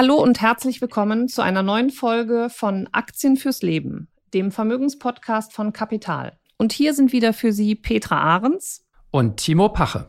Hallo 0.00 0.14
und 0.14 0.40
herzlich 0.40 0.80
willkommen 0.80 1.26
zu 1.26 1.42
einer 1.42 1.64
neuen 1.64 1.90
Folge 1.90 2.50
von 2.50 2.88
Aktien 2.92 3.36
fürs 3.36 3.62
Leben, 3.62 4.06
dem 4.32 4.52
Vermögenspodcast 4.52 5.52
von 5.52 5.72
Kapital. 5.72 6.38
Und 6.56 6.72
hier 6.72 6.94
sind 6.94 7.10
wieder 7.10 7.32
für 7.32 7.52
Sie 7.52 7.74
Petra 7.74 8.16
Ahrens 8.20 8.86
und 9.10 9.38
Timo 9.38 9.70
Pache. 9.70 10.08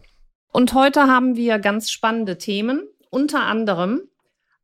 Und 0.54 0.76
heute 0.76 1.08
haben 1.08 1.36
wir 1.36 1.58
ganz 1.58 1.90
spannende 1.90 2.38
Themen, 2.38 2.84
unter 3.10 3.42
anderem 3.42 4.02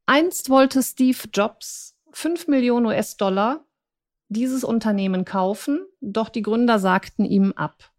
einst 0.06 0.52
wollte 0.52 0.84
Steve 0.84 1.18
Jobs 1.34 1.98
5 2.12 2.48
Millionen 2.48 2.86
US-Dollar 2.86 3.66
dieses 4.28 4.64
Unternehmen 4.64 5.26
kaufen, 5.26 5.88
doch 6.02 6.30
die 6.30 6.44
Gründer 6.44 6.78
sagten 6.78 7.26
ihm 7.26 7.52
ab. 7.54 7.92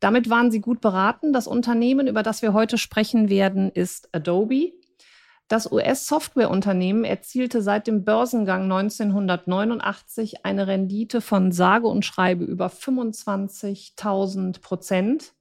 Damit 0.00 0.28
waren 0.28 0.50
sie 0.50 0.60
gut 0.60 0.82
beraten. 0.82 1.32
Das 1.32 1.46
Unternehmen, 1.46 2.08
über 2.08 2.22
das 2.22 2.42
wir 2.42 2.52
heute 2.52 2.76
sprechen 2.76 3.30
werden, 3.30 3.70
ist 3.70 4.14
Adobe. 4.14 4.74
Das 5.48 5.72
US-Softwareunternehmen 5.72 7.04
erzielte 7.04 7.62
seit 7.62 7.86
dem 7.86 8.04
Börsengang 8.04 8.64
1989 8.64 10.44
eine 10.44 10.66
Rendite 10.66 11.22
von 11.22 11.52
sage 11.52 11.86
und 11.86 12.04
schreibe 12.04 12.44
über 12.44 12.66
25.000 12.66 14.60
Prozent. 14.60 15.32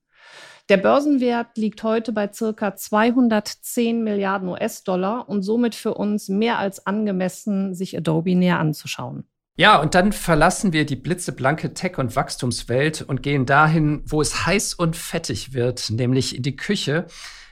Der 0.69 0.77
Börsenwert 0.77 1.57
liegt 1.57 1.83
heute 1.83 2.13
bei 2.13 2.31
circa 2.31 2.73
210 2.75 4.01
Milliarden 4.01 4.47
US-Dollar 4.47 5.27
und 5.27 5.43
somit 5.43 5.75
für 5.75 5.93
uns 5.93 6.29
mehr 6.29 6.57
als 6.57 6.87
angemessen, 6.87 7.75
sich 7.75 7.97
Adobe 7.97 8.35
näher 8.35 8.59
anzuschauen. 8.59 9.25
Ja, 9.57 9.81
und 9.81 9.93
dann 9.95 10.13
verlassen 10.13 10.71
wir 10.71 10.85
die 10.85 10.95
blitzeblanke 10.95 11.73
Tech- 11.73 11.97
und 11.97 12.15
Wachstumswelt 12.15 13.01
und 13.01 13.23
gehen 13.23 13.45
dahin, 13.45 14.03
wo 14.05 14.21
es 14.21 14.45
heiß 14.45 14.75
und 14.75 14.95
fettig 14.95 15.53
wird, 15.53 15.89
nämlich 15.89 16.35
in 16.35 16.43
die 16.43 16.55
Küche 16.55 17.07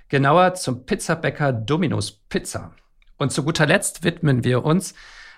genauer 0.10 0.54
zum 0.56 0.86
Pizzabäcker 0.86 1.54
Domino's 1.54 2.12
Pizza. 2.12 2.74
Und 3.18 3.32
zu 3.32 3.44
guter 3.44 3.66
Letzt 3.66 4.04
widmen 4.04 4.44
wir 4.44 4.66
uns 4.66 4.94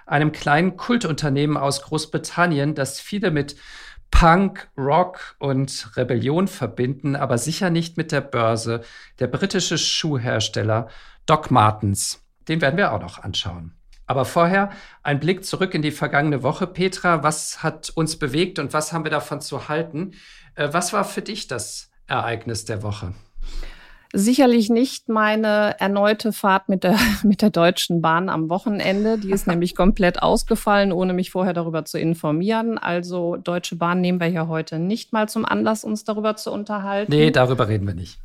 einem 0.05 0.31
kleinen 0.31 0.77
Kultunternehmen 0.77 1.57
aus 1.57 1.81
Großbritannien, 1.83 2.75
das 2.75 2.99
viele 2.99 3.29
mit 3.29 3.55
Punk, 4.09 4.69
Rock 4.77 5.35
und 5.37 5.91
Rebellion 5.97 6.47
verbinden, 6.47 7.15
aber 7.15 7.37
sicher 7.37 7.69
nicht 7.69 7.97
mit 7.97 8.11
der 8.11 8.21
Börse, 8.21 8.81
der 9.19 9.27
britische 9.27 9.77
Schuhhersteller 9.77 10.87
Doc 11.25 11.52
Martens. 11.52 12.23
Den 12.47 12.61
werden 12.61 12.77
wir 12.77 12.93
auch 12.93 13.02
noch 13.02 13.19
anschauen. 13.19 13.73
Aber 14.05 14.23
vorher 14.23 14.69
ein 15.03 15.19
Blick 15.19 15.43
zurück 15.43 15.73
in 15.73 15.81
die 15.81 15.91
vergangene 15.91 16.41
Woche. 16.41 16.65
Petra, 16.65 17.23
was 17.23 17.61
hat 17.61 17.89
uns 17.89 18.17
bewegt 18.17 18.57
und 18.57 18.71
was 18.71 18.93
haben 18.93 19.03
wir 19.03 19.11
davon 19.11 19.41
zu 19.41 19.67
halten? 19.67 20.13
Äh, 20.55 20.69
was 20.71 20.93
war 20.93 21.03
für 21.03 21.21
dich 21.21 21.47
das 21.47 21.91
Ereignis 22.07 22.63
der 22.63 22.83
Woche? 22.83 23.13
Sicherlich 24.13 24.69
nicht 24.69 25.09
meine 25.09 25.80
erneute 25.80 26.31
Fahrt 26.31 26.69
mit 26.69 26.83
der, 26.83 26.97
mit 27.23 27.41
der 27.41 27.50
Deutschen 27.50 28.02
Bahn 28.02 28.30
am 28.30 28.49
Wochenende. 28.49 29.17
Die 29.17 29.31
ist 29.31 29.47
nämlich 29.47 29.75
komplett 29.75 30.22
ausgefallen, 30.22 30.91
ohne 30.91 31.14
mich 31.14 31.31
vorher 31.31 31.53
darüber 31.53 31.86
zu 31.86 31.99
informieren. 31.99 32.77
Also 32.77 33.36
Deutsche 33.36 33.75
Bahn 33.75 34.02
nehmen 34.02 34.20
wir 34.20 34.27
ja 34.27 34.48
heute 34.48 34.80
nicht 34.80 35.14
mal 35.14 35.27
zum 35.27 35.45
Anlass, 35.45 35.83
uns 35.83 36.04
darüber 36.04 36.36
zu 36.36 36.52
unterhalten. 36.52 37.11
Nee, 37.11 37.31
darüber 37.31 37.67
reden 37.67 37.87
wir 37.87 37.95
nicht. 37.95 38.20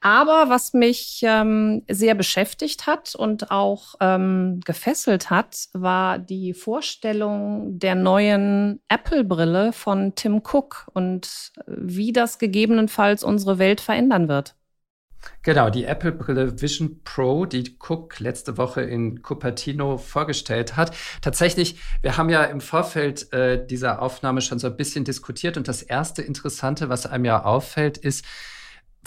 Aber 0.00 0.50
was 0.50 0.72
mich 0.72 1.20
ähm, 1.24 1.82
sehr 1.88 2.14
beschäftigt 2.14 2.86
hat 2.86 3.14
und 3.14 3.50
auch 3.50 3.94
ähm, 4.00 4.60
gefesselt 4.64 5.30
hat, 5.30 5.68
war 5.72 6.18
die 6.18 6.54
Vorstellung 6.54 7.78
der 7.78 7.94
neuen 7.94 8.80
Apple-Brille 8.88 9.72
von 9.72 10.14
Tim 10.14 10.42
Cook 10.44 10.86
und 10.92 11.50
wie 11.66 12.12
das 12.12 12.38
gegebenenfalls 12.38 13.24
unsere 13.24 13.58
Welt 13.58 13.80
verändern 13.80 14.28
wird. 14.28 14.54
Genau, 15.42 15.70
die 15.70 15.84
Apple-Brille 15.84 16.60
Vision 16.60 17.00
Pro, 17.04 17.46
die 17.46 17.76
Cook 17.78 18.18
letzte 18.20 18.56
Woche 18.56 18.82
in 18.82 19.22
Cupertino 19.22 19.98
vorgestellt 19.98 20.76
hat. 20.76 20.94
Tatsächlich, 21.20 21.78
wir 22.02 22.16
haben 22.16 22.28
ja 22.28 22.44
im 22.44 22.60
Vorfeld 22.60 23.32
äh, 23.32 23.64
dieser 23.64 24.02
Aufnahme 24.02 24.40
schon 24.40 24.58
so 24.58 24.66
ein 24.66 24.76
bisschen 24.76 25.04
diskutiert 25.04 25.56
und 25.56 25.68
das 25.68 25.82
erste 25.82 26.22
Interessante, 26.22 26.88
was 26.88 27.06
einem 27.06 27.24
ja 27.24 27.44
auffällt, 27.44 27.98
ist, 27.98 28.24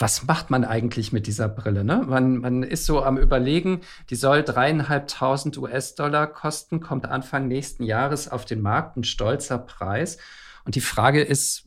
was 0.01 0.25
macht 0.25 0.49
man 0.49 0.63
eigentlich 0.63 1.11
mit 1.11 1.27
dieser 1.27 1.49
Brille? 1.49 1.83
Ne? 1.83 2.03
Man, 2.07 2.37
man 2.37 2.63
ist 2.63 2.85
so 2.85 3.03
am 3.03 3.17
Überlegen, 3.17 3.81
die 4.09 4.15
soll 4.15 4.43
dreieinhalbtausend 4.43 5.57
US-Dollar 5.57 6.27
kosten, 6.27 6.79
kommt 6.79 7.05
Anfang 7.05 7.47
nächsten 7.47 7.83
Jahres 7.83 8.29
auf 8.29 8.45
den 8.45 8.61
Markt, 8.61 8.95
ein 8.97 9.03
stolzer 9.03 9.57
Preis. 9.57 10.17
Und 10.63 10.75
die 10.75 10.81
Frage 10.81 11.21
ist, 11.21 11.65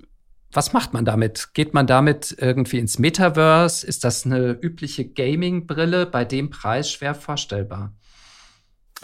was 0.53 0.73
macht 0.73 0.93
man 0.93 1.05
damit? 1.05 1.55
Geht 1.55 1.75
man 1.75 1.87
damit 1.87 2.37
irgendwie 2.39 2.79
ins 2.79 2.99
Metaverse? 2.99 3.87
Ist 3.87 4.05
das 4.05 4.27
eine 4.27 4.53
übliche 4.53 5.09
Gaming-Brille 5.09 6.07
bei 6.07 6.25
dem 6.25 6.51
Preis 6.51 6.91
schwer 6.91 7.15
vorstellbar? 7.15 7.95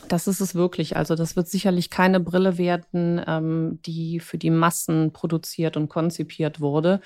Das 0.06 0.28
ist 0.28 0.40
es 0.40 0.54
wirklich. 0.54 0.96
Also 0.96 1.16
das 1.16 1.34
wird 1.34 1.48
sicherlich 1.48 1.90
keine 1.90 2.20
Brille 2.20 2.56
werden, 2.56 3.20
ähm, 3.26 3.80
die 3.84 4.20
für 4.20 4.38
die 4.38 4.50
Massen 4.50 5.12
produziert 5.12 5.76
und 5.76 5.88
konzipiert 5.88 6.60
wurde. 6.60 7.00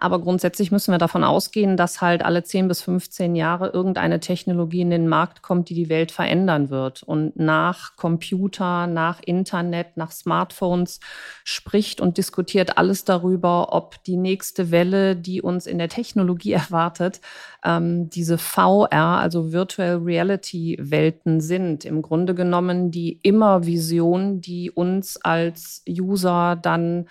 Aber 0.00 0.20
grundsätzlich 0.20 0.70
müssen 0.70 0.92
wir 0.92 0.98
davon 0.98 1.24
ausgehen, 1.24 1.76
dass 1.76 2.00
halt 2.00 2.24
alle 2.24 2.44
10 2.44 2.68
bis 2.68 2.82
15 2.82 3.34
Jahre 3.34 3.70
irgendeine 3.70 4.20
Technologie 4.20 4.82
in 4.82 4.90
den 4.90 5.08
Markt 5.08 5.42
kommt, 5.42 5.68
die 5.70 5.74
die 5.74 5.88
Welt 5.88 6.12
verändern 6.12 6.70
wird. 6.70 7.02
Und 7.02 7.36
nach 7.36 7.96
Computer, 7.96 8.86
nach 8.86 9.20
Internet, 9.24 9.96
nach 9.96 10.12
Smartphones 10.12 11.00
spricht 11.42 12.00
und 12.00 12.16
diskutiert 12.16 12.78
alles 12.78 13.04
darüber, 13.04 13.72
ob 13.72 14.02
die 14.04 14.16
nächste 14.16 14.70
Welle, 14.70 15.16
die 15.16 15.42
uns 15.42 15.66
in 15.66 15.78
der 15.78 15.88
Technologie 15.88 16.52
erwartet, 16.68 17.20
ähm, 17.64 18.08
diese 18.10 18.38
VR, 18.38 19.18
also 19.18 19.52
Virtual 19.52 19.96
Reality 19.96 20.76
Welten 20.80 21.40
sind. 21.40 21.84
Im 21.84 22.02
Grunde 22.02 22.17
genommen 22.26 22.90
die 22.90 23.20
Immervision, 23.22 24.40
die 24.40 24.70
uns 24.70 25.16
als 25.16 25.82
User 25.88 26.56
dann 26.60 27.06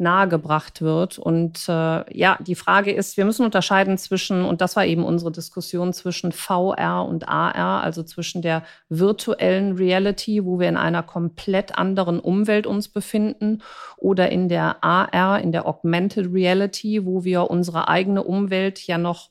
nahegebracht 0.00 0.80
wird. 0.80 1.18
Und 1.18 1.68
äh, 1.68 2.18
ja, 2.18 2.38
die 2.40 2.54
Frage 2.54 2.90
ist, 2.90 3.16
wir 3.16 3.26
müssen 3.26 3.44
unterscheiden 3.44 3.98
zwischen, 3.98 4.44
und 4.44 4.60
das 4.62 4.74
war 4.74 4.86
eben 4.86 5.04
unsere 5.04 5.30
Diskussion 5.30 5.92
zwischen 5.92 6.32
VR 6.32 7.04
und 7.06 7.28
AR, 7.28 7.82
also 7.82 8.02
zwischen 8.02 8.40
der 8.40 8.62
virtuellen 8.88 9.76
Reality, 9.76 10.44
wo 10.44 10.58
wir 10.58 10.68
in 10.68 10.78
einer 10.78 11.02
komplett 11.02 11.76
anderen 11.78 12.18
Umwelt 12.18 12.66
uns 12.66 12.88
befinden, 12.88 13.62
oder 13.98 14.30
in 14.30 14.48
der 14.48 14.82
AR, 14.82 15.40
in 15.40 15.52
der 15.52 15.66
Augmented 15.66 16.32
Reality, 16.32 17.04
wo 17.04 17.22
wir 17.24 17.50
unsere 17.50 17.88
eigene 17.88 18.24
Umwelt 18.24 18.86
ja 18.86 18.96
noch 18.96 19.28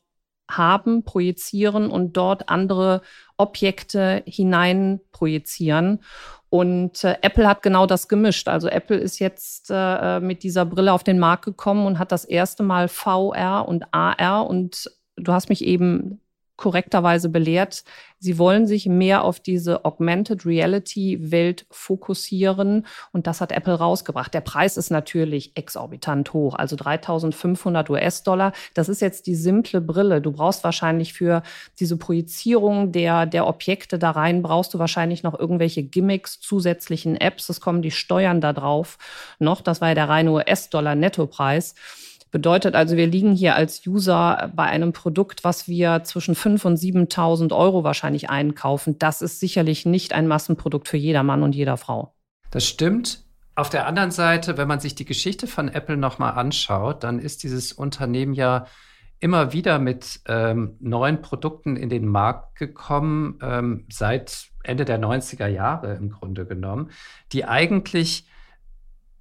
haben, 0.49 1.03
projizieren 1.03 1.89
und 1.89 2.17
dort 2.17 2.49
andere 2.49 3.01
Objekte 3.37 4.23
hinein 4.25 4.99
projizieren. 5.11 6.01
Und 6.49 7.03
äh, 7.03 7.15
Apple 7.21 7.47
hat 7.47 7.61
genau 7.61 7.85
das 7.85 8.07
gemischt. 8.07 8.47
Also 8.47 8.67
Apple 8.67 8.97
ist 8.97 9.19
jetzt 9.19 9.67
äh, 9.69 10.19
mit 10.19 10.43
dieser 10.43 10.65
Brille 10.65 10.93
auf 10.93 11.03
den 11.03 11.19
Markt 11.19 11.45
gekommen 11.45 11.85
und 11.85 11.99
hat 11.99 12.11
das 12.11 12.25
erste 12.25 12.63
Mal 12.63 12.87
VR 12.87 13.67
und 13.67 13.85
AR. 13.93 14.47
Und 14.47 14.91
du 15.15 15.31
hast 15.31 15.49
mich 15.49 15.63
eben 15.63 16.21
korrekterweise 16.59 17.29
belehrt. 17.29 17.85
Sie 18.19 18.37
wollen 18.37 18.67
sich 18.67 18.85
mehr 18.85 19.23
auf 19.23 19.39
diese 19.39 19.85
Augmented 19.85 20.45
Reality 20.45 21.31
Welt 21.31 21.65
fokussieren 21.71 22.85
und 23.13 23.27
das 23.27 23.39
hat 23.39 23.53
Apple 23.53 23.75
rausgebracht. 23.75 24.33
Der 24.33 24.41
Preis 24.41 24.75
ist 24.75 24.91
natürlich 24.91 25.55
exorbitant 25.55 26.33
hoch, 26.33 26.55
also 26.55 26.75
3500 26.75 27.89
US-Dollar. 27.89 28.51
Das 28.73 28.89
ist 28.89 28.99
jetzt 28.99 29.25
die 29.27 29.35
simple 29.35 29.79
Brille. 29.79 30.21
Du 30.21 30.33
brauchst 30.33 30.65
wahrscheinlich 30.65 31.13
für 31.13 31.43
diese 31.79 31.95
Projizierung 31.95 32.91
der, 32.91 33.25
der 33.25 33.47
Objekte 33.47 33.97
da 33.97 34.11
rein, 34.11 34.41
brauchst 34.41 34.73
du 34.73 34.79
wahrscheinlich 34.79 35.23
noch 35.23 35.39
irgendwelche 35.39 35.83
Gimmicks, 35.83 36.41
zusätzlichen 36.41 37.15
Apps. 37.15 37.47
Es 37.47 37.61
kommen 37.61 37.81
die 37.81 37.91
Steuern 37.91 38.41
da 38.41 38.51
drauf 38.51 38.97
noch. 39.39 39.61
Das 39.61 39.79
war 39.79 39.87
ja 39.87 39.95
der 39.95 40.09
reine 40.09 40.31
US-Dollar 40.31 40.95
Nettopreis. 40.95 41.73
Bedeutet 42.31 42.75
also, 42.75 42.95
wir 42.95 43.07
liegen 43.07 43.33
hier 43.33 43.55
als 43.55 43.85
User 43.87 44.51
bei 44.55 44.65
einem 44.65 44.93
Produkt, 44.93 45.43
was 45.43 45.67
wir 45.67 46.03
zwischen 46.03 46.35
5.000 46.35 46.65
und 46.65 46.79
7.000 46.79 47.55
Euro 47.55 47.83
wahrscheinlich 47.83 48.29
einkaufen. 48.29 48.99
Das 48.99 49.21
ist 49.21 49.39
sicherlich 49.39 49.85
nicht 49.85 50.13
ein 50.13 50.27
Massenprodukt 50.27 50.87
für 50.87 50.97
jeder 50.97 51.23
Mann 51.23 51.41
und 51.41 51.55
jeder 51.55 51.77
Frau. 51.77 52.13
Das 52.51 52.65
stimmt. 52.65 53.23
Auf 53.55 53.69
der 53.69 53.87
anderen 53.87 54.11
Seite, 54.11 54.57
wenn 54.57 54.67
man 54.67 54.79
sich 54.79 54.95
die 54.95 55.05
Geschichte 55.05 55.47
von 55.47 55.67
Apple 55.67 55.97
nochmal 55.97 56.33
anschaut, 56.33 57.03
dann 57.03 57.19
ist 57.19 57.43
dieses 57.43 57.73
Unternehmen 57.73 58.33
ja 58.33 58.67
immer 59.19 59.51
wieder 59.51 59.79
mit 59.79 60.21
ähm, 60.27 60.77
neuen 60.79 61.21
Produkten 61.21 61.75
in 61.75 61.89
den 61.89 62.07
Markt 62.07 62.55
gekommen, 62.57 63.37
ähm, 63.41 63.85
seit 63.91 64.47
Ende 64.63 64.85
der 64.85 64.99
90er 64.99 65.47
Jahre 65.47 65.95
im 65.95 66.09
Grunde 66.09 66.45
genommen, 66.45 66.91
die 67.33 67.43
eigentlich 67.43 68.28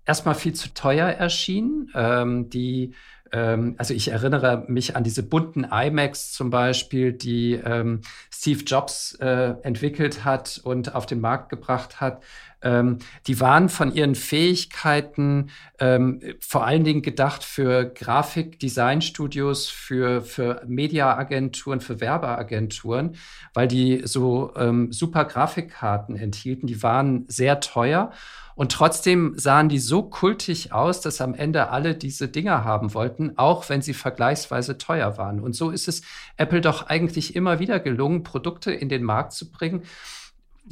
erstmal 0.08 0.34
viel 0.34 0.54
zu 0.54 0.72
teuer 0.72 1.08
erschienen, 1.08 1.90
ähm, 1.94 2.48
die 2.50 2.94
ähm, 3.30 3.74
also 3.76 3.92
ich 3.92 4.08
erinnere 4.08 4.64
mich 4.68 4.96
an 4.96 5.04
diese 5.04 5.22
bunten 5.22 5.64
iMacs 5.64 6.32
zum 6.32 6.50
Beispiel, 6.50 7.12
die 7.12 7.54
ähm, 7.54 8.00
Steve 8.32 8.64
Jobs 8.64 9.14
äh, 9.16 9.54
entwickelt 9.62 10.24
hat 10.24 10.60
und 10.64 10.94
auf 10.94 11.06
den 11.06 11.20
Markt 11.20 11.50
gebracht 11.50 12.00
hat. 12.00 12.22
Ähm, 12.62 12.98
die 13.26 13.40
waren 13.40 13.68
von 13.68 13.92
ihren 13.92 14.14
Fähigkeiten 14.14 15.50
ähm, 15.78 16.20
vor 16.40 16.66
allen 16.66 16.84
Dingen 16.84 17.02
gedacht 17.02 17.44
für 17.44 17.84
Grafik-Design-Studios, 17.84 19.68
für, 19.68 20.22
für 20.22 20.62
Mediaagenturen, 20.66 21.80
für 21.80 22.00
Werbeagenturen, 22.00 23.16
weil 23.54 23.68
die 23.68 24.02
so 24.04 24.52
ähm, 24.56 24.92
super 24.92 25.24
Grafikkarten 25.24 26.16
enthielten. 26.16 26.66
Die 26.66 26.82
waren 26.82 27.24
sehr 27.28 27.60
teuer. 27.60 28.10
Und 28.58 28.72
trotzdem 28.72 29.34
sahen 29.38 29.68
die 29.68 29.78
so 29.78 30.02
kultig 30.02 30.72
aus, 30.72 31.00
dass 31.00 31.20
am 31.20 31.32
Ende 31.34 31.70
alle 31.70 31.94
diese 31.94 32.26
Dinger 32.26 32.64
haben 32.64 32.92
wollten, 32.92 33.34
auch 33.38 33.68
wenn 33.68 33.82
sie 33.82 33.94
vergleichsweise 33.94 34.78
teuer 34.78 35.16
waren. 35.16 35.38
Und 35.38 35.54
so 35.54 35.70
ist 35.70 35.86
es 35.86 36.02
Apple 36.36 36.60
doch 36.60 36.88
eigentlich 36.88 37.36
immer 37.36 37.60
wieder 37.60 37.78
gelungen, 37.78 38.24
Produkte 38.24 38.72
in 38.72 38.88
den 38.88 39.04
Markt 39.04 39.32
zu 39.32 39.52
bringen, 39.52 39.82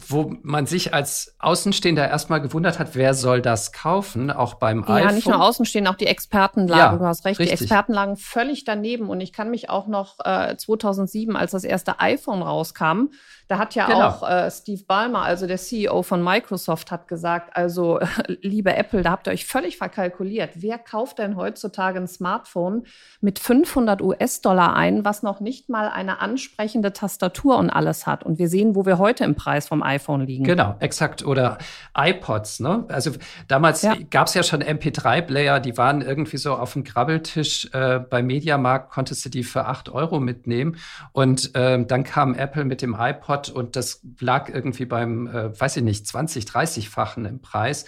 wo 0.08 0.34
man 0.42 0.66
sich 0.66 0.92
als 0.92 1.34
Außenstehender 1.38 2.08
erstmal 2.08 2.40
gewundert 2.40 2.78
hat, 2.78 2.94
wer 2.94 3.14
soll 3.14 3.40
das 3.40 3.72
kaufen, 3.72 4.30
auch 4.30 4.54
beim 4.54 4.80
ja, 4.80 4.94
iPhone. 4.94 5.08
Ja, 5.08 5.12
nicht 5.12 5.28
nur 5.28 5.42
Außenstehender, 5.42 5.90
auch 5.90 5.96
die 5.96 6.06
Experten 6.06 6.68
lagen, 6.68 6.94
ja, 6.94 6.98
du 6.98 7.04
hast 7.04 7.24
recht, 7.24 7.38
richtig. 7.40 7.58
die 7.58 7.64
Experten 7.64 7.92
lagen 7.92 8.16
völlig 8.16 8.64
daneben. 8.64 9.08
Und 9.08 9.20
ich 9.20 9.32
kann 9.32 9.50
mich 9.50 9.70
auch 9.70 9.86
noch 9.86 10.16
äh, 10.24 10.56
2007, 10.56 11.36
als 11.36 11.52
das 11.52 11.64
erste 11.64 12.00
iPhone 12.00 12.42
rauskam, 12.42 13.08
da 13.48 13.58
hat 13.58 13.76
ja 13.76 13.86
genau. 13.86 14.08
auch 14.08 14.28
äh, 14.28 14.50
Steve 14.50 14.82
Ballmer, 14.86 15.22
also 15.22 15.46
der 15.46 15.58
CEO 15.58 16.02
von 16.02 16.22
Microsoft, 16.22 16.90
hat 16.90 17.06
gesagt, 17.06 17.56
also 17.56 18.00
äh, 18.00 18.06
liebe 18.42 18.74
Apple, 18.74 19.02
da 19.02 19.12
habt 19.12 19.28
ihr 19.28 19.32
euch 19.32 19.46
völlig 19.46 19.76
verkalkuliert. 19.76 20.50
Wer 20.54 20.78
kauft 20.78 21.18
denn 21.18 21.36
heutzutage 21.36 22.00
ein 22.00 22.08
Smartphone 22.08 22.86
mit 23.20 23.38
500 23.38 24.02
US-Dollar 24.02 24.74
ein, 24.74 25.04
was 25.04 25.22
noch 25.22 25.38
nicht 25.40 25.68
mal 25.68 25.88
eine 25.88 26.20
ansprechende 26.20 26.92
Tastatur 26.92 27.56
und 27.56 27.70
alles 27.70 28.06
hat? 28.06 28.24
Und 28.24 28.38
wir 28.38 28.48
sehen, 28.48 28.74
wo 28.74 28.84
wir 28.84 28.98
heute 28.98 29.24
im 29.24 29.36
Preis 29.36 29.68
vom 29.68 29.82
iPhone 29.82 30.22
liegen. 30.22 30.44
Genau, 30.44 30.74
exakt. 30.80 31.24
Oder 31.24 31.58
iPods. 31.96 32.60
Ne? 32.60 32.84
Also 32.88 33.12
damals 33.46 33.82
ja. 33.82 33.94
gab 34.10 34.26
es 34.26 34.34
ja 34.34 34.42
schon 34.42 34.62
MP3-Player, 34.62 35.60
die 35.60 35.78
waren 35.78 36.02
irgendwie 36.02 36.38
so 36.38 36.54
auf 36.54 36.72
dem 36.72 36.82
Krabbeltisch 36.82 37.68
äh, 37.72 38.00
bei 38.00 38.22
Mediamarkt, 38.22 38.90
konntest 38.90 39.24
du 39.24 39.28
die 39.28 39.44
für 39.44 39.66
8 39.66 39.88
Euro 39.90 40.18
mitnehmen. 40.18 40.76
Und 41.12 41.52
ähm, 41.54 41.86
dann 41.86 42.02
kam 42.02 42.34
Apple 42.34 42.64
mit 42.64 42.82
dem 42.82 42.96
iPod 42.98 43.35
iPod 43.36 43.50
und 43.50 43.76
das 43.76 44.00
lag 44.20 44.48
irgendwie 44.48 44.86
beim, 44.86 45.26
äh, 45.26 45.58
weiß 45.58 45.78
ich 45.78 45.82
nicht, 45.82 46.06
20, 46.06 46.44
30-fachen 46.44 47.26
im 47.26 47.40
Preis. 47.40 47.86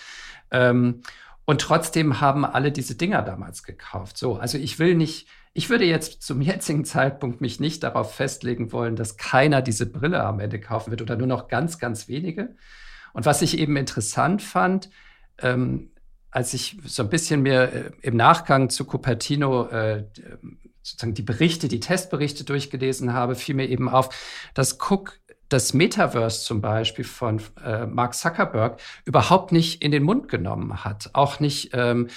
Ähm, 0.51 1.03
und 1.45 1.61
trotzdem 1.61 2.21
haben 2.21 2.45
alle 2.45 2.73
diese 2.73 2.95
Dinger 2.95 3.23
damals 3.23 3.63
gekauft. 3.63 4.19
So, 4.19 4.37
also 4.37 4.59
ich 4.59 4.79
will 4.79 4.95
nicht, 4.95 5.29
ich 5.55 5.71
würde 5.71 5.85
jetzt 5.85 6.23
zum 6.23 6.43
jetzigen 6.43 6.85
Zeitpunkt 6.85 7.41
mich 7.41 7.59
nicht 7.59 7.83
darauf 7.83 8.15
festlegen 8.15 8.71
wollen, 8.73 8.97
dass 8.97 9.17
keiner 9.17 9.63
diese 9.63 9.87
Brille 9.87 10.23
am 10.23 10.41
Ende 10.41 10.61
kaufen 10.61 10.91
wird 10.91 11.01
oder 11.01 11.17
nur 11.17 11.27
noch 11.27 11.49
ganz, 11.49 11.79
ganz 11.79 12.09
wenige. 12.09 12.55
Und 13.15 13.25
was 13.25 13.41
ich 13.41 13.59
eben 13.59 13.77
interessant 13.77 14.43
fand, 14.43 14.91
ähm, 15.39 15.91
als 16.31 16.53
ich 16.53 16.79
so 16.85 17.03
ein 17.03 17.09
bisschen 17.09 17.41
mir 17.41 17.63
äh, 17.73 17.91
im 18.03 18.17
Nachgang 18.17 18.69
zu 18.69 18.85
Cupertino 18.85 19.69
äh, 19.69 20.05
sozusagen 20.83 21.15
die 21.15 21.23
Berichte, 21.23 21.69
die 21.69 21.81
Testberichte 21.81 22.45
durchgelesen 22.45 23.13
habe, 23.13 23.35
fiel 23.35 23.55
mir 23.55 23.69
eben 23.69 23.89
auf, 23.89 24.11
dass 24.55 24.79
Cook 24.81 25.19
das 25.49 25.73
Metaverse 25.73 26.45
zum 26.45 26.61
Beispiel 26.61 27.05
von 27.05 27.41
äh, 27.65 27.87
Mark 27.87 28.15
Zuckerberg 28.15 28.81
überhaupt 29.05 29.53
nicht 29.53 29.83
in 29.83 29.91
den 29.91 30.03
Mund 30.03 30.29
genommen 30.29 30.85
hat. 30.85 31.11
Auch 31.15 31.41
nicht 31.41 31.71
ähm, 31.73 32.09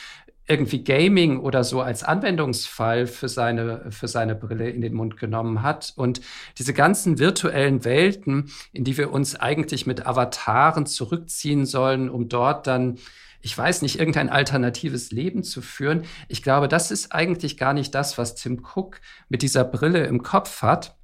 irgendwie 0.48 0.84
Gaming 0.84 1.40
oder 1.40 1.64
so 1.64 1.82
als 1.82 2.04
Anwendungsfall 2.04 3.08
für 3.08 3.30
seine, 3.30 3.90
für 3.90 4.10
seine 4.10 4.36
Brille 4.36 4.70
in 4.70 4.82
den 4.82 4.94
Mund 4.94 5.16
genommen 5.18 5.62
hat. 5.62 5.94
Und 5.96 6.20
diese 6.58 6.74
ganzen 6.74 7.20
virtuellen 7.20 7.86
Welten, 7.86 8.52
in 8.74 8.84
die 8.84 8.98
wir 8.98 9.12
uns 9.12 9.36
eigentlich 9.36 9.88
mit 9.88 10.06
Avataren 10.06 10.86
zurückziehen 10.86 11.66
sollen, 11.66 12.10
um 12.10 12.28
dort 12.28 12.68
dann 12.68 12.98
ich 13.44 13.58
weiß 13.58 13.82
nicht, 13.82 14.00
irgendein 14.00 14.30
alternatives 14.30 15.12
Leben 15.12 15.44
zu 15.44 15.64
führen. 15.64 16.04
Ich 16.28 16.44
glaube, 16.44 16.68
das 16.68 16.92
ist 16.92 17.12
eigentlich 17.12 17.58
gar 17.58 17.74
nicht 17.74 17.96
das, 17.96 18.20
was 18.20 18.36
Tim 18.36 18.64
Cook 18.64 19.02
mit 19.30 19.42
dieser 19.42 19.64
Brille 19.64 20.06
im 20.06 20.22
Kopf 20.22 20.62
hat, 20.62 20.96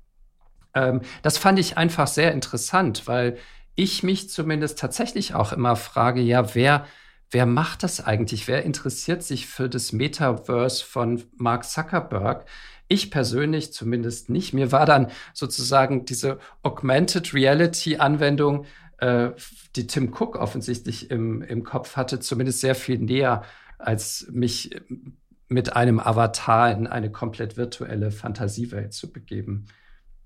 ähm, 0.77 1.01
das 1.23 1.37
fand 1.37 1.59
ich 1.59 1.77
einfach 1.77 2.07
sehr 2.07 2.31
interessant, 2.33 3.07
weil 3.07 3.37
ich 3.75 4.03
mich 4.03 4.29
zumindest 4.29 4.79
tatsächlich 4.79 5.33
auch 5.33 5.51
immer 5.51 5.75
frage, 5.75 6.21
ja, 6.21 6.55
wer, 6.55 6.85
wer 7.31 7.45
macht 7.45 7.83
das 7.83 8.03
eigentlich? 8.03 8.47
Wer 8.47 8.63
interessiert 8.63 9.23
sich 9.23 9.47
für 9.47 9.69
das 9.69 9.91
Metaverse 9.91 10.83
von 10.83 11.23
Mark 11.35 11.65
Zuckerberg? 11.65 12.45
Ich 12.87 13.11
persönlich 13.11 13.73
zumindest 13.73 14.29
nicht. 14.29 14.53
Mir 14.53 14.71
war 14.71 14.85
dann 14.85 15.07
sozusagen 15.33 16.05
diese 16.05 16.39
Augmented 16.63 17.33
Reality 17.33 17.97
Anwendung, 17.97 18.65
äh, 18.99 19.31
die 19.75 19.87
Tim 19.87 20.13
Cook 20.13 20.37
offensichtlich 20.37 21.11
im, 21.11 21.41
im 21.41 21.63
Kopf 21.63 21.97
hatte, 21.97 22.19
zumindest 22.19 22.61
sehr 22.61 22.75
viel 22.75 22.99
näher, 22.99 23.43
als 23.77 24.27
mich 24.31 24.79
mit 25.49 25.75
einem 25.75 25.99
Avatar 25.99 26.71
in 26.71 26.87
eine 26.87 27.11
komplett 27.11 27.57
virtuelle 27.57 28.11
Fantasiewelt 28.11 28.93
zu 28.93 29.11
begeben. 29.11 29.65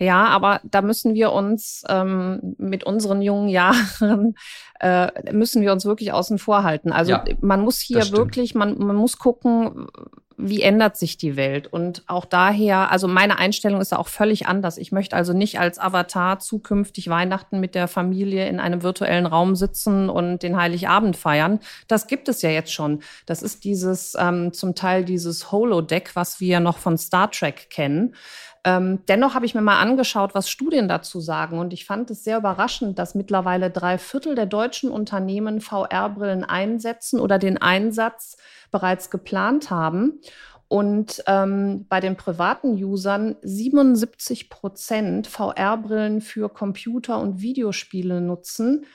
Ja, 0.01 0.25
aber 0.25 0.62
da 0.63 0.81
müssen 0.81 1.13
wir 1.13 1.31
uns 1.31 1.83
ähm, 1.88 2.56
mit 2.57 2.83
unseren 2.83 3.21
jungen 3.21 3.50
Jahren 3.50 4.33
äh, 4.80 5.31
müssen 5.31 5.62
wir 5.62 5.71
uns 5.71 5.86
wirklich 5.86 6.12
außen 6.12 6.39
vor 6.39 6.63
halten. 6.63 6.92
Also 6.92 7.12
ja, 7.12 7.24
man 7.39 7.62
muss 7.62 7.80
hier 7.80 8.12
wirklich, 8.12 8.56
man, 8.56 8.80
man 8.80 8.95
muss 8.95 9.19
gucken, 9.19 9.86
wie 10.38 10.63
ändert 10.63 10.98
sich 10.98 11.18
die 11.18 11.36
Welt? 11.36 11.68
Und 11.68 12.03
auch 12.07 12.25
daher, 12.25 12.92
also 12.92 13.07
meine 13.07 13.38
Einstellung 13.38 13.80
ist 13.80 13.94
auch 13.94 14.07
völlig 14.07 14.48
anders. 14.48 14.80
Ich 14.80 14.92
möchte 14.92 15.15
also 15.15 15.33
nicht 15.33 15.59
als 15.59 15.77
Avatar 15.77 16.39
zukünftig 16.39 17.09
Weihnachten 17.09 17.59
mit 17.59 17.75
der 17.75 17.88
Familie 17.88 18.48
in 18.48 18.59
einem 18.59 18.81
virtuellen 18.81 19.27
Raum 19.27 19.56
sitzen 19.56 20.09
und 20.09 20.42
den 20.42 20.57
Heiligabend 20.57 21.15
feiern. 21.15 21.59
Das 21.88 22.07
gibt 22.07 22.27
es 22.27 22.42
ja 22.42 22.50
jetzt 22.50 22.74
schon. 22.74 23.03
Das 23.27 23.44
ist 23.44 23.63
dieses 23.63 24.15
ähm, 24.18 24.51
zum 24.51 24.74
Teil 24.74 25.06
dieses 25.06 25.51
Holodeck, 25.51 26.15
was 26.15 26.39
wir 26.39 26.59
noch 26.59 26.80
von 26.80 26.98
Star 26.98 27.30
Trek 27.30 27.69
kennen. 27.69 28.15
Ähm, 28.63 29.00
dennoch 29.08 29.34
habe 29.34 29.46
ich 29.46 29.56
mir 29.56 29.62
mal 29.62 29.80
angeschaut, 29.80 30.36
was 30.36 30.50
Studien 30.50 30.88
dazu 30.88 31.19
sagen. 31.19 31.58
Und 31.58 31.74
ich 31.74 31.86
fand 31.86 32.12
es 32.12 32.24
sehr 32.24 32.38
überraschend, 32.38 33.00
dass 33.00 33.16
mittlerweile 33.16 33.72
drei 33.72 33.98
Viertel 33.98 34.36
der 34.36 34.46
deutschen 34.46 34.91
Unternehmen 34.91 35.62
VR-Brillen 35.62 36.44
einsetzen 36.44 37.20
oder 37.20 37.39
den 37.39 37.58
Einsatz 37.58 38.38
bereits 38.70 39.10
geplant 39.10 39.72
haben. 39.72 40.22
Und 40.68 41.24
ähm, 41.27 41.86
bei 41.89 42.00
den 42.00 42.15
privaten 42.15 42.82
Usern 42.82 43.36
77 43.41 44.50
Prozent 44.50 45.27
VR-Brillen 45.27 46.22
für 46.22 46.48
Computer- 46.48 47.20
und 47.20 47.41
Videospiele 47.41 48.22
nutzen. 48.22 48.86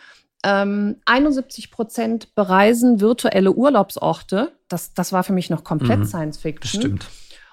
Ähm, 0.43 0.97
71 1.05 1.71
Prozent 1.71 2.35
bereisen 2.35 3.01
virtuelle 3.01 3.53
Urlaubsorte. 3.53 4.53
Das, 4.69 4.95
das 4.95 5.13
war 5.13 5.25
für 5.25 5.33
mich 5.33 5.51
noch 5.51 5.65
komplett 5.65 5.99
mhm, 5.99 6.05
Science 6.07 6.39
Fiction. 6.39 6.81
Stimmt. 6.81 7.07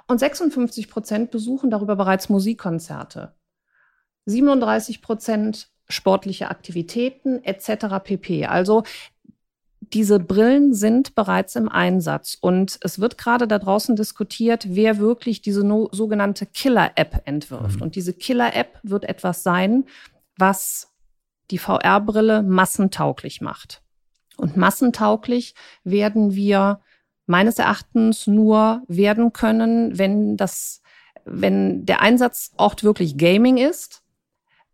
Und 0.08 0.20
56 0.20 0.90
Prozent 0.90 1.32
besuchen 1.32 1.70
darüber 1.70 1.96
bereits 1.96 2.30
Musikkonzerte. 2.30 3.34
37 4.26 5.02
Prozent 5.02 5.70
sportliche 5.90 6.50
Aktivitäten 6.50 7.44
etc. 7.44 8.04
pp. 8.04 8.46
Also 8.46 8.84
diese 9.94 10.20
Brillen 10.20 10.74
sind 10.74 11.14
bereits 11.14 11.56
im 11.56 11.70
Einsatz 11.70 12.38
und 12.40 12.80
es 12.82 13.00
wird 13.00 13.18
gerade 13.18 13.48
da 13.48 13.60
draußen 13.60 13.96
diskutiert, 13.96 14.66
wer 14.70 14.98
wirklich 14.98 15.42
diese 15.42 15.64
no 15.64 15.90
sogenannte 15.92 16.46
Killer-App 16.46 17.22
entwirft. 17.26 17.78
Mhm. 17.78 17.82
Und 17.82 17.96
diese 17.96 18.14
Killer-App 18.14 18.80
wird 18.84 19.04
etwas 19.04 19.44
sein, 19.44 19.86
was 20.38 20.90
die 21.52 21.58
VR-Brille 21.58 22.44
massentauglich 22.44 23.42
macht. 23.42 23.82
Und 24.38 24.58
massentauglich 24.58 25.54
werden 25.84 26.34
wir 26.34 26.80
meines 27.26 27.60
Erachtens 27.60 28.28
nur 28.28 28.84
werden 28.88 29.34
können, 29.34 29.98
wenn 29.98 30.38
das, 30.38 30.82
wenn 31.26 31.86
der 31.86 32.02
Einsatzort 32.02 32.84
wirklich 32.84 33.18
Gaming 33.18 33.58
ist. 33.58 34.04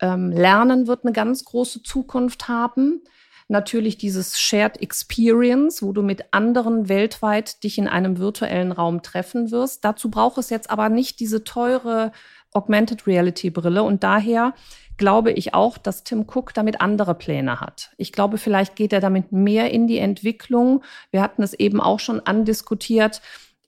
Ähm, 0.02 0.32
Lernen 0.32 0.88
wird 0.88 1.04
eine 1.04 1.14
ganz 1.14 1.44
große 1.46 1.84
Zukunft 1.84 2.48
haben. 2.48 3.04
Natürlich 3.48 3.98
dieses 3.98 4.40
Shared 4.40 4.80
Experience, 4.82 5.82
wo 5.82 5.92
du 5.92 6.04
mit 6.04 6.34
anderen 6.34 6.88
weltweit 6.88 7.64
dich 7.64 7.80
in 7.80 7.88
einem 7.88 8.20
virtuellen 8.20 8.72
Raum 8.72 9.02
treffen 9.02 9.50
wirst. 9.52 9.84
Dazu 9.84 10.12
braucht 10.12 10.38
es 10.38 10.52
jetzt 10.52 10.70
aber 10.70 10.90
nicht 10.90 11.20
diese 11.20 11.44
teure 11.44 12.12
Augmented 12.54 13.08
Reality 13.08 13.50
Brille 13.50 13.84
und 13.84 14.04
daher 14.04 14.54
glaube 15.00 15.32
ich 15.32 15.56
auch, 15.56 15.80
dass 15.80 16.04
Tim 16.04 16.28
Cook 16.28 16.54
damit 16.54 16.82
andere 16.82 17.16
Pläne 17.16 17.60
hat. 17.60 17.90
Ich 17.98 18.12
glaube, 18.12 18.38
vielleicht 18.38 18.76
geht 18.76 18.94
er 18.94 19.00
damit 19.00 19.32
mehr 19.32 19.72
in 19.72 19.88
die 19.88 19.98
Entwicklung. 19.98 20.84
Wir 21.10 21.24
hatten 21.24 21.42
es 21.42 21.54
eben 21.54 21.82
auch 21.82 22.00
schon 22.00 22.20
andiskutiert. 22.20 23.22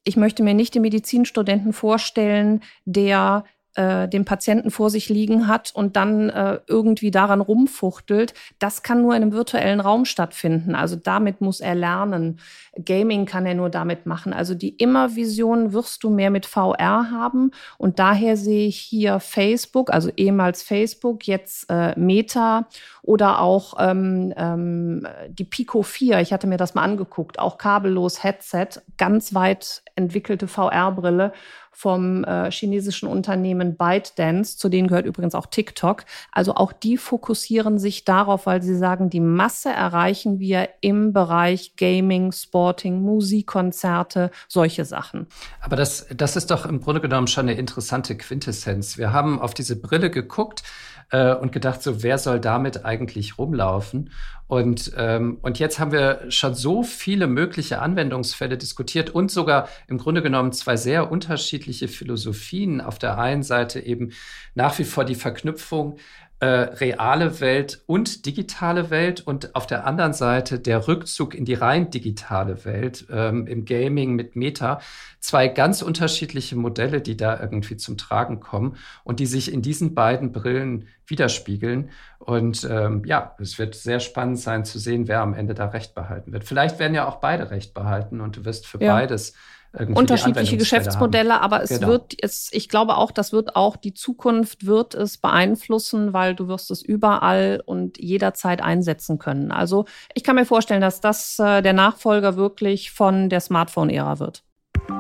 ich 0.04 0.18
möchte 0.18 0.44
mir 0.44 0.54
nicht 0.54 0.76
den 0.76 0.82
Medizinstudenten 0.84 1.74
vorstellen, 1.74 2.62
der 2.86 3.46
äh, 3.76 4.08
den 4.08 4.26
Patienten 4.26 4.72
vor 4.72 4.90
sich 4.90 5.10
liegen 5.10 5.48
hat 5.48 5.72
und 5.74 5.96
dann 5.96 6.30
äh, 6.30 6.60
irgendwie 6.68 7.12
daran 7.12 7.42
rumfuchtelt, 7.42 8.34
das 8.60 8.84
kann 8.84 9.02
nur 9.02 9.16
in 9.16 9.22
einem 9.22 9.32
virtuellen 9.32 9.80
Raum 9.80 10.06
stattfinden. 10.06 10.76
Also 10.76 10.96
damit 10.96 11.42
muss 11.42 11.62
er 11.62 11.76
lernen. 11.76 12.40
Gaming 12.86 13.26
kann 13.26 13.46
er 13.46 13.54
nur 13.54 13.70
damit 13.70 14.06
machen. 14.06 14.34
Also 14.34 14.56
die 14.56 14.70
Immervision 14.70 15.74
wirst 15.74 16.04
du 16.04 16.10
mehr 16.10 16.32
mit 16.32 16.46
VR 16.46 17.12
haben. 17.12 17.52
Und 17.78 18.00
daher 18.00 18.38
sehe 18.38 18.68
ich 18.68 18.80
hier 18.80 19.20
Facebook, 19.20 19.92
also 19.92 20.10
ehemals 20.16 20.64
Facebook, 20.64 21.28
jetzt 21.28 21.70
äh, 21.70 21.98
Meta 22.00 22.68
oder 23.04 23.42
auch 23.42 23.76
ähm, 23.80 24.34
ähm, 24.38 25.08
die 25.30 25.44
Pico 25.44 25.82
4. 25.84 26.20
Ich 26.20 26.32
hatte 26.34 26.48
mir 26.48 26.58
das 26.58 26.76
mal 26.76 26.84
angeguckt. 26.84 27.40
Auch 27.40 27.58
kabellos 27.58 28.24
Headset, 28.24 28.82
ganz 28.98 29.34
weit 29.34 29.84
entwickelte 29.96 30.48
VR-Brille 30.48 31.34
vom 31.72 32.24
äh, 32.26 32.52
chinesischen 32.52 33.08
Unternehmen 33.08 33.76
ByteDance, 33.78 34.58
zu 34.58 34.68
denen 34.70 34.88
gehört 34.88 35.06
übrigens 35.06 35.34
auch 35.36 35.46
TikTok. 35.46 36.04
Also 36.32 36.56
auch 36.56 36.74
die 36.74 36.98
fokussieren 36.98 37.80
sich 37.80 38.04
darauf, 38.04 38.46
weil 38.46 38.62
sie 38.62 38.78
sagen, 38.78 39.10
die 39.10 39.22
Masse 39.22 39.70
erreichen 39.70 40.40
wir 40.40 40.70
im 40.82 41.14
Bereich 41.14 41.76
Gaming, 41.78 42.34
Sporting, 42.34 43.02
Musikkonzerte, 43.02 44.32
solche 44.48 44.84
Sachen. 44.86 45.28
Aber 45.62 45.76
das, 45.76 46.08
das 46.14 46.36
ist 46.36 46.52
doch 46.52 46.66
im 46.66 46.82
Grunde 46.82 47.02
genommen 47.02 47.28
schon 47.28 47.48
eine 47.48 47.58
interessante 47.58 48.18
Quintessenz. 48.18 48.98
Wir 48.98 49.14
haben 49.14 49.40
auf 49.40 49.54
diese 49.54 49.80
Brille 49.80 50.12
geguckt 50.12 50.64
äh, 51.12 51.34
und 51.34 51.52
gedacht, 51.52 51.84
so 51.84 52.04
wer 52.04 52.18
soll 52.18 52.40
damit 52.40 52.86
eigentlich 52.86 53.38
rumlaufen? 53.38 54.10
Und, 54.52 54.92
ähm, 54.98 55.38
und 55.44 55.60
jetzt 55.60 55.80
haben 55.80 55.94
wir 55.94 56.30
schon 56.30 56.56
so 56.56 56.84
viele 56.84 57.28
mögliche 57.28 57.80
Anwendungsfälle 57.80 58.58
diskutiert 58.58 59.10
und 59.10 59.32
sogar 59.32 59.70
im 59.88 59.98
Grunde 59.98 60.22
genommen 60.22 60.52
zwei 60.52 60.76
sehr 60.76 61.10
unterschiedliche 61.10 61.88
Philosophien. 61.88 62.82
Auf 62.82 63.00
der 63.00 63.18
einen 63.18 63.44
Seite 63.44 63.80
eben 63.80 64.12
nach 64.54 64.78
wie 64.78 64.84
vor 64.84 65.06
die 65.06 65.16
Verknüpfung 65.16 65.98
äh, 66.42 66.48
reale 66.48 67.40
Welt 67.40 67.84
und 67.86 68.26
digitale 68.26 68.90
Welt 68.90 69.22
und 69.22 69.54
auf 69.54 69.68
der 69.68 69.86
anderen 69.86 70.14
Seite 70.14 70.60
der 70.60 70.88
Rückzug 70.88 71.36
in 71.36 71.46
die 71.46 71.54
rein 71.54 71.92
digitale 71.92 72.66
Welt 72.66 73.06
ähm, 73.12 73.46
im 73.46 73.64
Gaming 73.64 74.16
mit 74.16 74.36
Meta. 74.36 74.82
Zwei 75.20 75.48
ganz 75.48 75.84
unterschiedliche 75.84 76.56
Modelle, 76.56 77.00
die 77.00 77.16
da 77.16 77.40
irgendwie 77.40 77.78
zum 77.78 77.96
Tragen 77.96 78.40
kommen 78.40 78.76
und 79.04 79.20
die 79.20 79.28
sich 79.28 79.54
in 79.54 79.62
diesen 79.62 79.94
beiden 79.94 80.32
Brillen 80.32 80.88
widerspiegeln. 81.06 81.92
Und 82.18 82.68
ähm, 82.68 83.04
ja, 83.06 83.36
es 83.40 83.60
wird 83.60 83.76
sehr 83.76 84.00
spannend 84.00 84.40
sein 84.40 84.66
zu 84.66 84.80
sehen, 84.80 85.08
wer 85.08 85.22
am 85.22 85.36
Ende 85.36 85.54
da 85.54 85.68
Recht 85.68 85.94
behalten 85.94 86.34
wird. 86.34 86.44
Vielleicht 86.44 86.80
werden 86.80 86.96
ja 86.96 87.08
auch 87.08 87.18
beide 87.18 87.52
Recht 87.52 87.76
behalten 87.76 88.20
und 88.20 88.38
du 88.38 88.46
wirst 88.46 88.66
für 88.66 88.82
ja. 88.82 88.96
beides 88.96 89.36
unterschiedliche 89.74 90.58
Geschäftsmodelle, 90.58 91.36
haben. 91.36 91.44
aber 91.44 91.64
es 91.64 91.70
genau. 91.70 91.88
wird 91.88 92.16
es, 92.22 92.50
ich 92.52 92.68
glaube 92.68 92.98
auch, 92.98 93.12
das 93.12 93.32
wird 93.32 93.56
auch 93.56 93.78
die 93.78 93.94
Zukunft 93.94 94.66
wird 94.66 94.96
es 94.96 95.18
beeinflussen, 95.18 96.14
weil 96.14 96.36
du 96.36 96.48
wirst 96.48 96.72
es 96.72 96.82
überall 96.82 97.62
und 97.66 97.98
jederzeit 97.98 98.62
einsetzen 98.62 99.18
können. 99.18 99.52
Also 99.52 99.86
ich 100.14 100.24
kann 100.24 100.36
mir 100.36 100.46
vorstellen, 100.46 100.82
dass 100.82 101.00
das 101.00 101.40
äh, 101.40 101.62
der 101.62 101.74
Nachfolger 101.74 102.36
wirklich 102.36 102.92
von 102.92 103.30
der 103.30 103.40
Smartphone-Ära 103.40 104.20
wird. 104.20 104.44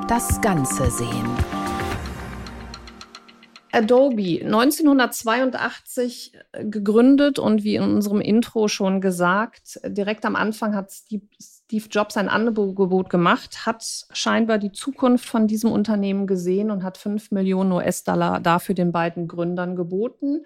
Das 0.07 0.39
Ganze 0.41 0.89
sehen. 0.89 1.27
Adobe 3.73 4.41
1982 4.43 6.33
äh, 6.51 6.65
gegründet 6.65 7.39
und 7.39 7.63
wie 7.63 7.75
in 7.75 7.83
unserem 7.83 8.21
Intro 8.21 8.67
schon 8.67 9.01
gesagt, 9.01 9.79
direkt 9.85 10.25
am 10.25 10.35
Anfang 10.35 10.75
hat 10.75 10.91
Steve, 10.91 11.23
Steve 11.71 11.87
Jobs 11.89 12.17
ein 12.17 12.27
Angebot 12.27 13.09
gemacht, 13.09 13.65
hat 13.65 13.85
scheinbar 14.11 14.57
die 14.57 14.73
Zukunft 14.73 15.25
von 15.25 15.47
diesem 15.47 15.71
Unternehmen 15.71 16.27
gesehen 16.27 16.69
und 16.69 16.83
hat 16.83 16.97
fünf 16.97 17.31
Millionen 17.31 17.71
US-Dollar 17.71 18.41
dafür 18.41 18.75
den 18.75 18.91
beiden 18.91 19.29
Gründern 19.29 19.77
geboten. 19.77 20.43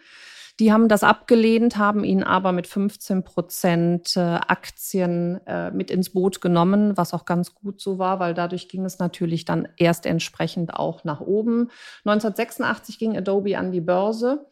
Die 0.59 0.71
haben 0.71 0.87
das 0.87 1.03
abgelehnt, 1.03 1.77
haben 1.77 2.03
ihn 2.03 2.21
aber 2.21 2.51
mit 2.51 2.67
15 2.67 3.23
Prozent 3.23 4.15
äh, 4.15 4.19
Aktien 4.19 5.41
äh, 5.47 5.71
mit 5.71 5.89
ins 5.89 6.11
Boot 6.11 6.41
genommen, 6.41 6.95
was 6.95 7.15
auch 7.15 7.25
ganz 7.25 7.55
gut 7.55 7.81
so 7.81 7.97
war, 7.97 8.19
weil 8.19 8.35
dadurch 8.35 8.69
ging 8.69 8.85
es 8.85 8.99
natürlich 8.99 9.45
dann 9.45 9.67
erst 9.77 10.05
entsprechend 10.05 10.75
auch 10.75 11.05
nach 11.05 11.21
oben. 11.21 11.71
1986 12.03 12.99
ging 12.99 13.17
Adobe 13.17 13.57
an 13.57 13.71
die 13.71 13.81
Börse 13.81 14.45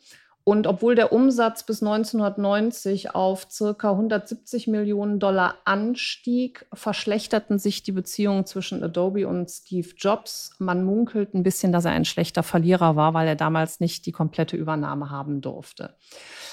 und 0.45 0.67
obwohl 0.67 0.95
der 0.95 1.13
Umsatz 1.13 1.63
bis 1.63 1.81
1990 1.81 3.15
auf 3.15 3.47
circa 3.50 3.91
170 3.91 4.67
Millionen 4.67 5.19
Dollar 5.19 5.55
anstieg, 5.63 6.65
verschlechterten 6.73 7.59
sich 7.59 7.81
die 7.83 7.93
Beziehungen 7.93 8.45
zwischen 8.45 8.83
Adobe 8.83 9.25
und 9.25 9.50
Steve 9.50 9.88
Jobs. 9.95 10.53
Man 10.59 10.83
munkelt 10.83 11.33
ein 11.33 11.43
bisschen, 11.43 11.71
dass 11.71 11.85
er 11.85 11.91
ein 11.91 12.03
schlechter 12.03 12.43
Verlierer 12.43 12.97
war, 12.97 13.13
weil 13.13 13.25
er 13.25 13.38
damals 13.38 13.79
nicht 13.79 14.05
die 14.05 14.12
komplette 14.12 14.57
Übernahme 14.57 15.09
haben 15.09 15.39
durfte. 15.39 15.95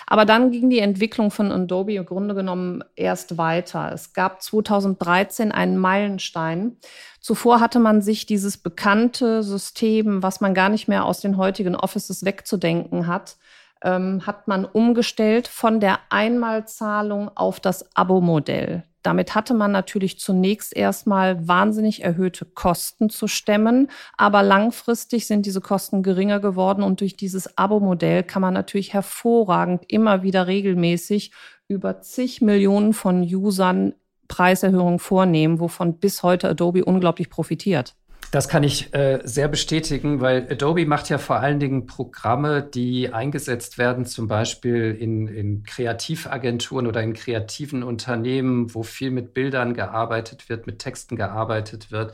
Aber 0.06 0.24
dann 0.24 0.52
ging 0.52 0.70
die 0.70 0.78
Entwicklung 0.78 1.32
von 1.32 1.50
Adobe 1.50 1.94
im 1.94 2.06
Grunde 2.06 2.36
genommen 2.36 2.84
erst 2.94 3.38
weiter. 3.38 3.90
Es 3.92 4.12
gab 4.12 4.40
2013 4.40 5.50
einen 5.50 5.76
Meilenstein. 5.76 6.76
Zuvor 7.20 7.58
hatte 7.58 7.80
man 7.80 8.02
sich 8.02 8.24
dieses 8.24 8.56
bekannte 8.56 9.42
System, 9.42 10.22
was 10.22 10.40
man 10.40 10.54
gar 10.54 10.68
nicht 10.68 10.86
mehr 10.86 11.04
aus 11.04 11.20
den 11.20 11.36
heutigen 11.36 11.74
Offices 11.74 12.24
wegzudenken 12.24 13.08
hat, 13.08 13.36
ähm, 13.82 14.26
hat 14.26 14.48
man 14.48 14.64
umgestellt 14.64 15.48
von 15.48 15.80
der 15.80 15.98
Einmalzahlung 16.10 17.30
auf 17.34 17.60
das 17.60 17.94
Abo-Modell. 17.96 18.84
Damit 19.02 19.34
hatte 19.34 19.54
man 19.54 19.72
natürlich 19.72 20.18
zunächst 20.18 20.76
erstmal 20.76 21.48
wahnsinnig 21.48 22.04
erhöhte 22.04 22.44
Kosten 22.44 23.08
zu 23.08 23.28
stemmen, 23.28 23.88
aber 24.18 24.42
langfristig 24.42 25.26
sind 25.26 25.46
diese 25.46 25.62
Kosten 25.62 26.02
geringer 26.02 26.38
geworden 26.38 26.82
und 26.82 27.00
durch 27.00 27.16
dieses 27.16 27.56
Abo-Modell 27.56 28.22
kann 28.24 28.42
man 28.42 28.52
natürlich 28.52 28.92
hervorragend 28.92 29.84
immer 29.88 30.22
wieder 30.22 30.46
regelmäßig 30.46 31.32
über 31.66 32.02
zig 32.02 32.42
Millionen 32.42 32.92
von 32.92 33.22
Usern 33.22 33.94
Preiserhöhungen 34.28 34.98
vornehmen, 34.98 35.60
wovon 35.60 35.98
bis 35.98 36.22
heute 36.22 36.48
Adobe 36.50 36.84
unglaublich 36.84 37.30
profitiert. 37.30 37.96
Das 38.30 38.48
kann 38.48 38.62
ich 38.62 38.94
äh, 38.94 39.18
sehr 39.24 39.48
bestätigen, 39.48 40.20
weil 40.20 40.46
Adobe 40.48 40.86
macht 40.86 41.08
ja 41.08 41.18
vor 41.18 41.40
allen 41.40 41.58
Dingen 41.58 41.86
Programme, 41.86 42.62
die 42.62 43.12
eingesetzt 43.12 43.76
werden, 43.76 44.06
zum 44.06 44.28
Beispiel 44.28 44.96
in, 44.98 45.26
in 45.26 45.64
Kreativagenturen 45.64 46.86
oder 46.86 47.02
in 47.02 47.12
kreativen 47.12 47.82
Unternehmen, 47.82 48.72
wo 48.72 48.84
viel 48.84 49.10
mit 49.10 49.34
Bildern 49.34 49.74
gearbeitet 49.74 50.48
wird, 50.48 50.68
mit 50.68 50.78
Texten 50.78 51.16
gearbeitet 51.16 51.90
wird. 51.90 52.12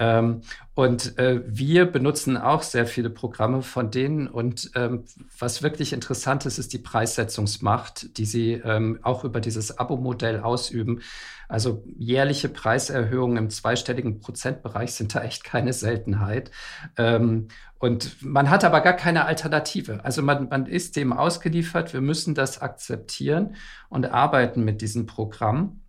Ähm, 0.00 0.40
und 0.74 1.18
äh, 1.18 1.42
wir 1.46 1.84
benutzen 1.84 2.38
auch 2.38 2.62
sehr 2.62 2.86
viele 2.86 3.10
Programme 3.10 3.62
von 3.62 3.90
denen. 3.90 4.26
Und 4.26 4.70
ähm, 4.74 5.04
was 5.38 5.62
wirklich 5.62 5.92
interessant 5.92 6.46
ist, 6.46 6.58
ist 6.58 6.72
die 6.72 6.78
Preissetzungsmacht, 6.78 8.16
die 8.16 8.24
sie 8.24 8.52
ähm, 8.54 8.98
auch 9.02 9.22
über 9.24 9.40
dieses 9.40 9.78
Abo-Modell 9.78 10.40
ausüben. 10.40 11.02
Also 11.48 11.84
jährliche 11.98 12.48
Preiserhöhungen 12.48 13.36
im 13.36 13.50
zweistelligen 13.50 14.20
Prozentbereich 14.20 14.94
sind 14.94 15.14
da 15.14 15.22
echt 15.22 15.44
keine 15.44 15.74
Seltenheit. 15.74 16.50
Ähm, 16.96 17.48
und 17.78 18.22
man 18.22 18.48
hat 18.48 18.64
aber 18.64 18.80
gar 18.80 18.94
keine 18.94 19.26
Alternative. 19.26 20.02
Also 20.04 20.22
man, 20.22 20.48
man 20.48 20.64
ist 20.64 20.96
dem 20.96 21.12
ausgeliefert. 21.12 21.92
Wir 21.92 22.00
müssen 22.00 22.34
das 22.34 22.62
akzeptieren 22.62 23.54
und 23.90 24.06
arbeiten 24.06 24.64
mit 24.64 24.80
diesem 24.80 25.04
Programm. 25.04 25.82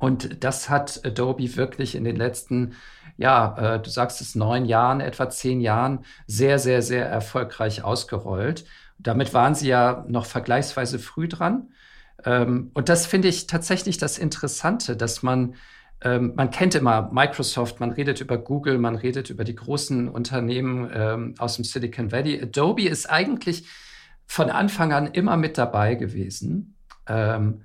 Und 0.00 0.42
das 0.42 0.70
hat 0.70 1.02
Adobe 1.04 1.56
wirklich 1.56 1.94
in 1.94 2.04
den 2.04 2.16
letzten, 2.16 2.72
ja, 3.18 3.74
äh, 3.74 3.80
du 3.80 3.90
sagst 3.90 4.22
es, 4.22 4.34
neun 4.34 4.64
Jahren, 4.64 5.00
etwa 5.00 5.28
zehn 5.28 5.60
Jahren 5.60 6.00
sehr, 6.26 6.58
sehr, 6.58 6.80
sehr 6.80 7.06
erfolgreich 7.06 7.84
ausgerollt. 7.84 8.64
Damit 8.98 9.34
waren 9.34 9.54
sie 9.54 9.68
ja 9.68 10.06
noch 10.08 10.24
vergleichsweise 10.24 10.98
früh 10.98 11.28
dran. 11.28 11.68
Ähm, 12.24 12.70
und 12.72 12.88
das 12.88 13.04
finde 13.04 13.28
ich 13.28 13.46
tatsächlich 13.46 13.98
das 13.98 14.16
Interessante, 14.16 14.96
dass 14.96 15.22
man, 15.22 15.54
ähm, 16.00 16.32
man 16.34 16.50
kennt 16.50 16.74
immer 16.74 17.10
Microsoft, 17.12 17.78
man 17.78 17.90
redet 17.92 18.22
über 18.22 18.38
Google, 18.38 18.78
man 18.78 18.94
redet 18.94 19.28
über 19.28 19.44
die 19.44 19.54
großen 19.54 20.08
Unternehmen 20.08 20.90
ähm, 20.94 21.34
aus 21.36 21.56
dem 21.56 21.64
Silicon 21.66 22.10
Valley. 22.10 22.40
Adobe 22.40 22.88
ist 22.88 23.04
eigentlich 23.04 23.66
von 24.26 24.48
Anfang 24.48 24.94
an 24.94 25.08
immer 25.08 25.36
mit 25.36 25.58
dabei 25.58 25.94
gewesen. 25.94 26.74
Ähm, 27.06 27.64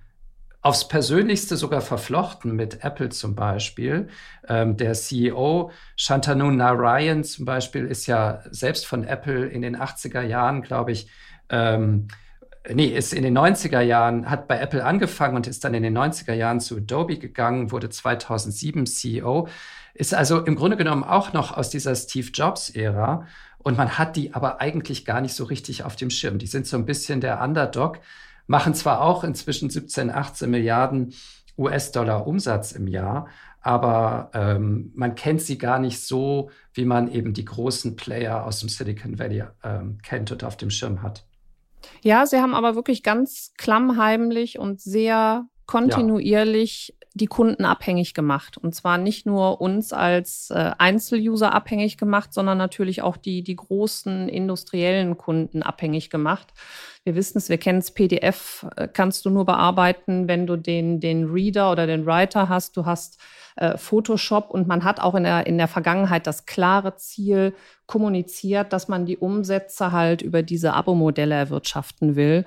aufs 0.65 0.88
Persönlichste 0.88 1.57
sogar 1.57 1.81
verflochten 1.81 2.55
mit 2.55 2.84
Apple 2.84 3.10
zum 3.10 3.36
Beispiel. 3.36 4.07
Ähm, 4.50 4.77
der 4.77 4.93
CEO 4.93 5.69
Shantanu 5.95 6.50
Narayan 6.50 7.24
zum 7.24 7.45
Beispiel 7.45 7.86
ist 7.86 8.07
ja 8.07 8.41
selbst 8.50 8.88
von 8.88 9.03
Apple 9.03 9.45
in 9.45 9.62
den 9.62 9.77
80er 9.77 10.24
Jahren, 10.24 10.63
glaube 10.63 10.91
ich, 10.91 11.07
ähm, 11.50 12.07
nee, 12.67 12.88
ist 12.88 13.13
in 13.13 13.22
den 13.22 13.38
90er 13.38 13.81
Jahren, 13.81 14.27
hat 14.27 14.48
bei 14.48 14.57
Apple 14.57 14.84
angefangen 14.84 15.36
und 15.36 15.45
ist 15.45 15.63
dann 15.63 15.75
in 15.75 15.84
den 15.84 15.95
90er 15.95 16.34
Jahren 16.34 16.60
zu 16.60 16.77
Adobe 16.77 17.19
gegangen, 17.19 17.72
wurde 17.72 17.91
2007 17.91 18.88
CEO, 18.88 19.48
ist 19.93 20.15
also 20.15 20.39
im 20.39 20.55
Grunde 20.55 20.77
genommen 20.77 21.03
auch 21.03 21.31
noch 21.31 21.55
aus 21.55 21.69
dieser 21.69 21.93
Steve 21.93 22.31
Jobs-Ära. 22.34 23.27
Und 23.60 23.77
man 23.77 24.00
hat 24.00 24.15
die 24.15 24.34
aber 24.34 24.62
eigentlich 24.62 25.05
gar 25.05 25.22
nicht 25.22 25.36
so 25.36 25.43
richtig 25.43 25.84
auf 25.84 25.95
dem 25.95 26.10
Schirm. 26.10 26.39
Die 26.39 26.48
sind 26.48 26.65
so 26.65 26.75
ein 26.75 26.88
bisschen 26.88 27.22
der 27.22 27.39
Underdog 27.39 28.00
machen 28.47 28.73
zwar 28.73 29.01
auch 29.01 29.23
inzwischen 29.23 29.69
17, 29.69 30.09
18 30.09 30.49
Milliarden 30.49 31.13
US-Dollar 31.57 32.27
Umsatz 32.27 32.73
im 32.73 32.87
Jahr, 32.87 33.27
aber 33.61 34.29
ähm, 34.33 34.91
man 34.93 35.15
kennt 35.15 35.41
sie 35.41 35.57
gar 35.57 35.79
nicht 35.79 35.99
so, 36.05 36.51
wie 36.73 36.85
man 36.85 37.11
eben 37.11 37.33
die 37.33 37.45
großen 37.45 37.95
Player 37.95 38.45
aus 38.45 38.59
dem 38.59 38.69
Silicon 38.69 39.17
Valley 39.17 39.43
ähm, 39.63 39.97
kennt 40.03 40.31
und 40.31 40.43
auf 40.43 40.57
dem 40.57 40.69
Schirm 40.69 41.01
hat. 41.01 41.25
Ja, 42.01 42.25
sie 42.25 42.37
haben 42.37 42.53
aber 42.53 42.75
wirklich 42.75 43.03
ganz 43.03 43.53
klammheimlich 43.57 44.59
und 44.59 44.81
sehr 44.81 45.45
kontinuierlich. 45.65 46.95
Die 47.15 47.27
Kunden 47.27 47.63
abhängig 47.63 48.13
gemacht. 48.13 48.57
Und 48.57 48.75
zwar 48.75 48.98
nicht 48.98 49.25
nur 49.25 49.62
uns 49.62 49.93
als 49.93 50.51
äh, 50.51 50.72
Einzeluser 50.77 51.53
abhängig 51.53 51.98
gemacht, 51.98 52.34
sondern 52.34 52.57
natürlich 52.57 53.01
auch 53.01 53.15
die, 53.15 53.41
die 53.41 53.55
großen 53.55 54.27
industriellen 54.27 55.17
Kunden 55.17 55.63
abhängig 55.63 56.10
gemacht. 56.10 56.53
Wir 57.05 57.15
wissen 57.15 57.38
es, 57.38 57.48
wir 57.48 57.57
kennen 57.57 57.79
es, 57.79 57.91
PDF 57.91 58.67
äh, 58.75 58.89
kannst 58.91 59.24
du 59.24 59.29
nur 59.29 59.45
bearbeiten, 59.45 60.27
wenn 60.27 60.45
du 60.45 60.57
den, 60.57 61.00
den 61.00 61.29
Reader 61.31 61.72
oder 61.72 61.88
den 61.88 62.05
Writer 62.05 62.50
hast. 62.50 62.75
Du 62.75 62.86
hast 62.86 63.17
äh, 63.55 63.77
Photoshop 63.77 64.50
und 64.50 64.67
man 64.67 64.84
hat 64.84 65.00
auch 65.00 65.15
in 65.15 65.24
der, 65.24 65.48
in 65.48 65.57
der 65.57 65.69
Vergangenheit 65.69 66.27
das 66.27 66.45
klare 66.45 66.98
Ziel 66.98 67.53
kommuniziert, 67.86 68.74
dass 68.74 68.89
man 68.89 69.05
die 69.05 69.17
Umsätze 69.17 69.93
halt 69.93 70.22
über 70.22 70.43
diese 70.43 70.74
Abo-Modelle 70.74 71.36
erwirtschaften 71.36 72.17
will 72.17 72.43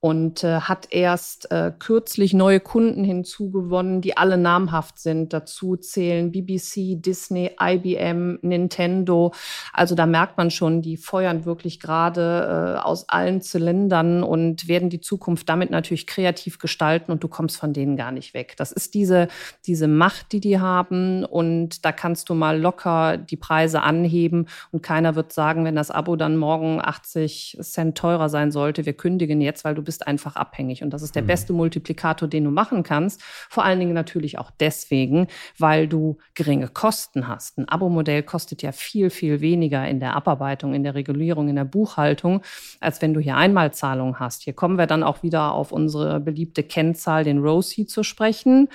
und 0.00 0.44
äh, 0.44 0.60
hat 0.60 0.86
erst 0.90 1.50
äh, 1.50 1.72
kürzlich 1.76 2.32
neue 2.32 2.60
Kunden 2.60 3.02
hinzugewonnen, 3.02 4.00
die 4.00 4.16
alle 4.16 4.38
namhaft 4.38 5.00
sind. 5.00 5.32
Dazu 5.32 5.76
zählen 5.76 6.30
BBC, 6.30 7.02
Disney, 7.02 7.50
IBM, 7.60 8.38
Nintendo. 8.42 9.32
Also 9.72 9.96
da 9.96 10.06
merkt 10.06 10.36
man 10.36 10.52
schon, 10.52 10.82
die 10.82 10.96
feuern 10.96 11.44
wirklich 11.44 11.80
gerade 11.80 12.76
äh, 12.78 12.80
aus 12.80 13.08
allen 13.08 13.42
Zylindern 13.42 14.22
und 14.22 14.68
werden 14.68 14.88
die 14.88 15.00
Zukunft 15.00 15.48
damit 15.48 15.70
natürlich 15.70 16.06
kreativ 16.06 16.60
gestalten 16.60 17.10
und 17.10 17.24
du 17.24 17.28
kommst 17.28 17.56
von 17.56 17.72
denen 17.72 17.96
gar 17.96 18.12
nicht 18.12 18.34
weg. 18.34 18.54
Das 18.56 18.70
ist 18.70 18.94
diese, 18.94 19.26
diese 19.66 19.88
Macht, 19.88 20.30
die 20.30 20.40
die 20.40 20.60
haben 20.60 21.24
und 21.24 21.84
da 21.84 21.90
kannst 21.90 22.28
du 22.28 22.34
mal 22.34 22.60
locker 22.60 23.16
die 23.16 23.36
Preise 23.36 23.82
anheben 23.82 24.46
und 24.70 24.80
keiner 24.82 25.16
wird 25.16 25.32
sagen, 25.32 25.64
wenn 25.64 25.74
das 25.74 25.90
Abo 25.90 26.14
dann 26.14 26.36
morgen 26.36 26.80
80 26.80 27.58
Cent 27.62 27.98
teurer 27.98 28.28
sein 28.28 28.52
sollte, 28.52 28.86
wir 28.86 28.92
kündigen 28.92 29.40
jetzt, 29.40 29.64
weil 29.64 29.74
du 29.74 29.87
bist 29.88 30.06
einfach 30.06 30.36
abhängig. 30.36 30.82
Und 30.82 30.90
das 30.90 31.00
ist 31.00 31.14
der 31.14 31.22
mhm. 31.22 31.28
beste 31.28 31.54
Multiplikator, 31.54 32.28
den 32.28 32.44
du 32.44 32.50
machen 32.50 32.82
kannst. 32.82 33.22
Vor 33.22 33.64
allen 33.64 33.80
Dingen 33.80 33.94
natürlich 33.94 34.38
auch 34.38 34.50
deswegen, 34.50 35.28
weil 35.56 35.88
du 35.88 36.18
geringe 36.34 36.68
Kosten 36.68 37.26
hast. 37.26 37.56
Ein 37.56 37.70
Abo-Modell 37.70 38.22
kostet 38.22 38.60
ja 38.60 38.72
viel, 38.72 39.08
viel 39.08 39.40
weniger 39.40 39.88
in 39.88 39.98
der 39.98 40.14
Abarbeitung, 40.14 40.74
in 40.74 40.82
der 40.82 40.94
Regulierung, 40.94 41.48
in 41.48 41.56
der 41.56 41.64
Buchhaltung, 41.64 42.42
als 42.80 43.00
wenn 43.00 43.14
du 43.14 43.20
hier 43.20 43.36
Einmalzahlungen 43.36 44.20
hast. 44.20 44.42
Hier 44.42 44.52
kommen 44.52 44.76
wir 44.76 44.86
dann 44.86 45.02
auch 45.02 45.22
wieder 45.22 45.52
auf 45.52 45.72
unsere 45.72 46.20
beliebte 46.20 46.62
Kennzahl, 46.62 47.24
den 47.24 47.38
ROSI, 47.38 47.86
zu 47.86 48.02
sprechen. 48.02 48.68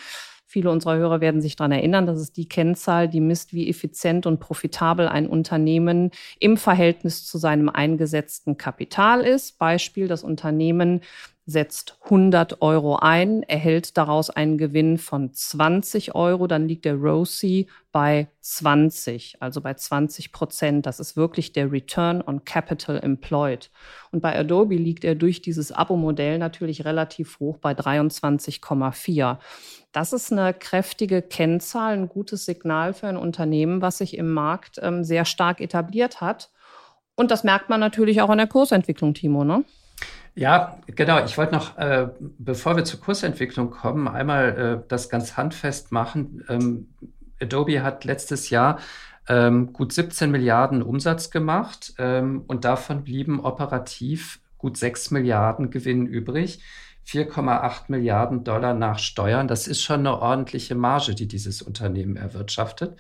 Viele 0.54 0.70
unserer 0.70 0.98
Hörer 0.98 1.20
werden 1.20 1.42
sich 1.42 1.56
daran 1.56 1.72
erinnern, 1.72 2.06
dass 2.06 2.20
es 2.20 2.32
die 2.32 2.48
Kennzahl, 2.48 3.10
die 3.10 3.22
misst, 3.22 3.56
wie 3.56 3.68
effizient 3.68 4.28
und 4.28 4.40
profitabel 4.40 5.08
ein 5.08 5.26
Unternehmen 5.26 6.12
im 6.40 6.58
Verhältnis 6.58 7.26
zu 7.26 7.40
seinem 7.40 7.70
eingesetzten 7.70 8.56
Kapital 8.56 9.22
ist. 9.22 9.58
Beispiel, 9.58 10.08
das 10.08 10.22
Unternehmen 10.22 11.02
setzt 11.46 11.98
100 12.06 12.62
Euro 12.62 12.96
ein, 12.96 13.44
erhält 13.44 13.98
daraus 13.98 14.30
einen 14.30 14.58
Gewinn 14.58 14.98
von 14.98 15.34
20 15.34 16.16
Euro, 16.16 16.48
dann 16.48 16.68
liegt 16.68 16.86
der 16.86 16.96
ROCE 16.96 17.66
bei 17.92 18.30
20, 18.40 19.38
also 19.42 19.60
bei 19.60 19.74
20 19.74 20.32
Prozent. 20.32 20.86
Das 20.86 21.02
ist 21.02 21.18
wirklich 21.18 21.52
der 21.52 21.72
Return 21.72 22.24
on 22.26 22.46
Capital 22.46 22.98
Employed. 22.98 23.72
Und 24.12 24.22
bei 24.22 24.38
Adobe 24.38 24.76
liegt 24.76 25.04
er 25.04 25.16
durch 25.16 25.42
dieses 25.42 25.74
Abo-Modell 25.74 26.38
natürlich 26.38 26.86
relativ 26.86 27.40
hoch 27.40 27.58
bei 27.58 27.74
23,4. 27.74 29.38
Das 29.92 30.14
ist 30.14 30.32
eine 30.32 30.54
kräftige 30.54 31.22
Kennzahl, 31.22 31.94
ein 31.94 32.08
gutes 32.08 32.46
Signal 32.46 32.94
für 32.94 33.08
ein 33.08 33.18
Unternehmen, 33.18 33.82
was 33.82 33.98
sich 33.98 34.18
im 34.18 34.32
Markt 34.32 34.80
ähm, 34.82 35.04
sehr 35.04 35.26
stark 35.26 35.60
etabliert 35.60 36.22
hat. 36.22 36.52
Und 37.16 37.32
das 37.32 37.44
merkt 37.44 37.70
man 37.70 37.82
natürlich 37.82 38.22
auch 38.22 38.30
in 38.30 38.38
der 38.38 38.48
Kursentwicklung, 38.48 39.14
Timo, 39.14 39.44
ne? 39.44 39.66
Ja, 40.36 40.80
genau. 40.88 41.24
Ich 41.24 41.38
wollte 41.38 41.54
noch, 41.54 41.78
äh, 41.78 42.10
bevor 42.20 42.76
wir 42.76 42.86
zur 42.86 43.00
Kursentwicklung 43.00 43.70
kommen, 43.70 44.08
einmal 44.08 44.82
äh, 44.84 44.88
das 44.88 45.10
ganz 45.10 45.38
handfest 45.38 45.92
machen. 45.92 46.44
Ähm, 46.50 46.88
Adobe 47.40 47.84
hat 47.84 48.04
letztes 48.04 48.50
Jahr 48.50 48.80
ähm, 49.28 49.74
gut 49.74 49.94
17 49.94 50.32
Milliarden 50.32 50.82
Umsatz 50.82 51.30
gemacht 51.30 51.94
ähm, 51.98 52.44
und 52.48 52.66
davon 52.66 53.04
blieben 53.04 53.40
operativ 53.42 54.40
gut 54.58 54.78
6 54.78 55.12
Milliarden 55.12 55.70
Gewinn 55.70 56.08
übrig. 56.08 56.64
4,8 57.06 57.84
Milliarden 57.90 58.44
Dollar 58.44 58.74
nach 58.74 58.98
Steuern. 58.98 59.48
Das 59.48 59.68
ist 59.68 59.84
schon 59.84 60.00
eine 60.00 60.18
ordentliche 60.20 60.74
Marge, 60.74 61.16
die 61.16 61.28
dieses 61.28 61.62
Unternehmen 61.62 62.16
erwirtschaftet. 62.16 62.98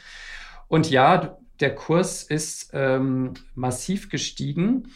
Und 0.68 0.90
ja, 0.90 1.38
der 1.62 1.74
Kurs 1.74 2.24
ist 2.24 2.72
ähm, 2.74 3.34
massiv 3.56 4.10
gestiegen. 4.10 4.90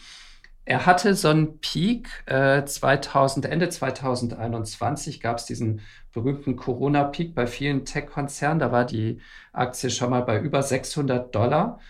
Er 0.68 0.84
hatte 0.84 1.14
so 1.14 1.28
einen 1.28 1.60
Peak 1.60 2.10
äh, 2.26 2.62
2000, 2.62 3.46
Ende 3.46 3.70
2021 3.70 5.22
gab 5.22 5.38
es 5.38 5.46
diesen 5.46 5.80
berühmten 6.12 6.56
Corona-Peak 6.56 7.34
bei 7.34 7.46
vielen 7.46 7.86
Tech-Konzernen. 7.86 8.58
Da 8.58 8.70
war 8.70 8.84
die 8.84 9.22
Aktie 9.54 9.88
schon 9.88 10.10
mal 10.10 10.20
bei 10.20 10.38
über 10.38 10.62
600 10.62 11.34
Dollar. 11.34 11.80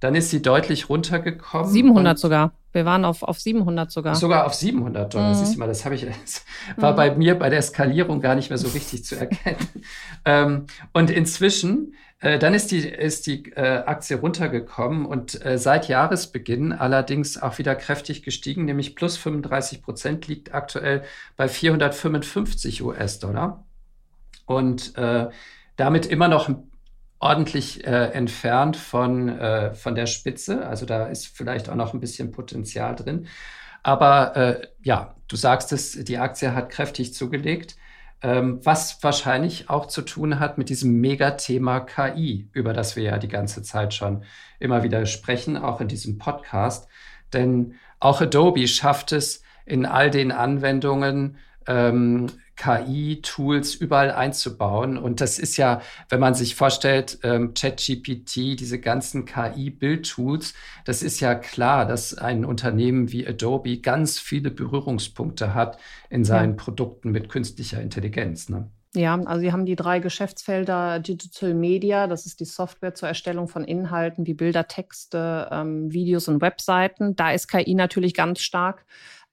Dann 0.00 0.16
ist 0.16 0.30
sie 0.30 0.42
deutlich 0.42 0.88
runtergekommen. 0.88 1.70
700 1.70 2.18
sogar. 2.18 2.50
Wir 2.72 2.84
waren 2.84 3.04
auf, 3.04 3.22
auf 3.22 3.38
700 3.38 3.92
sogar. 3.92 4.16
Sogar 4.16 4.44
auf 4.46 4.54
700 4.54 5.14
Dollar. 5.14 5.30
Mhm. 5.30 5.34
Siehst 5.34 5.54
du 5.54 5.60
mal, 5.60 5.68
das 5.68 5.84
habe 5.84 5.94
ich, 5.94 6.04
das 6.04 6.44
war 6.76 6.92
mhm. 6.92 6.96
bei 6.96 7.14
mir 7.14 7.38
bei 7.38 7.48
der 7.48 7.62
Skalierung 7.62 8.20
gar 8.20 8.34
nicht 8.34 8.50
mehr 8.50 8.58
so 8.58 8.66
richtig 8.68 9.04
zu 9.04 9.14
erkennen. 9.14 9.68
ähm, 10.24 10.66
und 10.92 11.10
inzwischen 11.10 11.94
äh, 12.20 12.38
dann 12.38 12.54
ist 12.54 12.70
die, 12.70 12.78
ist 12.88 13.26
die 13.26 13.52
äh, 13.52 13.84
Aktie 13.84 14.16
runtergekommen 14.16 15.04
und 15.04 15.44
äh, 15.44 15.58
seit 15.58 15.88
Jahresbeginn 15.88 16.72
allerdings 16.72 17.40
auch 17.40 17.58
wieder 17.58 17.74
kräftig 17.74 18.22
gestiegen, 18.22 18.64
nämlich 18.64 18.96
plus 18.96 19.16
35 19.18 19.82
Prozent 19.82 20.26
liegt 20.26 20.54
aktuell 20.54 21.04
bei 21.36 21.48
455 21.48 22.82
US-Dollar. 22.82 23.64
Und 24.46 24.96
äh, 24.96 25.28
damit 25.76 26.06
immer 26.06 26.28
noch 26.28 26.48
ordentlich 27.18 27.86
äh, 27.86 28.10
entfernt 28.12 28.76
von, 28.76 29.28
äh, 29.28 29.74
von 29.74 29.94
der 29.94 30.06
Spitze. 30.06 30.66
Also 30.66 30.86
da 30.86 31.06
ist 31.06 31.26
vielleicht 31.26 31.68
auch 31.68 31.74
noch 31.74 31.92
ein 31.92 32.00
bisschen 32.00 32.30
Potenzial 32.30 32.94
drin. 32.94 33.26
Aber 33.82 34.36
äh, 34.36 34.68
ja, 34.82 35.14
du 35.28 35.36
sagst 35.36 35.72
es, 35.72 35.92
die 35.92 36.18
Aktie 36.18 36.54
hat 36.54 36.70
kräftig 36.70 37.14
zugelegt 37.14 37.76
ähm, 38.22 38.60
was 38.64 39.02
wahrscheinlich 39.02 39.68
auch 39.68 39.86
zu 39.86 40.02
tun 40.02 40.40
hat 40.40 40.58
mit 40.58 40.68
diesem 40.68 41.00
Megathema 41.00 41.80
KI, 41.80 42.48
über 42.52 42.72
das 42.72 42.96
wir 42.96 43.02
ja 43.02 43.18
die 43.18 43.28
ganze 43.28 43.62
Zeit 43.62 43.94
schon 43.94 44.24
immer 44.58 44.82
wieder 44.82 45.06
sprechen, 45.06 45.56
auch 45.56 45.80
in 45.80 45.88
diesem 45.88 46.18
Podcast. 46.18 46.88
Denn 47.32 47.74
auch 48.00 48.20
Adobe 48.20 48.66
schafft 48.68 49.12
es 49.12 49.42
in 49.64 49.84
all 49.84 50.10
den 50.10 50.32
Anwendungen, 50.32 51.38
ähm, 51.66 52.28
KI-Tools 52.56 53.74
überall 53.74 54.10
einzubauen. 54.10 54.98
Und 54.98 55.20
das 55.20 55.38
ist 55.38 55.56
ja, 55.56 55.80
wenn 56.08 56.20
man 56.20 56.34
sich 56.34 56.54
vorstellt, 56.54 57.18
ähm, 57.22 57.54
ChatGPT, 57.54 58.58
diese 58.58 58.80
ganzen 58.80 59.24
KI-Bild-Tools, 59.26 60.54
das 60.84 61.02
ist 61.02 61.20
ja 61.20 61.34
klar, 61.34 61.86
dass 61.86 62.14
ein 62.16 62.44
Unternehmen 62.44 63.12
wie 63.12 63.26
Adobe 63.26 63.78
ganz 63.78 64.18
viele 64.18 64.50
Berührungspunkte 64.50 65.54
hat 65.54 65.78
in 66.10 66.24
seinen 66.24 66.56
ja. 66.56 66.56
Produkten 66.56 67.10
mit 67.10 67.28
künstlicher 67.28 67.80
Intelligenz. 67.80 68.48
Ne? 68.48 68.70
Ja, 68.96 69.14
also 69.14 69.40
Sie 69.40 69.52
haben 69.52 69.66
die 69.66 69.76
drei 69.76 69.98
Geschäftsfelder 69.98 71.00
Digital 71.00 71.52
Media, 71.52 72.06
das 72.06 72.24
ist 72.24 72.40
die 72.40 72.46
Software 72.46 72.94
zur 72.94 73.08
Erstellung 73.08 73.46
von 73.46 73.62
Inhalten 73.62 74.26
wie 74.26 74.32
Bilder, 74.32 74.68
Texte, 74.68 75.48
ähm, 75.52 75.92
Videos 75.92 76.28
und 76.28 76.40
Webseiten. 76.40 77.14
Da 77.14 77.32
ist 77.32 77.48
KI 77.48 77.74
natürlich 77.74 78.14
ganz 78.14 78.40
stark 78.40 78.86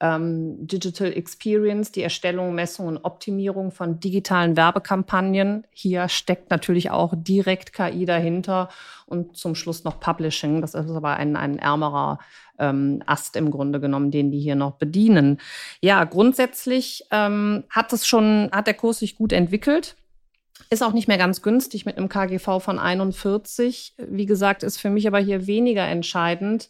ähm, 0.04 0.68
Digital 0.68 1.14
Experience, 1.14 1.94
die 1.94 2.04
Erstellung, 2.04 2.54
Messung 2.54 2.88
und 2.88 2.98
Optimierung 3.06 3.72
von 3.72 4.02
digitalen 4.02 4.58
Werbekampagnen. 4.58 5.66
Hier 5.72 6.10
steckt 6.10 6.52
natürlich 6.52 6.92
auch 6.92 7.14
direkt 7.16 7.72
KI 7.72 8.06
dahinter 8.06 8.68
und 9.06 9.38
zum 9.38 9.56
Schluss 9.56 9.86
noch 9.86 10.02
Publishing. 10.02 10.60
Das 10.60 10.74
ist 10.74 10.90
aber 10.90 11.16
ein, 11.16 11.38
ein 11.38 11.58
ärmerer 11.58 12.20
ähm, 12.60 13.02
Ast 13.06 13.38
im 13.38 13.50
Grunde 13.50 13.80
genommen, 13.80 14.12
den 14.12 14.30
die 14.30 14.42
hier 14.42 14.56
noch 14.56 14.74
bedienen. 14.74 15.40
Ja, 15.80 16.04
grundsätzlich 16.04 17.06
ähm, 17.10 17.64
hat 17.70 17.94
es 17.94 18.06
schon, 18.06 18.50
hat 18.52 18.68
der 18.68 18.74
Kurs 18.74 19.00
sich 19.00 19.16
gut 19.16 19.32
entwickelt. 19.32 19.96
Ist 20.70 20.84
auch 20.84 20.94
nicht 20.94 21.08
mehr 21.08 21.18
ganz 21.18 21.42
günstig 21.42 21.86
mit 21.86 21.98
einem 21.98 22.10
KGV 22.10 22.60
von 22.60 22.78
41. 22.78 23.96
Wie 23.98 24.26
gesagt, 24.26 24.64
ist 24.64 24.82
für 24.82 24.90
mich 24.90 25.08
aber 25.08 25.20
hier 25.20 25.48
weniger 25.48 25.88
entscheidend, 25.88 26.70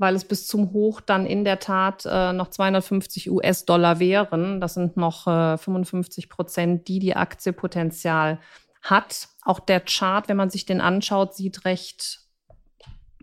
weil 0.00 0.16
es 0.16 0.24
bis 0.24 0.48
zum 0.48 0.72
Hoch 0.72 1.02
dann 1.02 1.26
in 1.26 1.44
der 1.44 1.58
Tat 1.58 2.06
äh, 2.10 2.32
noch 2.32 2.48
250 2.48 3.30
US-Dollar 3.30 4.00
wären. 4.00 4.58
Das 4.58 4.74
sind 4.74 4.96
noch 4.96 5.26
äh, 5.26 5.58
55 5.58 6.30
Prozent, 6.30 6.88
die 6.88 6.98
die 7.00 7.14
Aktie 7.14 7.52
Potenzial 7.52 8.38
hat. 8.80 9.28
Auch 9.42 9.60
der 9.60 9.80
Chart, 9.80 10.26
wenn 10.28 10.38
man 10.38 10.48
sich 10.48 10.64
den 10.64 10.80
anschaut, 10.80 11.34
sieht 11.34 11.66
recht 11.66 12.20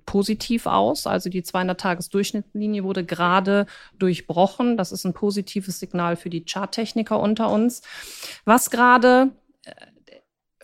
positiv 0.05 0.67
aus. 0.67 1.07
Also 1.07 1.29
die 1.31 1.41
200-Tages-Durchschnittslinie 1.41 2.83
wurde 2.83 3.03
gerade 3.03 3.65
durchbrochen. 3.97 4.77
Das 4.77 4.91
ist 4.91 5.03
ein 5.03 5.13
positives 5.13 5.79
Signal 5.79 6.15
für 6.15 6.29
die 6.29 6.45
Charttechniker 6.45 7.19
unter 7.19 7.49
uns. 7.49 7.81
Was 8.45 8.69
gerade 8.69 9.31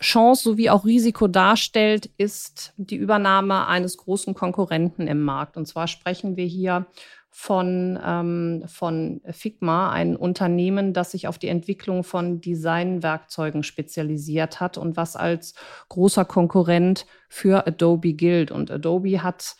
Chance 0.00 0.42
sowie 0.42 0.70
auch 0.70 0.84
Risiko 0.84 1.28
darstellt, 1.28 2.10
ist 2.16 2.72
die 2.76 2.96
Übernahme 2.96 3.66
eines 3.66 3.96
großen 3.96 4.34
Konkurrenten 4.34 5.06
im 5.06 5.22
Markt. 5.22 5.56
Und 5.56 5.66
zwar 5.66 5.86
sprechen 5.86 6.36
wir 6.36 6.46
hier 6.46 6.86
von, 7.30 7.98
ähm, 8.04 8.62
von 8.66 9.20
Figma, 9.30 9.90
ein 9.90 10.14
Unternehmen, 10.16 10.92
das 10.92 11.12
sich 11.12 11.26
auf 11.26 11.38
die 11.38 11.48
Entwicklung 11.48 12.04
von 12.04 12.40
Designwerkzeugen 12.40 13.64
spezialisiert 13.64 14.60
hat 14.60 14.78
und 14.78 14.96
was 14.96 15.16
als 15.16 15.54
großer 15.88 16.24
Konkurrent 16.24 17.06
für 17.28 17.66
Adobe 17.66 18.12
gilt. 18.12 18.52
Und 18.52 18.70
Adobe 18.70 19.22
hat 19.22 19.56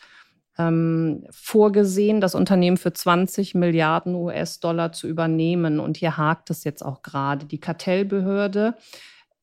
ähm, 0.57 1.25
vorgesehen, 1.31 2.21
das 2.21 2.33
Unternehmen 2.33 2.77
für 2.77 2.93
20 2.93 3.55
Milliarden 3.55 4.15
US-Dollar 4.15 4.93
zu 4.93 5.07
übernehmen. 5.07 5.81
Und 5.81 5.97
hier 5.97 6.15
hakt 6.15 6.49
es 6.49 6.63
jetzt 6.63 6.81
auch 6.81 7.01
gerade. 7.01 7.45
Die 7.45 7.59
Kartellbehörde 7.59 8.75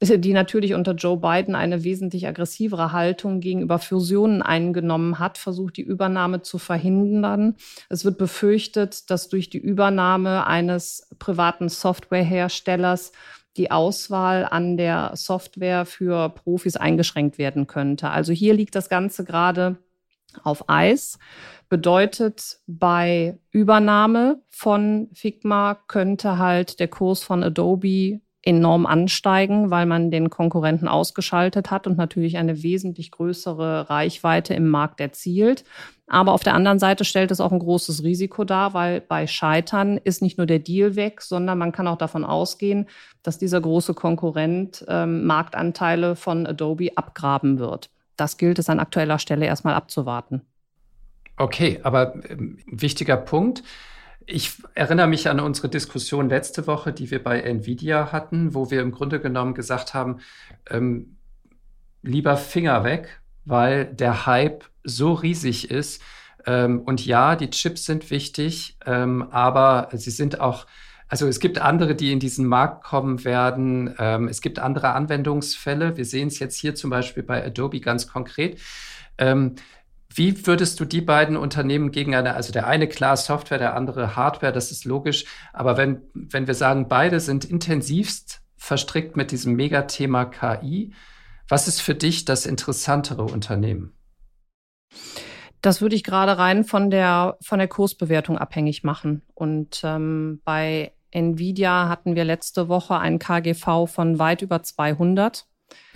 die 0.03 0.33
natürlich 0.33 0.75
unter 0.75 0.95
Joe 0.95 1.17
Biden 1.17 1.55
eine 1.55 1.85
wesentlich 1.85 2.27
aggressivere 2.27 2.93
Haltung 2.93 3.41
gegenüber 3.41 3.79
Fusionen 3.79 4.43
eingenommen 4.43 5.19
hat, 5.19 5.39
versucht 5.39 5.77
die 5.77 5.83
Übernahme 5.83 6.43
zu 6.43 6.59
verhindern. 6.59 7.57
Es 7.89 8.05
wird 8.05 8.19
befürchtet, 8.19 9.11
dass 9.11 9.29
durch 9.29 9.49
die 9.49 9.59
Übernahme 9.59 10.47
eines 10.47 11.09
privaten 11.19 11.69
Softwareherstellers 11.69 13.13
die 13.57 13.71
Auswahl 13.71 14.47
an 14.51 14.77
der 14.77 15.13
Software 15.15 15.85
für 15.85 16.31
Profis 16.31 16.77
eingeschränkt 16.77 17.39
werden 17.39 17.67
könnte. 17.67 18.11
Also 18.11 18.33
hier 18.33 18.55
liegt 18.55 18.75
das 18.75 18.89
Ganze 18.89 19.25
gerade 19.25 19.77
auf 20.43 20.69
Eis. 20.69 21.19
Bedeutet, 21.69 22.59
bei 22.67 23.39
Übernahme 23.51 24.43
von 24.49 25.09
Figma 25.13 25.79
könnte 25.87 26.39
halt 26.39 26.81
der 26.81 26.89
Kurs 26.89 27.23
von 27.23 27.43
Adobe 27.43 28.21
enorm 28.43 28.87
ansteigen, 28.87 29.71
weil 29.71 29.87
man 29.87 30.11
den 30.11 30.29
Konkurrenten 30.29 30.89
ausgeschaltet 30.89 31.71
hat 31.71 31.87
und 31.87 31.97
natürlich 31.97 32.37
eine 32.37 32.63
wesentlich 32.63 33.13
größere 33.13 33.89
Reichweite 33.89 34.55
im 34.55 34.69
Markt 34.69 35.01
erzielt. 35.01 35.65
Aber 36.09 36.33
auf 36.33 36.43
der 36.43 36.55
anderen 36.55 36.79
Seite 36.79 37.05
stellt 37.05 37.31
es 37.31 37.41
auch 37.41 37.53
ein 37.53 37.61
großes 37.61 38.03
Risiko 38.03 38.45
dar, 38.45 38.75
weil 38.75 39.01
bei 39.01 39.27
Scheitern 39.27 39.97
ist 39.97 40.21
nicht 40.21 40.39
nur 40.39 40.47
der 40.47 40.59
Deal 40.59 40.97
weg, 40.97 41.23
sondern 41.23 41.57
man 41.57 41.73
kann 41.73 41.87
auch 41.87 41.97
davon 41.97 42.25
ausgehen, 42.25 42.87
dass 43.23 43.39
dieser 43.39 43.61
große 43.61 43.95
Konkurrent 43.95 44.85
ähm, 44.89 45.25
Marktanteile 45.25 46.17
von 46.17 46.47
Adobe 46.47 46.91
abgraben 46.97 47.59
wird. 47.59 47.91
Das 48.17 48.37
gilt 48.37 48.59
es 48.59 48.69
an 48.69 48.81
aktueller 48.81 49.19
Stelle 49.19 49.47
erstmal 49.47 49.75
abzuwarten. 49.75 50.43
Okay, 51.37 51.81
aber 51.83 52.17
äh, 52.17 52.37
wichtiger 52.67 53.17
Punkt. 53.17 53.63
Ich 54.27 54.53
erinnere 54.75 55.07
mich 55.09 55.29
an 55.29 55.41
unsere 55.41 55.69
Diskussion 55.69 56.29
letzte 56.29 56.67
Woche, 56.67 56.93
die 56.93 57.11
wir 57.11 57.23
bei 57.23 57.41
Nvidia 57.41 58.13
hatten, 58.13 58.55
wo 58.55 58.71
wir 58.71 58.81
im 58.81 58.93
Grunde 58.93 59.21
genommen 59.21 59.55
gesagt 59.55 59.95
haben, 59.95 60.21
ähm, 60.71 61.17
lieber 62.03 62.37
Finger 62.37 62.85
weg, 62.85 63.21
weil 63.45 63.87
der 63.87 64.27
Hype 64.27 64.65
so 64.85 65.13
riesig 65.13 65.71
ist. 65.71 66.03
Ähm, 66.47 66.81
und 66.81 67.05
ja, 67.07 67.37
die 67.37 67.51
Chips 67.51 67.85
sind 67.85 68.11
wichtig, 68.11 68.77
ähm, 68.85 69.29
aber 69.31 69.89
sie 69.93 70.11
sind 70.11 70.41
auch, 70.41 70.67
also 71.09 71.27
es 71.29 71.41
gibt 71.41 71.59
andere, 71.59 71.95
die 71.95 72.13
in 72.13 72.21
diesen 72.21 72.47
Markt 72.47 72.85
kommen 72.85 73.25
werden. 73.25 73.95
Ähm, 73.99 74.29
es 74.29 74.41
gibt 74.41 74.59
andere 74.59 74.93
Anwendungsfälle. 74.95 75.97
Wir 75.97 76.05
sehen 76.05 76.29
es 76.29 76.39
jetzt 76.39 76.57
hier 76.57 76.75
zum 76.75 76.91
Beispiel 76.91 77.23
bei 77.23 77.45
Adobe 77.45 77.81
ganz 77.81 78.09
konkret. 78.09 78.61
Wie 80.15 80.47
würdest 80.47 80.79
du 80.81 80.85
die 80.85 81.01
beiden 81.01 81.37
Unternehmen 81.37 81.91
gegeneinander, 81.91 82.37
also 82.37 82.53
der 82.53 82.67
eine 82.67 82.89
klar 82.89 83.17
Software, 83.17 83.59
der 83.59 83.75
andere 83.75 84.17
Hardware, 84.17 84.53
das 84.53 84.71
ist 84.71 84.85
logisch, 84.85 85.25
aber 85.53 85.77
wenn, 85.77 86.03
wenn 86.15 86.47
wir 86.47 86.55
sagen, 86.55 86.89
beide 86.89 87.21
sind 87.21 87.45
intensivst 87.45 88.43
verstrickt 88.57 89.17
mit 89.17 89.31
diesem 89.31 89.55
Megathema 89.55 90.25
KI, 90.25 90.93
was 91.49 91.69
ist 91.69 91.81
für 91.81 91.95
dich 91.95 92.25
das 92.25 92.47
interessantere 92.47 93.25
Unternehmen? 93.25 93.95
Das 95.61 95.81
würde 95.81 95.95
ich 95.95 96.05
gerade 96.05 96.39
rein 96.39 96.65
von 96.65 96.91
der, 96.91 97.39
von 97.41 97.59
der 97.59 97.69
Kursbewertung 97.69 98.37
abhängig 98.37 98.83
machen. 98.85 99.23
Und 99.35 99.83
ähm, 99.85 100.41
bei 100.45 100.93
Nvidia 101.11 101.89
hatten 101.89 102.17
wir 102.17 102.25
letzte 102.25 102.69
Woche 102.69 102.99
einen 102.99 103.19
KGV 103.19 103.87
von 103.87 104.19
weit 104.19 104.43
über 104.43 104.63
200. 104.63 105.47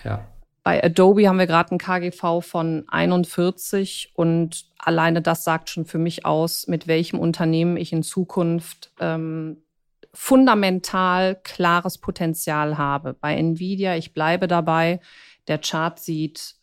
Ja. 0.05 0.29
Bei 0.67 0.83
Adobe 0.83 1.29
haben 1.29 1.39
wir 1.39 1.47
gerade 1.47 1.73
ein 1.73 1.79
KGV 1.79 2.41
von 2.41 2.87
41 2.89 4.11
und 4.17 4.65
alleine 4.79 5.23
das 5.23 5.45
sagt 5.45 5.71
schon 5.71 5.87
für 5.87 5.99
mich 5.99 6.27
aus, 6.27 6.67
mit 6.67 6.89
welchem 6.89 7.21
Unternehmen 7.21 7.77
ich 7.77 7.93
in 7.93 8.03
Zukunft 8.03 8.91
ähm, 8.99 9.63
fundamental 10.13 11.41
klares 11.45 11.99
Potenzial 11.99 12.79
habe. 12.79 13.15
Bei 13.15 13.37
Nvidia, 13.37 13.95
ich 13.95 14.13
bleibe 14.13 14.49
dabei, 14.49 14.99
der 15.47 15.59
Chart 15.59 16.01
sieht 16.01 16.57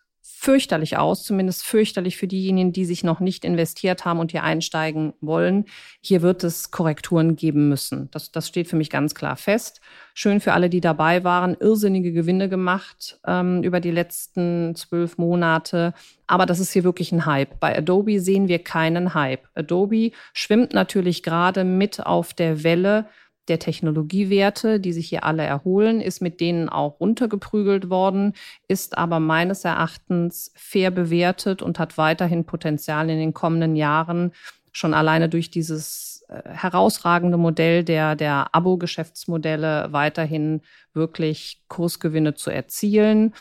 fürchterlich 0.43 0.97
aus, 0.97 1.23
zumindest 1.23 1.63
fürchterlich 1.63 2.17
für 2.17 2.27
diejenigen, 2.27 2.73
die 2.73 2.83
sich 2.83 3.05
noch 3.05 3.21
nicht 3.21 3.45
investiert 3.45 4.03
haben 4.03 4.19
und 4.19 4.31
hier 4.31 4.43
einsteigen 4.43 5.13
wollen. 5.21 5.63
Hier 6.01 6.21
wird 6.21 6.43
es 6.43 6.69
Korrekturen 6.69 7.37
geben 7.37 7.69
müssen. 7.69 8.09
Das, 8.11 8.29
das 8.29 8.49
steht 8.49 8.67
für 8.67 8.75
mich 8.75 8.89
ganz 8.89 9.15
klar 9.15 9.37
fest. 9.37 9.79
Schön 10.13 10.41
für 10.41 10.51
alle, 10.51 10.69
die 10.69 10.81
dabei 10.81 11.23
waren. 11.23 11.55
Irrsinnige 11.57 12.11
Gewinne 12.11 12.49
gemacht 12.49 13.21
ähm, 13.25 13.63
über 13.63 13.79
die 13.79 13.91
letzten 13.91 14.75
zwölf 14.75 15.17
Monate. 15.17 15.93
Aber 16.27 16.45
das 16.45 16.59
ist 16.59 16.73
hier 16.73 16.83
wirklich 16.83 17.13
ein 17.13 17.25
Hype. 17.25 17.61
Bei 17.61 17.77
Adobe 17.77 18.19
sehen 18.19 18.49
wir 18.49 18.59
keinen 18.59 19.13
Hype. 19.13 19.47
Adobe 19.55 20.11
schwimmt 20.33 20.73
natürlich 20.73 21.23
gerade 21.23 21.63
mit 21.63 22.05
auf 22.05 22.33
der 22.33 22.63
Welle 22.65 23.05
der 23.47 23.59
Technologiewerte, 23.59 24.79
die 24.79 24.93
sich 24.93 25.09
hier 25.09 25.23
alle 25.23 25.43
erholen, 25.43 25.99
ist 25.99 26.21
mit 26.21 26.39
denen 26.39 26.69
auch 26.69 26.99
runtergeprügelt 26.99 27.89
worden, 27.89 28.33
ist 28.67 28.97
aber 28.97 29.19
meines 29.19 29.65
Erachtens 29.65 30.51
fair 30.55 30.91
bewertet 30.91 31.61
und 31.61 31.79
hat 31.79 31.97
weiterhin 31.97 32.45
Potenzial 32.45 33.09
in 33.09 33.19
den 33.19 33.33
kommenden 33.33 33.75
Jahren, 33.75 34.31
schon 34.71 34.93
alleine 34.93 35.29
durch 35.29 35.51
dieses 35.51 36.25
äh, 36.29 36.41
herausragende 36.49 37.37
Modell 37.37 37.83
der, 37.83 38.15
der 38.15 38.47
Abo-Geschäftsmodelle 38.53 39.89
weiterhin 39.91 40.61
wirklich 40.93 41.61
Kursgewinne 41.67 42.33
zu 42.33 42.49
erzielen. 42.49 43.33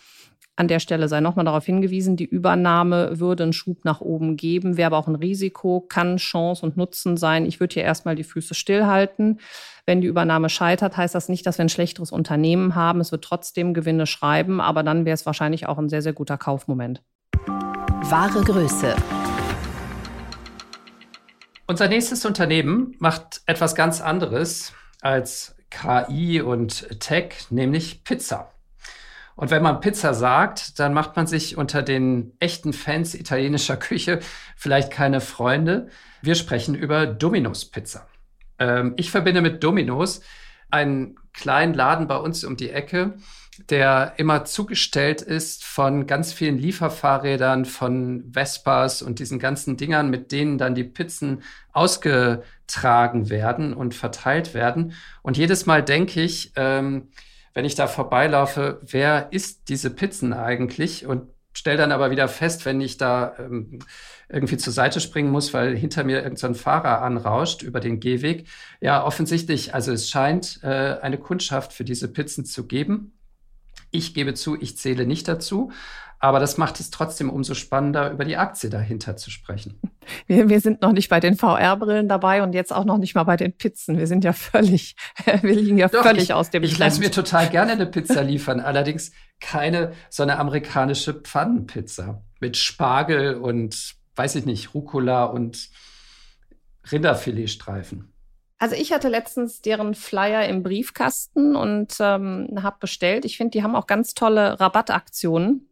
An 0.57 0.69
der 0.69 0.81
Stelle 0.81 1.09
sei 1.09 1.21
nochmal 1.21 1.47
darauf 1.47 1.65
hingewiesen, 1.65 2.17
die 2.17 2.27
Übernahme 2.27 3.19
würde 3.19 3.45
einen 3.45 3.55
Schub 3.55 3.87
nach 3.87 4.03
oben 4.03 4.37
geben, 4.37 4.77
wäre 4.77 4.88
aber 4.88 4.99
auch 4.99 5.09
ein 5.09 5.15
Risiko, 5.15 5.81
kann 5.81 6.19
Chance 6.19 6.67
und 6.67 6.77
Nutzen 6.77 7.17
sein. 7.17 7.47
Ich 7.47 7.59
würde 7.59 7.73
hier 7.75 7.85
erstmal 7.85 8.17
die 8.17 8.25
Füße 8.25 8.55
stillhalten. 8.55 9.41
Wenn 9.85 10.01
die 10.01 10.07
Übernahme 10.07 10.49
scheitert, 10.49 10.97
heißt 10.97 11.12
das 11.12 11.29
nicht, 11.29 11.45
dass 11.45 11.59
wir 11.59 11.64
ein 11.64 11.68
schlechteres 11.68 12.12
Unternehmen 12.12 12.77
haben. 12.77 13.01
Es 13.01 13.11
wird 13.11 13.25
trotzdem 13.25 13.75
Gewinne 13.75 14.07
schreiben, 14.07 14.61
aber 14.61 14.85
dann 14.85 15.05
wäre 15.05 15.14
es 15.14 15.27
wahrscheinlich 15.27 15.66
auch 15.66 15.77
ein 15.77 15.88
sehr, 15.88 16.03
sehr 16.03 16.12
guter 16.12 16.38
Kaufmoment. 16.38 17.03
Wahre 17.49 18.45
Größe. 18.45 18.95
Unser 21.66 21.88
nächstes 21.88 22.25
Unternehmen 22.25 22.95
macht 23.01 23.42
etwas 23.47 23.75
ganz 23.75 24.01
anderes 24.01 24.73
als 25.01 25.57
KI 25.71 26.40
und 26.40 27.01
Tech, 27.01 27.47
nämlich 27.51 28.05
Pizza. 28.05 28.53
Und 29.35 29.51
wenn 29.51 29.64
man 29.64 29.81
Pizza 29.81 30.14
sagt, 30.14 30.79
dann 30.79 30.95
macht 30.95 31.16
man 31.16 31.27
sich 31.27 31.57
unter 31.57 31.83
den 31.83 32.37
echten 32.38 32.73
Fans 32.73 33.14
italienischer 33.14 33.79
Küche 33.79 34.21
vielleicht 34.55 34.92
keine 34.92 35.21
Freunde. 35.21 35.88
Wir 36.21 36.37
sprechen 36.37 36.77
über 36.77 37.07
Domino's 37.07 37.64
Pizza. 37.64 38.07
Ähm, 38.62 38.94
ich 38.96 39.11
verbinde 39.11 39.40
mit 39.40 39.62
Domino's 39.64 40.20
einen 40.70 41.16
kleinen 41.33 41.75
Laden 41.75 42.07
bei 42.07 42.16
uns 42.16 42.44
um 42.44 42.57
die 42.57 42.70
Ecke, 42.70 43.14
der 43.68 44.14
immer 44.16 44.44
zugestellt 44.44 45.20
ist 45.20 45.64
von 45.64 46.07
ganz 46.07 46.33
vielen 46.33 46.59
Lieferfahrrädern, 46.59 47.64
von 47.64 48.31
Vespas 48.33 49.03
und 49.03 49.18
diesen 49.18 49.38
ganzen 49.38 49.77
Dingern, 49.77 50.09
mit 50.09 50.33
denen 50.33 50.59
dann 50.59 50.75
die 50.75 50.85
Pizzen 50.85 51.42
ausgetragen 51.72 53.29
werden 53.29 53.75
und 53.75 53.94
verteilt 53.94 54.55
werden. 54.55 54.94
Und 55.22 55.37
jedes 55.37 55.66
Mal 55.66 55.83
denke 55.83 56.22
ich, 56.22 56.53
ähm, 56.57 57.09
wenn 57.53 57.66
ich 57.66 57.75
da 57.75 57.87
vorbeilaufe, 57.88 58.81
wer 58.83 59.33
isst 59.33 59.68
diese 59.68 59.90
Pizzen 59.90 60.33
eigentlich? 60.33 61.05
Und 61.07 61.29
stell 61.53 61.77
dann 61.77 61.93
aber 61.93 62.11
wieder 62.11 62.29
fest, 62.29 62.65
wenn 62.65 62.81
ich 62.81 62.97
da 62.97 63.35
ähm, 63.38 63.81
irgendwie 64.29 64.57
zur 64.57 64.73
Seite 64.73 65.01
springen 65.01 65.31
muss, 65.31 65.53
weil 65.53 65.77
hinter 65.77 66.05
mir 66.05 66.23
irgendein 66.23 66.55
so 66.55 66.61
Fahrer 66.61 67.03
anrauscht 67.03 67.62
über 67.62 67.81
den 67.81 68.01
Gehweg. 68.01 68.49
Ja, 68.81 69.05
offensichtlich, 69.05 69.75
also 69.75 69.93
es 69.93 70.09
scheint 70.09 70.61
äh, 70.62 70.99
eine 71.01 71.19
Kundschaft 71.19 71.73
für 71.73 71.85
diese 71.85 72.09
Pizzen 72.09 72.45
zu 72.45 72.67
geben. 72.67 73.12
Ich 73.91 74.15
gebe 74.15 74.33
zu, 74.35 74.59
ich 74.59 74.79
zähle 74.79 75.07
nicht 75.07 75.29
dazu. 75.29 75.71
Aber 76.23 76.39
das 76.39 76.57
macht 76.57 76.79
es 76.79 76.91
trotzdem 76.91 77.29
umso 77.29 77.55
spannender, 77.55 78.13
über 78.13 78.25
die 78.25 78.37
Aktie 78.37 78.71
dahinter 78.71 79.17
zu 79.17 79.29
sprechen. 79.31 79.81
Wir, 80.27 80.49
wir 80.49 80.61
sind 80.61 80.83
noch 80.83 80.91
nicht 80.91 81.09
bei 81.09 81.21
den 81.21 81.37
VR-Brillen 81.37 82.09
dabei 82.09 82.43
und 82.43 82.55
jetzt 82.55 82.73
auch 82.73 82.85
noch 82.85 82.99
nicht 82.99 83.15
mal 83.15 83.23
bei 83.23 83.37
den 83.37 83.57
Pizzen. 83.57 83.99
Wir 83.99 84.09
sind 84.09 84.25
ja 84.25 84.33
völlig, 84.33 84.97
wir 85.43 85.55
liegen 85.55 85.79
ja 85.79 85.87
Doch, 85.87 86.03
völlig 86.03 86.25
ich, 86.25 86.35
aus 86.35 86.51
dem 86.51 86.65
Ich 86.65 86.77
lasse 86.77 86.99
mir 86.99 87.13
total 87.13 87.49
gerne 87.49 87.73
eine 87.73 87.87
Pizza 87.87 88.23
liefern, 88.23 88.59
allerdings 88.59 89.13
keine 89.39 89.93
so 90.11 90.25
eine 90.25 90.41
amerikanische 90.41 91.15
Pfannenpizza 91.15 92.21
mit 92.41 92.57
Spargel 92.57 93.37
und, 93.37 93.95
weiß 94.17 94.35
ich 94.35 94.45
nicht, 94.45 94.75
Rucola 94.75 95.25
und 95.25 95.71
Rinderfiletstreifen. 96.91 98.13
Also 98.59 98.75
ich 98.75 98.93
hatte 98.93 99.09
letztens 99.09 99.61
deren 99.61 99.95
Flyer 99.95 100.49
im 100.49 100.65
Briefkasten 100.65 101.55
und 101.55 101.95
ähm, 102.01 102.49
habe 102.61 102.77
bestellt. 102.81 103.25
Ich 103.25 103.37
finde, 103.37 103.53
die 103.53 103.63
haben 103.63 103.77
auch 103.77 103.87
ganz 103.87 104.15
tolle 104.15 104.59
Rabattaktionen 104.59 105.69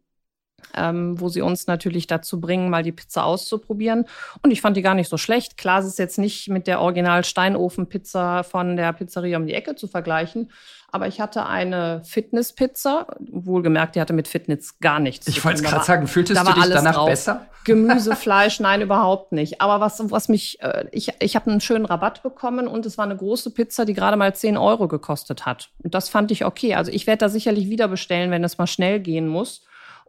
ähm, 0.75 1.19
wo 1.19 1.29
sie 1.29 1.41
uns 1.41 1.67
natürlich 1.67 2.07
dazu 2.07 2.39
bringen, 2.39 2.69
mal 2.69 2.83
die 2.83 2.91
Pizza 2.91 3.25
auszuprobieren. 3.25 4.05
Und 4.41 4.51
ich 4.51 4.61
fand 4.61 4.77
die 4.77 4.81
gar 4.81 4.95
nicht 4.95 5.09
so 5.09 5.17
schlecht. 5.17 5.57
Klar, 5.57 5.79
es 5.79 5.85
ist 5.85 5.99
jetzt 5.99 6.17
nicht 6.17 6.49
mit 6.49 6.67
der 6.67 6.81
Original 6.81 7.23
Steinofen-Pizza 7.23 8.43
von 8.43 8.75
der 8.75 8.93
Pizzeria 8.93 9.37
um 9.37 9.47
die 9.47 9.53
Ecke 9.53 9.75
zu 9.75 9.87
vergleichen. 9.87 10.49
Aber 10.91 11.07
ich 11.07 11.21
hatte 11.21 11.45
eine 11.45 12.01
Fitness-Pizza. 12.03 13.07
Wohlgemerkt, 13.19 13.95
die 13.95 14.01
hatte 14.01 14.13
mit 14.13 14.27
Fitness 14.27 14.79
gar 14.79 14.99
nichts. 14.99 15.27
Ich 15.27 15.43
wollte 15.45 15.63
gerade 15.63 15.85
sagen, 15.85 16.07
fühltest 16.07 16.39
da 16.39 16.43
du 16.43 16.59
dich 16.59 16.69
danach 16.69 16.95
drauf. 16.95 17.09
besser? 17.09 17.45
Gemüse, 17.63 18.15
Fleisch, 18.15 18.59
nein, 18.59 18.81
überhaupt 18.81 19.31
nicht. 19.31 19.61
Aber 19.61 19.79
was, 19.79 20.11
was 20.11 20.29
mich, 20.29 20.61
äh, 20.61 20.85
ich, 20.91 21.13
ich 21.19 21.35
habe 21.35 21.49
einen 21.49 21.61
schönen 21.61 21.85
Rabatt 21.85 22.23
bekommen 22.23 22.67
und 22.67 22.85
es 22.85 22.97
war 22.97 23.05
eine 23.05 23.15
große 23.15 23.51
Pizza, 23.51 23.85
die 23.85 23.93
gerade 23.93 24.17
mal 24.17 24.33
10 24.33 24.57
Euro 24.57 24.87
gekostet 24.87 25.45
hat. 25.45 25.69
Und 25.83 25.93
das 25.93 26.09
fand 26.09 26.31
ich 26.31 26.43
okay. 26.43 26.75
Also 26.75 26.91
ich 26.91 27.07
werde 27.07 27.19
da 27.19 27.29
sicherlich 27.29 27.69
wieder 27.69 27.87
bestellen, 27.87 28.31
wenn 28.31 28.43
es 28.43 28.57
mal 28.57 28.67
schnell 28.67 28.99
gehen 28.99 29.27
muss. 29.27 29.61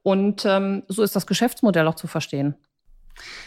Und 0.03 0.45
ähm, 0.45 0.83
so 0.89 1.03
ist 1.03 1.15
das 1.15 1.27
Geschäftsmodell 1.27 1.87
auch 1.87 1.95
zu 1.95 2.07
verstehen. 2.07 2.57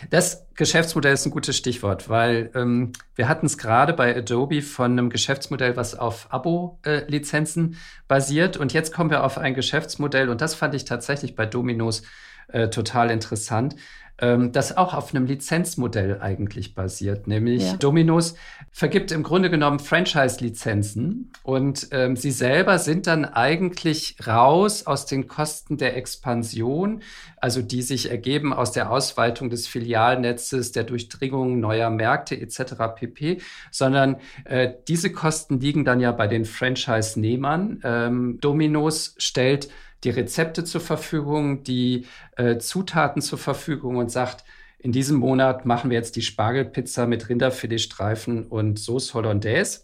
Das 0.09 0.45
Geschäftsmodell 0.53 1.13
ist 1.13 1.25
ein 1.25 1.31
gutes 1.31 1.57
Stichwort, 1.57 2.07
weil 2.07 2.51
ähm, 2.53 2.93
wir 3.15 3.27
hatten 3.27 3.47
es 3.47 3.57
gerade 3.57 3.93
bei 3.93 4.15
Adobe 4.15 4.61
von 4.61 4.91
einem 4.91 5.09
Geschäftsmodell, 5.09 5.75
was 5.75 5.95
auf 5.95 6.27
Abo-Lizenzen 6.31 7.73
äh, 7.73 7.77
basiert. 8.07 8.57
Und 8.57 8.73
jetzt 8.73 8.93
kommen 8.93 9.09
wir 9.09 9.23
auf 9.23 9.37
ein 9.37 9.53
Geschäftsmodell, 9.53 10.29
und 10.29 10.41
das 10.41 10.55
fand 10.55 10.75
ich 10.75 10.85
tatsächlich 10.85 11.35
bei 11.35 11.45
Dominos 11.45 12.03
äh, 12.47 12.69
total 12.69 13.09
interessant, 13.09 13.75
ähm, 14.19 14.51
das 14.51 14.77
auch 14.77 14.93
auf 14.93 15.13
einem 15.13 15.25
Lizenzmodell 15.25 16.19
eigentlich 16.21 16.73
basiert. 16.73 17.27
Nämlich 17.27 17.63
ja. 17.63 17.77
Dominos 17.77 18.35
vergibt 18.71 19.11
im 19.11 19.23
Grunde 19.23 19.49
genommen 19.49 19.79
Franchise-Lizenzen 19.79 21.31
und 21.43 21.89
ähm, 21.91 22.15
sie 22.15 22.31
selber 22.31 22.79
sind 22.79 23.07
dann 23.07 23.25
eigentlich 23.25 24.15
raus 24.25 24.87
aus 24.87 25.05
den 25.05 25.27
Kosten 25.27 25.77
der 25.77 25.97
Expansion, 25.97 27.01
also 27.37 27.61
die 27.61 27.81
sich 27.81 28.09
ergeben 28.09 28.53
aus 28.53 28.71
der 28.71 28.91
Ausweitung 28.91 29.49
des 29.49 29.67
Filialnetzes, 29.67 30.71
der 30.71 30.83
Durchdringung 30.83 31.59
neuer 31.59 31.89
Märkte 31.89 32.39
etc. 32.39 32.75
pp, 32.95 33.41
sondern 33.71 34.17
äh, 34.45 34.71
diese 34.87 35.11
Kosten 35.11 35.59
liegen 35.59 35.85
dann 35.85 35.99
ja 35.99 36.11
bei 36.11 36.27
den 36.27 36.45
Franchise-Nehmern. 36.45 37.81
Ähm, 37.83 38.37
Dominos 38.41 39.15
stellt 39.17 39.69
die 40.03 40.09
Rezepte 40.09 40.63
zur 40.63 40.81
Verfügung, 40.81 41.63
die 41.63 42.05
äh, 42.35 42.57
Zutaten 42.57 43.21
zur 43.21 43.39
Verfügung 43.39 43.97
und 43.97 44.11
sagt, 44.11 44.43
in 44.77 44.91
diesem 44.91 45.17
Monat 45.17 45.65
machen 45.65 45.89
wir 45.89 45.97
jetzt 45.97 46.15
die 46.15 46.21
Spargelpizza 46.21 47.07
mit 47.07 47.27
Rinderfiletstreifen 47.27 48.45
und 48.45 48.77
Sauce 48.77 49.13
Hollandaise. 49.13 49.81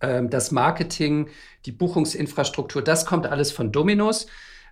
Ähm, 0.00 0.30
das 0.30 0.50
Marketing, 0.50 1.28
die 1.66 1.72
Buchungsinfrastruktur, 1.72 2.82
das 2.82 3.04
kommt 3.04 3.26
alles 3.26 3.52
von 3.52 3.70
Dominos 3.72 4.26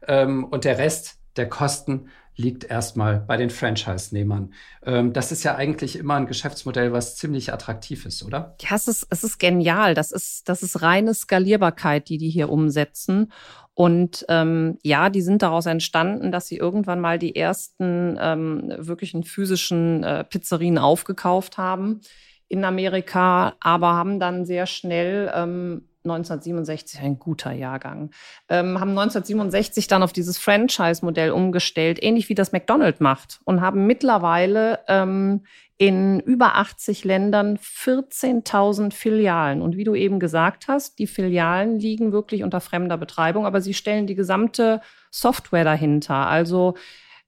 ähm, 0.06 0.44
und 0.44 0.64
der 0.64 0.78
Rest 0.78 1.18
der 1.36 1.48
Kosten 1.48 2.08
liegt 2.36 2.64
erstmal 2.64 3.20
bei 3.20 3.36
den 3.36 3.50
Franchise-Nehmern. 3.50 4.52
Ähm, 4.84 5.12
das 5.12 5.32
ist 5.32 5.42
ja 5.42 5.56
eigentlich 5.56 5.96
immer 5.96 6.14
ein 6.16 6.26
Geschäftsmodell, 6.26 6.92
was 6.92 7.16
ziemlich 7.16 7.52
attraktiv 7.52 8.04
ist, 8.04 8.22
oder? 8.22 8.56
Ja, 8.60 8.76
es 8.76 8.88
ist, 8.88 9.06
es 9.08 9.24
ist 9.24 9.38
genial. 9.38 9.94
Das 9.94 10.12
ist, 10.12 10.48
das 10.48 10.62
ist 10.62 10.82
reine 10.82 11.14
Skalierbarkeit, 11.14 12.08
die 12.08 12.18
die 12.18 12.28
hier 12.28 12.50
umsetzen. 12.50 13.32
Und 13.76 14.24
ähm, 14.30 14.78
ja, 14.82 15.10
die 15.10 15.20
sind 15.20 15.42
daraus 15.42 15.66
entstanden, 15.66 16.32
dass 16.32 16.46
sie 16.46 16.56
irgendwann 16.56 16.98
mal 16.98 17.18
die 17.18 17.36
ersten 17.36 18.16
ähm, 18.18 18.72
wirklichen 18.78 19.22
physischen 19.22 20.02
äh, 20.02 20.24
Pizzerien 20.24 20.78
aufgekauft 20.78 21.58
haben 21.58 22.00
in 22.48 22.64
Amerika, 22.64 23.54
aber 23.60 23.88
haben 23.88 24.18
dann 24.18 24.46
sehr 24.46 24.64
schnell 24.64 25.30
ähm, 25.34 25.90
1967 26.10 27.00
ein 27.00 27.18
guter 27.18 27.52
Jahrgang, 27.52 28.10
ähm, 28.48 28.80
haben 28.80 28.90
1967 28.90 29.86
dann 29.88 30.02
auf 30.02 30.12
dieses 30.12 30.38
Franchise-Modell 30.38 31.30
umgestellt, 31.30 31.98
ähnlich 32.02 32.28
wie 32.28 32.34
das 32.34 32.52
McDonald's 32.52 33.00
macht 33.00 33.40
und 33.44 33.60
haben 33.60 33.86
mittlerweile 33.86 34.80
ähm, 34.88 35.42
in 35.78 36.20
über 36.20 36.56
80 36.56 37.04
Ländern 37.04 37.58
14.000 37.58 38.92
Filialen. 38.92 39.60
Und 39.60 39.76
wie 39.76 39.84
du 39.84 39.94
eben 39.94 40.18
gesagt 40.18 40.68
hast, 40.68 40.98
die 40.98 41.06
Filialen 41.06 41.78
liegen 41.78 42.12
wirklich 42.12 42.42
unter 42.44 42.60
fremder 42.60 42.96
Betreibung, 42.96 43.44
aber 43.44 43.60
sie 43.60 43.74
stellen 43.74 44.06
die 44.06 44.14
gesamte 44.14 44.80
Software 45.10 45.64
dahinter. 45.64 46.28
Also 46.28 46.74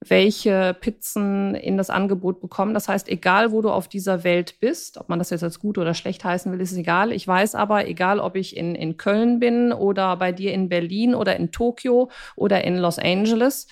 welche 0.06 0.76
Pizzen 0.80 1.54
in 1.54 1.76
das 1.76 1.90
Angebot 1.90 2.40
bekommen. 2.40 2.72
Das 2.72 2.88
heißt, 2.88 3.08
egal 3.08 3.50
wo 3.50 3.62
du 3.62 3.70
auf 3.70 3.88
dieser 3.88 4.22
Welt 4.22 4.61
bist, 4.61 4.98
ob 4.98 5.08
man 5.08 5.18
das 5.18 5.30
jetzt 5.30 5.42
als 5.42 5.58
gut 5.58 5.76
oder 5.76 5.94
schlecht 5.94 6.24
heißen 6.24 6.52
will, 6.52 6.61
ist 6.61 6.76
egal. 6.76 7.12
Ich 7.12 7.26
weiß 7.26 7.56
aber, 7.56 7.88
egal 7.88 8.20
ob 8.20 8.37
ich 8.37 8.56
in, 8.56 8.74
in 8.74 8.96
Köln 8.96 9.40
bin 9.40 9.72
oder 9.72 10.16
bei 10.16 10.30
dir 10.30 10.52
in 10.52 10.68
Berlin 10.68 11.14
oder 11.14 11.37
in 11.37 11.50
Tokio 11.50 12.11
oder 12.37 12.62
in 12.64 12.76
Los 12.78 12.98
Angeles, 12.98 13.66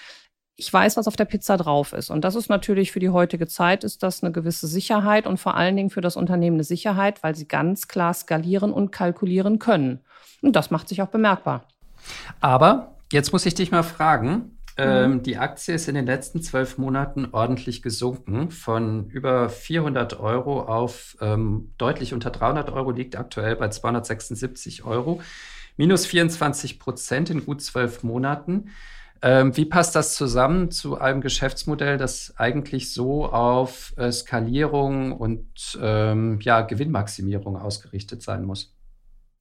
ich 0.56 0.72
weiß, 0.72 0.96
was 0.96 1.06
auf 1.06 1.16
der 1.16 1.26
Pizza 1.26 1.58
drauf 1.58 1.92
ist. 1.92 2.10
Und 2.10 2.24
das 2.24 2.34
ist 2.34 2.48
natürlich 2.48 2.90
für 2.90 2.98
die 3.00 3.10
heutige 3.10 3.46
Zeit, 3.46 3.84
ist 3.84 4.02
das 4.02 4.22
eine 4.22 4.32
gewisse 4.32 4.66
Sicherheit 4.66 5.26
und 5.26 5.38
vor 5.38 5.54
allen 5.54 5.76
Dingen 5.76 5.90
für 5.90 6.00
das 6.00 6.16
Unternehmen 6.16 6.56
eine 6.56 6.64
Sicherheit, 6.64 7.22
weil 7.22 7.36
sie 7.36 7.46
ganz 7.46 7.88
klar 7.88 8.14
skalieren 8.14 8.72
und 8.72 8.90
kalkulieren 8.90 9.58
können. 9.58 10.00
Und 10.40 10.56
das 10.56 10.70
macht 10.70 10.88
sich 10.88 11.02
auch 11.02 11.08
bemerkbar. 11.08 11.68
Aber 12.40 12.96
jetzt 13.12 13.32
muss 13.32 13.44
ich 13.44 13.54
dich 13.54 13.70
mal 13.70 13.82
fragen, 13.82 14.55
ähm, 14.78 15.12
mhm. 15.12 15.22
die 15.22 15.38
Aktie 15.38 15.74
ist 15.74 15.88
in 15.88 15.94
den 15.94 16.06
letzten 16.06 16.42
zwölf 16.42 16.76
Monaten 16.76 17.28
ordentlich 17.32 17.82
gesunken. 17.82 18.50
Von 18.50 19.08
über 19.08 19.48
400 19.48 20.20
Euro 20.20 20.62
auf 20.62 21.16
ähm, 21.20 21.72
deutlich 21.78 22.12
unter 22.12 22.30
300 22.30 22.70
Euro, 22.70 22.90
liegt 22.90 23.16
aktuell 23.16 23.56
bei 23.56 23.68
276 23.68 24.84
Euro. 24.84 25.20
Minus 25.76 26.06
24 26.06 26.78
Prozent 26.78 27.30
in 27.30 27.44
gut 27.44 27.62
zwölf 27.62 28.02
Monaten. 28.02 28.70
Ähm, 29.22 29.56
wie 29.56 29.64
passt 29.64 29.94
das 29.94 30.14
zusammen 30.14 30.70
zu 30.70 30.98
einem 30.98 31.22
Geschäftsmodell, 31.22 31.96
das 31.96 32.34
eigentlich 32.36 32.92
so 32.92 33.26
auf 33.26 33.94
äh, 33.96 34.12
Skalierung 34.12 35.12
und 35.12 35.78
ähm, 35.80 36.38
ja, 36.42 36.60
Gewinnmaximierung 36.60 37.56
ausgerichtet 37.56 38.22
sein 38.22 38.44
muss? 38.44 38.75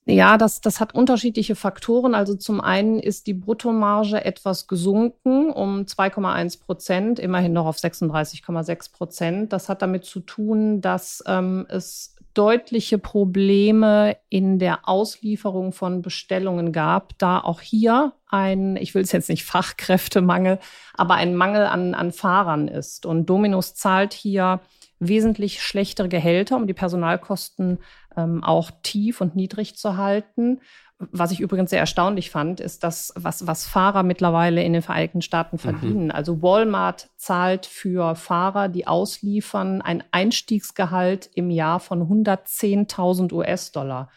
Ja, 0.08 0.38
das, 0.38 0.62
das 0.62 0.80
hat 0.80 0.94
unterschiedliche 0.94 1.56
Faktoren. 1.56 2.14
Also 2.14 2.36
zum 2.36 2.62
einen 2.62 3.00
ist 3.00 3.26
die 3.26 3.34
Bruttomarge 3.34 4.24
etwas 4.24 4.68
gesunken 4.68 5.50
um 5.50 5.82
2,1 5.82 6.62
Prozent, 6.62 7.20
immerhin 7.20 7.54
noch 7.54 7.66
auf 7.66 7.78
36,6 7.78 8.92
Prozent. 8.92 9.54
Das 9.54 9.68
hat 9.68 9.82
damit 9.82 10.06
zu 10.06 10.20
tun, 10.20 10.80
dass 10.80 11.24
ähm, 11.26 11.66
es 11.70 12.16
deutliche 12.36 13.00
Probleme 13.00 14.18
in 14.30 14.60
der 14.60 14.88
Auslieferung 14.88 15.72
von 15.72 16.04
Bestellungen 16.04 16.72
gab, 16.72 17.18
da 17.18 17.40
auch 17.40 17.62
hier 17.62 18.14
ein, 18.28 18.76
ich 18.76 18.94
will 18.94 19.02
es 19.02 19.12
jetzt 19.12 19.30
nicht 19.30 19.44
Fachkräftemangel, 19.46 20.60
aber 20.94 21.16
ein 21.16 21.36
Mangel 21.36 21.66
an, 21.66 21.96
an 21.96 22.12
Fahrern 22.12 22.68
ist. 22.68 23.08
Und 23.08 23.26
Dominus 23.26 23.74
zahlt 23.74 24.14
hier 24.14 24.60
wesentlich 25.00 25.62
schlechtere 25.62 26.10
Gehälter, 26.10 26.56
um 26.56 26.68
die 26.68 26.74
Personalkosten 26.74 27.80
ähm, 28.16 28.44
auch 28.44 28.72
tief 28.84 29.22
und 29.22 29.36
niedrig 29.36 29.76
zu 29.76 29.98
halten. 29.98 30.62
Was 30.98 31.32
ich 31.32 31.42
übrigens 31.42 31.72
sehr 31.72 31.80
erstaunlich 31.80 32.30
fand, 32.30 32.62
ist 32.62 32.84
das, 32.84 33.12
was, 33.18 33.46
was 33.48 33.66
Fahrer 33.66 34.04
mittlerweile 34.04 34.64
in 34.64 34.72
den 34.72 34.82
Vereinigten 34.82 35.22
Staaten 35.22 35.58
mhm. 35.58 35.60
verdienen. 35.60 36.06
Mhm. 36.06 36.12
Also 36.12 36.42
Walmart 36.42 37.10
zahlt 37.18 37.66
für 37.66 38.16
Fahrer, 38.16 38.70
die 38.70 38.88
ausliefern, 38.88 39.82
ein 39.82 40.04
Einstiegsgehalt 40.12 41.30
im 41.34 41.50
Jahr 41.50 41.82
von 41.82 42.04
110.000 42.04 43.34
US-Dollar. 43.34 44.10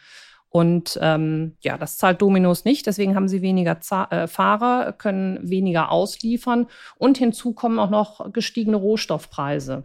Und 0.47 0.97
ähm, 1.01 1.57
ja, 1.59 1.77
das 1.77 1.97
zahlt 1.97 2.21
Dominos 2.21 2.65
nicht, 2.65 2.87
deswegen 2.87 3.15
haben 3.15 3.27
sie 3.27 3.43
weniger 3.43 3.81
Z 3.81 4.11
äh, 4.11 4.27
Fahrer, 4.27 4.93
können 4.93 5.47
weniger 5.47 5.91
ausliefern 5.91 6.65
und 6.97 7.19
hinzu 7.19 7.53
kommen 7.53 7.77
auch 7.77 7.91
noch 7.91 8.33
gestiegene 8.33 8.77
Rohstoffpreise. 8.77 9.83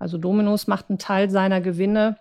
Also 0.00 0.18
Dominos 0.18 0.66
macht 0.66 0.88
einen 0.88 0.98
Teil 0.98 1.30
seiner 1.30 1.60
Gewinne 1.60 2.18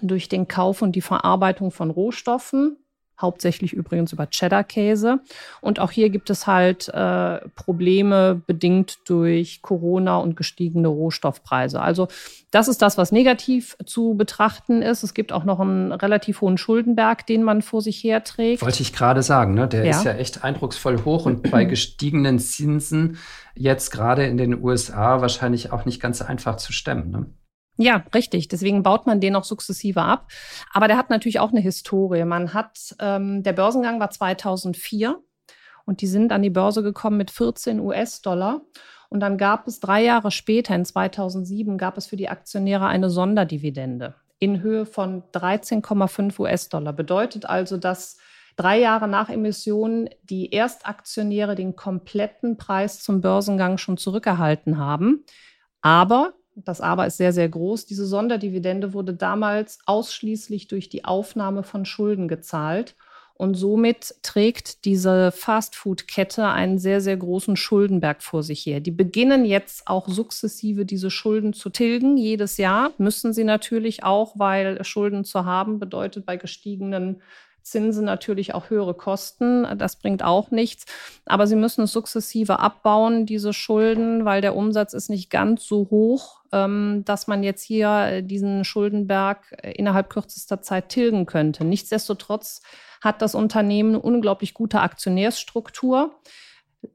durch 0.00 0.28
den 0.28 0.48
Kauf 0.48 0.82
und 0.82 0.96
die 0.96 1.02
Verarbeitung 1.02 1.70
von 1.70 1.90
Rohstoffen, 1.90 2.78
hauptsächlich 3.20 3.72
übrigens 3.72 4.12
über 4.12 4.28
Cheddar-Käse. 4.28 5.20
Und 5.60 5.80
auch 5.80 5.90
hier 5.90 6.10
gibt 6.10 6.30
es 6.30 6.46
halt 6.46 6.88
äh, 6.88 7.40
Probleme 7.54 8.42
bedingt 8.46 8.98
durch 9.06 9.62
Corona 9.62 10.18
und 10.18 10.36
gestiegene 10.36 10.88
Rohstoffpreise. 10.88 11.80
Also 11.80 12.08
das 12.50 12.68
ist 12.68 12.82
das, 12.82 12.98
was 12.98 13.12
negativ 13.12 13.76
zu 13.84 14.14
betrachten 14.14 14.82
ist. 14.82 15.02
Es 15.02 15.14
gibt 15.14 15.32
auch 15.32 15.44
noch 15.44 15.60
einen 15.60 15.92
relativ 15.92 16.40
hohen 16.40 16.58
Schuldenberg, 16.58 17.26
den 17.26 17.42
man 17.42 17.62
vor 17.62 17.80
sich 17.80 18.02
herträgt. 18.02 18.62
Wollte 18.62 18.82
ich 18.82 18.92
gerade 18.92 19.22
sagen, 19.22 19.54
ne? 19.54 19.68
der 19.68 19.84
ja. 19.84 19.90
ist 19.90 20.04
ja 20.04 20.12
echt 20.12 20.44
eindrucksvoll 20.44 21.04
hoch 21.04 21.26
und 21.26 21.50
bei 21.50 21.64
gestiegenen 21.66 22.38
Zinsen 22.38 23.18
jetzt 23.54 23.90
gerade 23.90 24.24
in 24.24 24.36
den 24.36 24.62
USA 24.62 25.20
wahrscheinlich 25.20 25.72
auch 25.72 25.84
nicht 25.84 26.00
ganz 26.00 26.22
einfach 26.22 26.56
zu 26.56 26.72
stemmen. 26.72 27.10
Ne? 27.10 27.26
Ja, 27.80 28.04
richtig. 28.14 28.48
Deswegen 28.48 28.82
baut 28.82 29.06
man 29.06 29.20
den 29.20 29.34
auch 29.34 29.44
sukzessive 29.44 30.02
ab. 30.02 30.28
Aber 30.72 30.86
der 30.86 30.98
hat 30.98 31.08
natürlich 31.08 31.40
auch 31.40 31.50
eine 31.50 31.60
Historie. 31.60 32.24
Man 32.24 32.52
hat, 32.52 32.94
ähm, 33.00 33.42
der 33.42 33.54
Börsengang 33.54 33.98
war 34.00 34.10
2004 34.10 35.18
und 35.86 36.02
die 36.02 36.06
sind 36.06 36.30
an 36.30 36.42
die 36.42 36.50
Börse 36.50 36.82
gekommen 36.82 37.16
mit 37.16 37.30
14 37.30 37.80
US-Dollar. 37.80 38.60
Und 39.08 39.20
dann 39.20 39.38
gab 39.38 39.66
es 39.66 39.80
drei 39.80 40.04
Jahre 40.04 40.30
später, 40.30 40.74
in 40.74 40.84
2007, 40.84 41.78
gab 41.78 41.96
es 41.96 42.06
für 42.06 42.16
die 42.16 42.28
Aktionäre 42.28 42.86
eine 42.86 43.08
Sonderdividende. 43.10 44.14
in 44.42 44.62
Höhe 44.62 44.86
von 44.86 45.22
13,5 45.32 46.38
US-Dollar. 46.40 46.94
Bedeutet 46.94 47.44
also, 47.44 47.76
dass 47.76 48.16
drei 48.56 48.78
Jahre 48.78 49.06
nach 49.06 49.28
Emission 49.28 50.08
die 50.22 50.52
Erstaktionäre 50.52 51.54
den 51.54 51.76
kompletten 51.76 52.56
Preis 52.56 53.02
zum 53.02 53.20
Börsengang 53.20 53.76
schon 53.78 53.98
zurückerhalten 53.98 54.78
haben. 54.78 55.24
Aber, 55.82 56.32
das 56.54 56.80
Aber 56.80 57.06
ist 57.06 57.16
sehr, 57.16 57.32
sehr 57.32 57.48
groß, 57.48 57.86
diese 57.86 58.06
Sonderdividende 58.06 58.92
wurde 58.92 59.14
damals 59.14 59.78
ausschließlich 59.86 60.68
durch 60.68 60.88
die 60.88 61.04
Aufnahme 61.04 61.62
von 61.62 61.84
Schulden 61.84 62.28
gezahlt. 62.28 62.94
Und 63.34 63.54
somit 63.54 64.16
trägt 64.22 64.84
diese 64.84 65.32
Fastfood-Kette 65.32 66.46
einen 66.48 66.78
sehr, 66.78 67.00
sehr 67.00 67.16
großen 67.16 67.56
Schuldenberg 67.56 68.22
vor 68.22 68.42
sich 68.42 68.66
her. 68.66 68.80
Die 68.80 68.90
beginnen 68.90 69.46
jetzt 69.46 69.86
auch 69.86 70.08
sukzessive 70.08 70.84
diese 70.84 71.10
Schulden 71.10 71.54
zu 71.54 71.70
tilgen. 71.70 72.18
Jedes 72.18 72.58
Jahr 72.58 72.92
müssen 72.98 73.32
sie 73.32 73.44
natürlich 73.44 74.04
auch, 74.04 74.34
weil 74.38 74.84
Schulden 74.84 75.24
zu 75.24 75.46
haben 75.46 75.78
bedeutet 75.78 76.26
bei 76.26 76.36
gestiegenen 76.36 77.22
Zinsen 77.70 78.04
natürlich 78.04 78.54
auch 78.54 78.70
höhere 78.70 78.94
Kosten. 78.94 79.66
Das 79.78 79.96
bringt 79.96 80.22
auch 80.22 80.50
nichts. 80.50 80.86
Aber 81.26 81.46
sie 81.46 81.56
müssen 81.56 81.84
es 81.84 81.92
sukzessive 81.92 82.58
abbauen, 82.58 83.26
diese 83.26 83.52
Schulden, 83.52 84.24
weil 84.24 84.40
der 84.40 84.56
Umsatz 84.56 84.92
ist 84.92 85.08
nicht 85.08 85.30
ganz 85.30 85.64
so 85.66 85.88
hoch, 85.90 86.40
ähm, 86.52 87.02
dass 87.04 87.26
man 87.26 87.42
jetzt 87.42 87.62
hier 87.62 88.22
diesen 88.22 88.64
Schuldenberg 88.64 89.56
innerhalb 89.62 90.10
kürzester 90.10 90.60
Zeit 90.60 90.88
tilgen 90.90 91.26
könnte. 91.26 91.64
Nichtsdestotrotz 91.64 92.62
hat 93.00 93.22
das 93.22 93.34
Unternehmen 93.34 93.90
eine 93.90 94.00
unglaublich 94.00 94.54
gute 94.54 94.80
Aktionärsstruktur. 94.80 96.14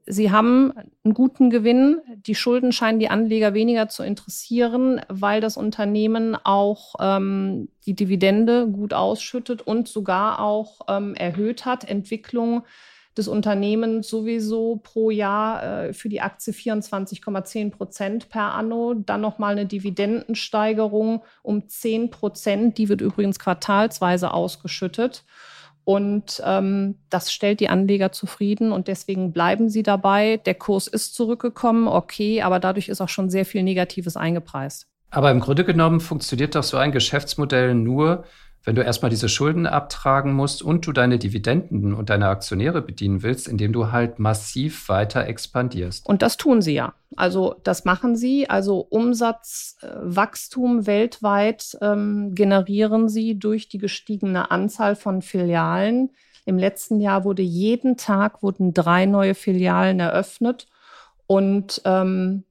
Sie 0.06 0.32
haben 0.32 0.72
einen 1.04 1.14
guten 1.14 1.50
Gewinn. 1.50 2.00
Die 2.26 2.34
Schulden 2.34 2.72
scheinen 2.72 2.98
die 2.98 3.08
Anleger 3.08 3.54
weniger 3.54 3.88
zu 3.88 4.02
interessieren, 4.02 5.00
weil 5.08 5.40
das 5.40 5.56
Unternehmen 5.56 6.36
auch 6.42 6.96
ähm, 7.00 7.68
die 7.86 7.94
Dividende 7.94 8.66
gut 8.66 8.94
ausschüttet 8.94 9.62
und 9.62 9.86
sogar 9.86 10.40
auch 10.40 10.80
ähm, 10.88 11.14
erhöht 11.14 11.64
hat. 11.66 11.88
Entwicklung 11.88 12.62
des 13.16 13.28
Unternehmens 13.28 14.08
sowieso 14.08 14.76
pro 14.76 15.10
Jahr 15.10 15.86
äh, 15.86 15.92
für 15.92 16.08
die 16.08 16.20
Aktie 16.20 16.52
24,10 16.52 17.70
Prozent 17.70 18.28
per 18.28 18.54
anno. 18.54 18.94
Dann 18.94 19.20
nochmal 19.20 19.52
eine 19.52 19.66
Dividendensteigerung 19.66 21.22
um 21.42 21.68
10 21.68 22.10
Prozent. 22.10 22.78
Die 22.78 22.88
wird 22.88 23.00
übrigens 23.00 23.38
quartalsweise 23.38 24.32
ausgeschüttet. 24.32 25.24
Und 25.86 26.42
ähm, 26.44 26.96
das 27.10 27.32
stellt 27.32 27.60
die 27.60 27.68
Anleger 27.68 28.10
zufrieden 28.10 28.72
und 28.72 28.88
deswegen 28.88 29.30
bleiben 29.30 29.68
sie 29.68 29.84
dabei. 29.84 30.38
Der 30.38 30.54
Kurs 30.54 30.88
ist 30.88 31.14
zurückgekommen, 31.14 31.86
okay, 31.86 32.42
aber 32.42 32.58
dadurch 32.58 32.88
ist 32.88 33.00
auch 33.00 33.08
schon 33.08 33.30
sehr 33.30 33.44
viel 33.44 33.62
Negatives 33.62 34.16
eingepreist. 34.16 34.88
Aber 35.10 35.30
im 35.30 35.38
Grunde 35.38 35.64
genommen 35.64 36.00
funktioniert 36.00 36.56
doch 36.56 36.64
so 36.64 36.76
ein 36.76 36.90
Geschäftsmodell 36.90 37.76
nur, 37.76 38.24
wenn 38.66 38.74
du 38.74 38.82
erstmal 38.82 39.10
diese 39.10 39.28
Schulden 39.28 39.66
abtragen 39.66 40.32
musst 40.32 40.60
und 40.60 40.88
du 40.88 40.92
deine 40.92 41.18
Dividenden 41.18 41.94
und 41.94 42.10
deine 42.10 42.28
Aktionäre 42.28 42.82
bedienen 42.82 43.22
willst, 43.22 43.46
indem 43.46 43.72
du 43.72 43.92
halt 43.92 44.18
massiv 44.18 44.88
weiter 44.88 45.28
expandierst. 45.28 46.04
Und 46.04 46.20
das 46.20 46.36
tun 46.36 46.60
sie 46.60 46.74
ja. 46.74 46.92
Also 47.14 47.54
das 47.62 47.84
machen 47.84 48.16
sie. 48.16 48.50
Also 48.50 48.80
Umsatzwachstum 48.80 50.88
weltweit 50.88 51.78
ähm, 51.80 52.34
generieren 52.34 53.08
sie 53.08 53.38
durch 53.38 53.68
die 53.68 53.78
gestiegene 53.78 54.50
Anzahl 54.50 54.96
von 54.96 55.22
Filialen. 55.22 56.10
Im 56.44 56.58
letzten 56.58 57.00
Jahr 57.00 57.22
wurde 57.22 57.42
jeden 57.42 57.96
Tag 57.96 58.42
wurden 58.42 58.74
drei 58.74 59.06
neue 59.06 59.36
Filialen 59.36 60.00
eröffnet. 60.00 60.66
Und 61.28 61.82
ähm, 61.84 62.42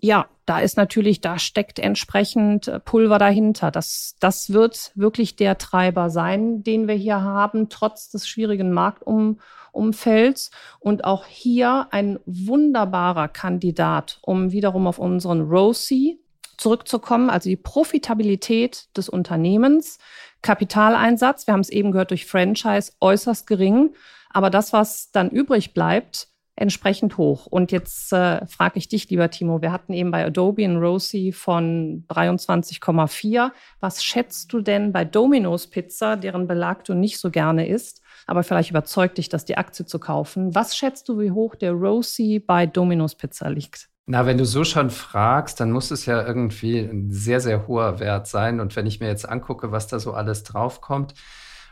ja, 0.00 0.26
da 0.46 0.60
ist 0.60 0.76
natürlich, 0.76 1.20
da 1.20 1.38
steckt 1.38 1.78
entsprechend 1.78 2.68
äh, 2.68 2.80
Pulver 2.80 3.18
dahinter. 3.18 3.70
Das, 3.70 4.14
das 4.20 4.52
wird 4.52 4.92
wirklich 4.94 5.36
der 5.36 5.58
Treiber 5.58 6.08
sein, 6.08 6.62
den 6.62 6.88
wir 6.88 6.94
hier 6.94 7.20
haben, 7.20 7.68
trotz 7.68 8.08
des 8.08 8.28
schwierigen 8.28 8.72
Marktumfelds. 8.72 10.50
Und 10.78 11.04
auch 11.04 11.26
hier 11.26 11.88
ein 11.90 12.20
wunderbarer 12.26 13.28
Kandidat, 13.28 14.20
um 14.22 14.52
wiederum 14.52 14.86
auf 14.86 14.98
unseren 14.98 15.42
ROSI 15.42 16.20
zurückzukommen, 16.56 17.30
also 17.30 17.48
die 17.48 17.56
Profitabilität 17.56 18.88
des 18.96 19.08
Unternehmens, 19.08 19.98
Kapitaleinsatz, 20.42 21.46
wir 21.46 21.54
haben 21.54 21.60
es 21.60 21.70
eben 21.70 21.90
gehört 21.92 22.10
durch 22.10 22.26
Franchise, 22.26 22.92
äußerst 23.00 23.46
gering. 23.46 23.94
Aber 24.30 24.50
das, 24.50 24.72
was 24.72 25.10
dann 25.10 25.30
übrig 25.30 25.74
bleibt, 25.74 26.27
entsprechend 26.60 27.16
hoch. 27.16 27.46
Und 27.46 27.72
jetzt 27.72 28.12
äh, 28.12 28.46
frage 28.46 28.78
ich 28.78 28.88
dich, 28.88 29.08
lieber 29.10 29.30
Timo, 29.30 29.62
wir 29.62 29.72
hatten 29.72 29.92
eben 29.92 30.10
bei 30.10 30.24
Adobe 30.24 30.64
ein 30.64 30.76
ROSI 30.76 31.32
von 31.32 32.04
23,4. 32.08 33.50
Was 33.80 34.04
schätzt 34.04 34.52
du 34.52 34.60
denn 34.60 34.92
bei 34.92 35.04
Domino's 35.04 35.68
Pizza, 35.68 36.16
deren 36.16 36.46
Belag 36.46 36.84
du 36.84 36.94
nicht 36.94 37.18
so 37.18 37.30
gerne 37.30 37.68
isst, 37.68 38.02
aber 38.26 38.42
vielleicht 38.42 38.70
überzeugt 38.70 39.18
dich, 39.18 39.28
dass 39.28 39.44
die 39.44 39.56
Aktie 39.56 39.86
zu 39.86 39.98
kaufen? 39.98 40.54
Was 40.54 40.76
schätzt 40.76 41.08
du, 41.08 41.18
wie 41.20 41.30
hoch 41.30 41.54
der 41.54 41.72
ROSI 41.72 42.42
bei 42.44 42.66
Domino's 42.66 43.14
Pizza 43.14 43.50
liegt? 43.50 43.88
Na, 44.10 44.24
wenn 44.24 44.38
du 44.38 44.46
so 44.46 44.64
schon 44.64 44.88
fragst, 44.88 45.60
dann 45.60 45.70
muss 45.70 45.90
es 45.90 46.06
ja 46.06 46.26
irgendwie 46.26 46.78
ein 46.78 47.10
sehr, 47.10 47.40
sehr 47.40 47.68
hoher 47.68 48.00
Wert 48.00 48.26
sein. 48.26 48.58
Und 48.58 48.74
wenn 48.74 48.86
ich 48.86 49.00
mir 49.00 49.06
jetzt 49.08 49.28
angucke, 49.28 49.70
was 49.70 49.86
da 49.86 49.98
so 49.98 50.14
alles 50.14 50.44
draufkommt, 50.44 51.12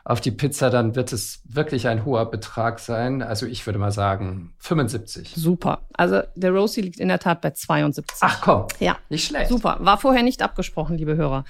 auf 0.07 0.21
die 0.21 0.31
Pizza, 0.31 0.71
dann 0.71 0.95
wird 0.95 1.13
es 1.13 1.41
wirklich 1.49 1.89
ein 1.89 2.05
hoher 2.05 2.31
Betrag 2.31 2.79
sein. 2.79 3.23
Also 3.23 3.45
ich 3.45 3.67
würde 3.67 3.81
mal 3.81 3.91
sagen 3.91 4.55
75. 4.59 5.33
Super. 5.35 5.81
Also 5.95 6.23
der 6.37 6.53
Rosie 6.53 6.81
liegt 6.83 7.01
in 7.01 7.09
der 7.09 7.19
Tat 7.19 7.41
bei 7.41 7.51
72. 7.51 8.17
Ach 8.21 8.41
komm, 8.41 8.67
ja, 8.79 8.99
nicht 9.09 9.27
schlecht. 9.27 9.49
Super. 9.49 9.79
War 9.81 9.99
vorher 9.99 10.23
nicht 10.23 10.43
abgesprochen, 10.43 10.97
liebe 10.97 11.17
Hörer. 11.17 11.45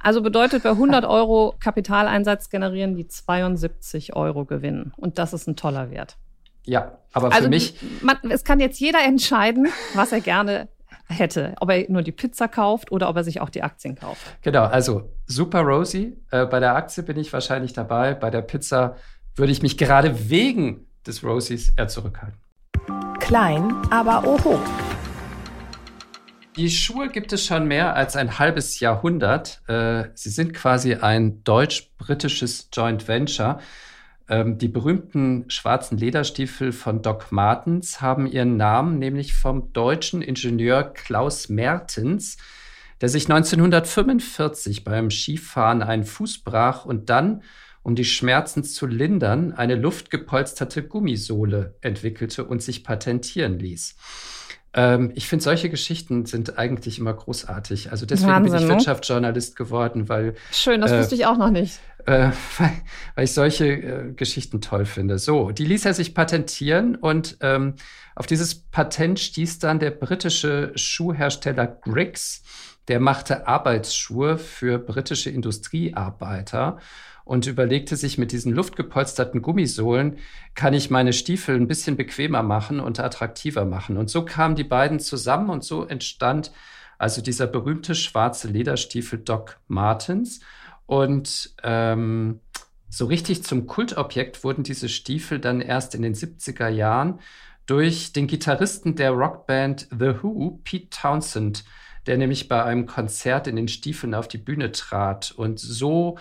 Also 0.00 0.22
bedeutet 0.22 0.64
bei 0.64 0.70
100 0.70 1.04
Euro 1.04 1.54
Kapitaleinsatz 1.60 2.50
generieren 2.50 2.96
die 2.96 3.06
72 3.06 4.16
Euro 4.16 4.44
Gewinn. 4.44 4.92
Und 4.96 5.18
das 5.18 5.32
ist 5.32 5.46
ein 5.46 5.54
toller 5.54 5.92
Wert. 5.92 6.16
Ja, 6.64 6.98
aber 7.12 7.30
für 7.30 7.36
also, 7.36 7.48
mich. 7.48 7.76
Man, 8.02 8.16
es 8.28 8.42
kann 8.42 8.58
jetzt 8.58 8.80
jeder 8.80 9.04
entscheiden, 9.04 9.68
was 9.94 10.10
er 10.10 10.20
gerne 10.20 10.68
hätte. 11.10 11.54
Ob 11.60 11.70
er 11.70 11.84
nur 11.90 12.02
die 12.02 12.12
Pizza 12.12 12.48
kauft 12.48 12.92
oder 12.92 13.08
ob 13.08 13.16
er 13.16 13.24
sich 13.24 13.40
auch 13.40 13.50
die 13.50 13.62
Aktien 13.62 13.96
kauft. 13.96 14.22
Genau, 14.42 14.64
also 14.64 15.10
super 15.26 15.60
Rosie. 15.60 16.16
Äh, 16.30 16.46
bei 16.46 16.60
der 16.60 16.74
Aktie 16.74 17.02
bin 17.02 17.18
ich 17.18 17.32
wahrscheinlich 17.32 17.72
dabei. 17.72 18.14
Bei 18.14 18.30
der 18.30 18.42
Pizza 18.42 18.96
würde 19.34 19.52
ich 19.52 19.62
mich 19.62 19.76
gerade 19.76 20.30
wegen 20.30 20.86
des 21.06 21.24
Rosies 21.24 21.72
eher 21.76 21.88
zurückhalten. 21.88 22.38
Klein, 23.20 23.74
aber 23.90 24.26
oho. 24.26 24.58
Die 26.56 26.68
Schuhe 26.68 27.08
gibt 27.08 27.32
es 27.32 27.46
schon 27.46 27.66
mehr 27.68 27.94
als 27.94 28.16
ein 28.16 28.38
halbes 28.38 28.80
Jahrhundert. 28.80 29.62
Äh, 29.68 30.08
sie 30.14 30.30
sind 30.30 30.52
quasi 30.52 30.94
ein 30.94 31.44
deutsch-britisches 31.44 32.68
Joint 32.72 33.06
Venture. 33.06 33.60
Ähm, 34.30 34.58
die 34.58 34.68
berühmten 34.68 35.50
schwarzen 35.50 35.98
Lederstiefel 35.98 36.70
von 36.70 37.02
Doc 37.02 37.32
Martens 37.32 38.00
haben 38.00 38.28
ihren 38.28 38.56
Namen 38.56 39.00
nämlich 39.00 39.34
vom 39.34 39.72
deutschen 39.72 40.22
Ingenieur 40.22 40.84
Klaus 40.84 41.48
Mertens, 41.48 42.36
der 43.00 43.08
sich 43.08 43.24
1945 43.24 44.84
beim 44.84 45.10
Skifahren 45.10 45.82
einen 45.82 46.04
Fuß 46.04 46.44
brach 46.44 46.84
und 46.84 47.10
dann, 47.10 47.42
um 47.82 47.96
die 47.96 48.04
Schmerzen 48.04 48.62
zu 48.62 48.86
lindern, 48.86 49.52
eine 49.52 49.74
luftgepolsterte 49.74 50.84
Gummisohle 50.86 51.74
entwickelte 51.80 52.44
und 52.44 52.62
sich 52.62 52.84
patentieren 52.84 53.58
ließ. 53.58 53.96
Ähm, 54.72 55.10
ich 55.14 55.28
finde, 55.28 55.42
solche 55.42 55.68
Geschichten 55.68 56.26
sind 56.26 56.58
eigentlich 56.58 56.98
immer 56.98 57.12
großartig. 57.12 57.90
Also 57.90 58.06
deswegen 58.06 58.30
Wahnsinn, 58.30 58.52
bin 58.52 58.62
ich 58.62 58.68
ne? 58.68 58.74
Wirtschaftsjournalist 58.74 59.56
geworden, 59.56 60.08
weil. 60.08 60.34
Schön, 60.52 60.80
das 60.80 60.92
äh, 60.92 60.98
wusste 60.98 61.14
ich 61.16 61.26
auch 61.26 61.36
noch 61.36 61.50
nicht. 61.50 61.80
Äh, 62.06 62.30
weil, 62.58 62.72
weil, 63.14 63.24
ich 63.24 63.32
solche 63.32 63.66
äh, 63.66 64.12
Geschichten 64.12 64.60
toll 64.60 64.84
finde. 64.84 65.18
So, 65.18 65.50
die 65.50 65.64
ließ 65.64 65.84
er 65.86 65.94
sich 65.94 66.14
patentieren 66.14 66.94
und 66.94 67.36
ähm, 67.40 67.74
auf 68.14 68.26
dieses 68.26 68.54
Patent 68.54 69.18
stieß 69.18 69.58
dann 69.58 69.80
der 69.80 69.90
britische 69.90 70.72
Schuhhersteller 70.76 71.66
Griggs. 71.66 72.42
Der 72.88 73.00
machte 73.00 73.46
Arbeitsschuhe 73.46 74.38
für 74.38 74.78
britische 74.78 75.30
Industriearbeiter 75.30 76.78
und 77.30 77.46
überlegte 77.46 77.94
sich 77.94 78.18
mit 78.18 78.32
diesen 78.32 78.52
luftgepolsterten 78.52 79.40
Gummisohlen, 79.40 80.18
kann 80.56 80.74
ich 80.74 80.90
meine 80.90 81.12
Stiefel 81.12 81.54
ein 81.54 81.68
bisschen 81.68 81.96
bequemer 81.96 82.42
machen 82.42 82.80
und 82.80 82.98
attraktiver 82.98 83.64
machen. 83.64 83.98
Und 83.98 84.10
so 84.10 84.24
kamen 84.24 84.56
die 84.56 84.64
beiden 84.64 84.98
zusammen 84.98 85.48
und 85.48 85.62
so 85.62 85.84
entstand 85.84 86.50
also 86.98 87.22
dieser 87.22 87.46
berühmte 87.46 87.94
schwarze 87.94 88.48
Lederstiefel 88.48 89.20
Doc 89.20 89.60
Martens. 89.68 90.40
Und 90.86 91.54
ähm, 91.62 92.40
so 92.88 93.06
richtig 93.06 93.44
zum 93.44 93.68
Kultobjekt 93.68 94.42
wurden 94.42 94.64
diese 94.64 94.88
Stiefel 94.88 95.38
dann 95.38 95.60
erst 95.60 95.94
in 95.94 96.02
den 96.02 96.16
70er 96.16 96.66
Jahren 96.66 97.20
durch 97.66 98.12
den 98.12 98.26
Gitarristen 98.26 98.96
der 98.96 99.12
Rockband 99.12 99.86
The 99.96 100.14
Who, 100.20 100.58
Pete 100.64 100.90
Townsend, 100.90 101.64
der 102.08 102.18
nämlich 102.18 102.48
bei 102.48 102.64
einem 102.64 102.86
Konzert 102.86 103.46
in 103.46 103.54
den 103.54 103.68
Stiefeln 103.68 104.14
auf 104.14 104.26
die 104.26 104.38
Bühne 104.38 104.72
trat. 104.72 105.30
Und 105.30 105.60
so 105.60 106.18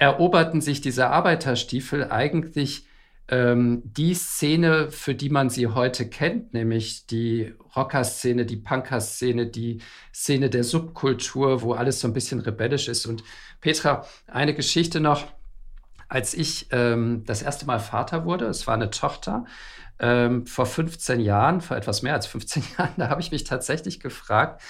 eroberten 0.00 0.62
sich 0.62 0.80
diese 0.80 1.08
Arbeiterstiefel 1.08 2.10
eigentlich 2.10 2.86
ähm, 3.28 3.82
die 3.84 4.14
Szene, 4.14 4.90
für 4.90 5.14
die 5.14 5.28
man 5.28 5.50
sie 5.50 5.68
heute 5.68 6.08
kennt, 6.08 6.54
nämlich 6.54 7.06
die 7.06 7.54
Rocker-Szene, 7.76 8.46
die 8.46 8.56
Punker-Szene, 8.56 9.46
die 9.46 9.82
Szene 10.12 10.48
der 10.48 10.64
Subkultur, 10.64 11.60
wo 11.60 11.74
alles 11.74 12.00
so 12.00 12.08
ein 12.08 12.14
bisschen 12.14 12.40
rebellisch 12.40 12.88
ist. 12.88 13.04
Und 13.04 13.22
Petra, 13.60 14.06
eine 14.26 14.54
Geschichte 14.54 15.00
noch, 15.00 15.26
als 16.08 16.32
ich 16.32 16.68
ähm, 16.72 17.22
das 17.26 17.42
erste 17.42 17.66
Mal 17.66 17.78
Vater 17.78 18.24
wurde, 18.24 18.46
es 18.46 18.66
war 18.66 18.74
eine 18.74 18.90
Tochter, 18.90 19.44
ähm, 20.00 20.46
vor 20.46 20.64
15 20.64 21.20
Jahren, 21.20 21.60
vor 21.60 21.76
etwas 21.76 22.00
mehr 22.00 22.14
als 22.14 22.26
15 22.26 22.62
Jahren, 22.78 22.94
da 22.96 23.10
habe 23.10 23.20
ich 23.20 23.30
mich 23.30 23.44
tatsächlich 23.44 24.00
gefragt, 24.00 24.62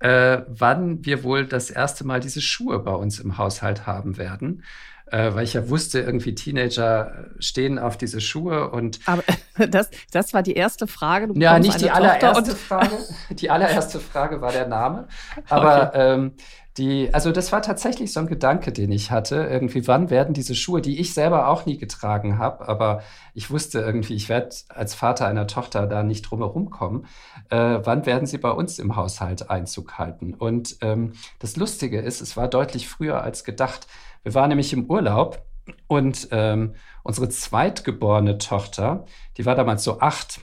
äh, 0.00 0.42
wann 0.48 1.04
wir 1.04 1.22
wohl 1.22 1.46
das 1.46 1.70
erste 1.70 2.04
Mal 2.04 2.20
diese 2.20 2.40
Schuhe 2.40 2.78
bei 2.80 2.92
uns 2.92 3.20
im 3.20 3.38
Haushalt 3.38 3.86
haben 3.86 4.16
werden 4.16 4.62
äh, 5.10 5.34
weil 5.34 5.44
ich 5.44 5.54
ja 5.54 5.68
wusste, 5.68 6.00
irgendwie 6.00 6.34
Teenager 6.34 7.26
stehen 7.38 7.78
auf 7.78 7.96
diese 7.96 8.20
Schuhe 8.20 8.70
und. 8.70 9.00
Aber 9.06 9.22
das, 9.68 9.90
das 10.12 10.34
war 10.34 10.42
die 10.42 10.54
erste 10.54 10.86
Frage. 10.86 11.28
Du 11.28 11.34
ja, 11.34 11.58
nicht 11.58 11.80
die 11.80 11.90
allererste 11.90 12.56
Frage. 12.56 12.98
Die 13.30 13.50
allererste 13.50 14.00
Frage 14.00 14.40
war 14.40 14.52
der 14.52 14.66
Name. 14.66 15.08
Aber 15.48 15.88
okay. 15.88 16.14
ähm, 16.14 16.32
die, 16.78 17.12
also 17.12 17.32
das 17.32 17.52
war 17.52 17.62
tatsächlich 17.62 18.12
so 18.12 18.20
ein 18.20 18.26
Gedanke, 18.26 18.72
den 18.72 18.92
ich 18.92 19.10
hatte. 19.10 19.36
Irgendwie, 19.36 19.86
wann 19.86 20.08
werden 20.08 20.34
diese 20.34 20.54
Schuhe, 20.54 20.80
die 20.80 21.00
ich 21.00 21.14
selber 21.14 21.48
auch 21.48 21.66
nie 21.66 21.78
getragen 21.78 22.38
habe, 22.38 22.68
aber 22.68 23.02
ich 23.34 23.50
wusste 23.50 23.80
irgendwie, 23.80 24.14
ich 24.14 24.28
werde 24.28 24.54
als 24.68 24.94
Vater 24.94 25.26
einer 25.26 25.46
Tochter 25.46 25.86
da 25.86 26.02
nicht 26.02 26.22
drumherum 26.22 26.70
kommen, 26.70 27.06
äh, 27.50 27.80
wann 27.82 28.06
werden 28.06 28.26
sie 28.26 28.38
bei 28.38 28.50
uns 28.50 28.78
im 28.78 28.94
Haushalt 28.96 29.50
Einzug 29.50 29.98
halten? 29.98 30.32
Und 30.34 30.76
ähm, 30.80 31.12
das 31.40 31.56
Lustige 31.56 32.00
ist, 32.00 32.20
es 32.20 32.36
war 32.36 32.48
deutlich 32.48 32.88
früher 32.88 33.22
als 33.22 33.44
gedacht. 33.44 33.86
Wir 34.22 34.34
waren 34.34 34.48
nämlich 34.48 34.72
im 34.72 34.86
Urlaub 34.86 35.44
und 35.86 36.28
ähm, 36.30 36.74
unsere 37.02 37.28
zweitgeborene 37.28 38.38
Tochter, 38.38 39.06
die 39.36 39.46
war 39.46 39.54
damals 39.54 39.84
so 39.84 40.00
acht, 40.00 40.40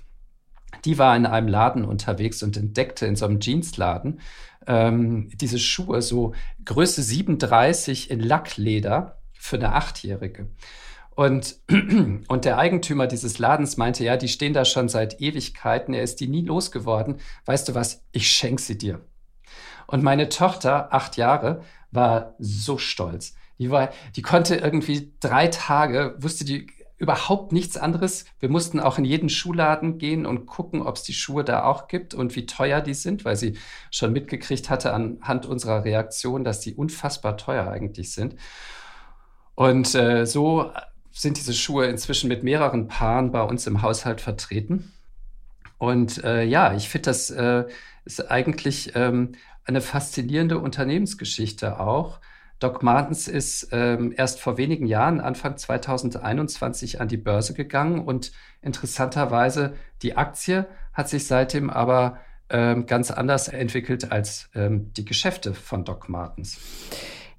die 0.85 0.97
war 0.97 1.15
in 1.15 1.25
einem 1.25 1.47
Laden 1.47 1.85
unterwegs 1.85 2.43
und 2.43 2.57
entdeckte 2.57 3.05
in 3.05 3.15
so 3.15 3.25
einem 3.25 3.39
Jeansladen 3.39 4.19
ähm, 4.67 5.29
diese 5.33 5.59
Schuhe, 5.59 6.01
so 6.01 6.33
Größe 6.65 7.01
37 7.01 8.11
in 8.11 8.19
Lackleder 8.19 9.19
für 9.33 9.57
eine 9.57 9.73
Achtjährige. 9.73 10.49
Und, 11.15 11.55
und 12.27 12.45
der 12.45 12.57
Eigentümer 12.57 13.07
dieses 13.07 13.39
Ladens 13.39 13.77
meinte, 13.77 14.03
ja, 14.03 14.17
die 14.17 14.27
stehen 14.27 14.53
da 14.53 14.65
schon 14.65 14.89
seit 14.89 15.19
Ewigkeiten, 15.19 15.93
er 15.93 16.03
ist 16.03 16.19
die 16.19 16.27
nie 16.27 16.43
losgeworden. 16.43 17.17
Weißt 17.45 17.67
du 17.67 17.75
was, 17.75 18.03
ich 18.11 18.29
schenk 18.29 18.59
sie 18.59 18.77
dir. 18.77 19.01
Und 19.87 20.03
meine 20.03 20.29
Tochter, 20.29 20.93
acht 20.93 21.17
Jahre, 21.17 21.63
war 21.91 22.35
so 22.37 22.77
stolz. 22.77 23.33
Die 23.59 23.71
war, 23.71 23.89
die 24.15 24.21
konnte 24.21 24.55
irgendwie 24.55 25.13
drei 25.19 25.47
Tage, 25.47 26.15
wusste 26.19 26.45
die 26.45 26.67
überhaupt 26.97 27.51
nichts 27.51 27.77
anderes. 27.77 28.25
Wir 28.39 28.49
mussten 28.49 28.79
auch 28.79 28.97
in 28.97 29.05
jeden 29.05 29.29
Schuhladen 29.29 29.99
gehen 29.99 30.25
und 30.25 30.47
gucken, 30.47 30.81
ob 30.81 30.95
es 30.95 31.03
die 31.03 31.13
Schuhe 31.13 31.43
da 31.43 31.63
auch 31.63 31.87
gibt 31.87 32.13
und 32.13 32.35
wie 32.35 32.47
teuer 32.47 32.81
die 32.81 32.95
sind, 32.95 33.23
weil 33.23 33.35
sie 33.35 33.57
schon 33.91 34.13
mitgekriegt 34.13 34.69
hatte 34.69 34.93
anhand 34.93 35.45
unserer 35.45 35.83
Reaktion, 35.83 36.43
dass 36.43 36.59
die 36.59 36.73
unfassbar 36.73 37.37
teuer 37.37 37.67
eigentlich 37.69 38.13
sind. 38.13 38.35
Und 39.53 39.93
äh, 39.95 40.25
so 40.25 40.71
sind 41.11 41.37
diese 41.37 41.53
Schuhe 41.53 41.85
inzwischen 41.85 42.27
mit 42.27 42.43
mehreren 42.43 42.87
Paaren 42.87 43.31
bei 43.31 43.41
uns 43.41 43.67
im 43.67 43.81
Haushalt 43.81 44.21
vertreten. 44.21 44.91
Und 45.77 46.23
äh, 46.23 46.43
ja, 46.43 46.73
ich 46.73 46.89
finde, 46.89 47.05
das 47.05 47.29
äh, 47.29 47.65
ist 48.05 48.31
eigentlich 48.31 48.93
ähm, 48.95 49.33
eine 49.65 49.81
faszinierende 49.81 50.57
Unternehmensgeschichte 50.57 51.79
auch 51.79 52.19
Doc 52.59 52.81
Martens 52.81 53.27
ist 53.27 53.69
ähm, 53.71 54.13
erst 54.15 54.39
vor 54.39 54.57
wenigen 54.57 54.87
Jahren, 54.87 55.21
Anfang 55.21 55.57
2021, 55.57 56.99
an 56.99 57.07
die 57.07 57.17
Börse 57.17 57.53
gegangen 57.53 58.03
und 58.03 58.31
interessanterweise 58.61 59.75
die 60.01 60.17
Aktie 60.17 60.65
hat 60.93 61.07
sich 61.07 61.27
seitdem 61.27 61.69
aber 61.69 62.19
ähm, 62.49 62.85
ganz 62.85 63.11
anders 63.11 63.47
entwickelt 63.47 64.11
als 64.11 64.49
ähm, 64.55 64.91
die 64.93 65.05
Geschäfte 65.05 65.53
von 65.53 65.85
Doc 65.85 66.09
Martens. 66.09 66.59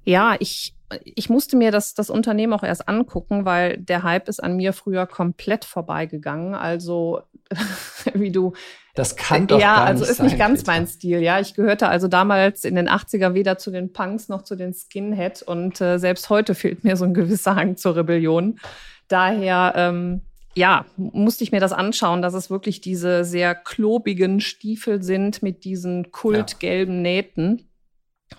Ja, 0.05 0.37
ich, 0.39 0.75
ich 1.03 1.29
musste 1.29 1.57
mir 1.57 1.71
das, 1.71 1.95
das 1.95 2.11
Unternehmen 2.11 2.53
auch 2.53 2.63
erst 2.63 2.89
angucken, 2.89 3.45
weil 3.45 3.79
der 3.79 4.05
Hype 4.05 4.29
ist 4.29 4.43
an 4.43 4.57
mir 4.57 4.73
früher 4.73 5.07
komplett 5.07 5.65
vorbeigegangen. 5.65 6.55
Also, 6.55 7.23
wie 8.15 8.31
du 8.31 8.53
das 8.99 9.15
kann 9.15 9.47
doch 9.47 9.61
ja, 9.61 9.77
gar 9.77 9.87
also 9.87 10.03
nicht 10.03 10.11
ist 10.11 10.23
nicht 10.23 10.39
ganz 10.39 10.61
Peter. 10.61 10.73
mein 10.73 10.87
Stil. 10.89 11.21
Ja, 11.21 11.39
ich 11.39 11.55
gehörte 11.55 11.89
also 11.89 12.09
damals 12.09 12.65
in 12.65 12.75
den 12.75 12.89
80er 12.89 13.33
weder 13.33 13.57
zu 13.57 13.71
den 13.71 13.93
Punks 13.93 14.29
noch 14.29 14.43
zu 14.43 14.57
den 14.57 14.75
Skinhead 14.75 15.43
und 15.43 15.81
äh, 15.81 15.99
selbst 15.99 16.31
heute 16.31 16.57
fehlt 16.57 16.83
mir 16.83 16.97
so 16.97 17.05
ein 17.05 17.15
gewisser 17.15 17.55
Hang 17.55 17.77
zur 17.77 17.95
Rebellion. 17.95 18.59
Daher 19.07 19.73
ähm, 19.77 20.23
ja, 20.57 20.85
musste 20.97 21.45
ich 21.45 21.53
mir 21.53 21.61
das 21.61 21.73
anschauen, 21.73 22.23
dass 22.23 22.35
es 22.35 22.51
wirklich 22.51 22.81
diese 22.81 23.25
sehr 23.25 23.55
klobigen 23.55 24.41
Stiefel 24.41 25.01
sind 25.03 25.45
mit 25.45 25.65
diesen 25.65 26.11
kultgelben 26.11 26.97
ja. 26.97 27.03
Nähten. 27.03 27.68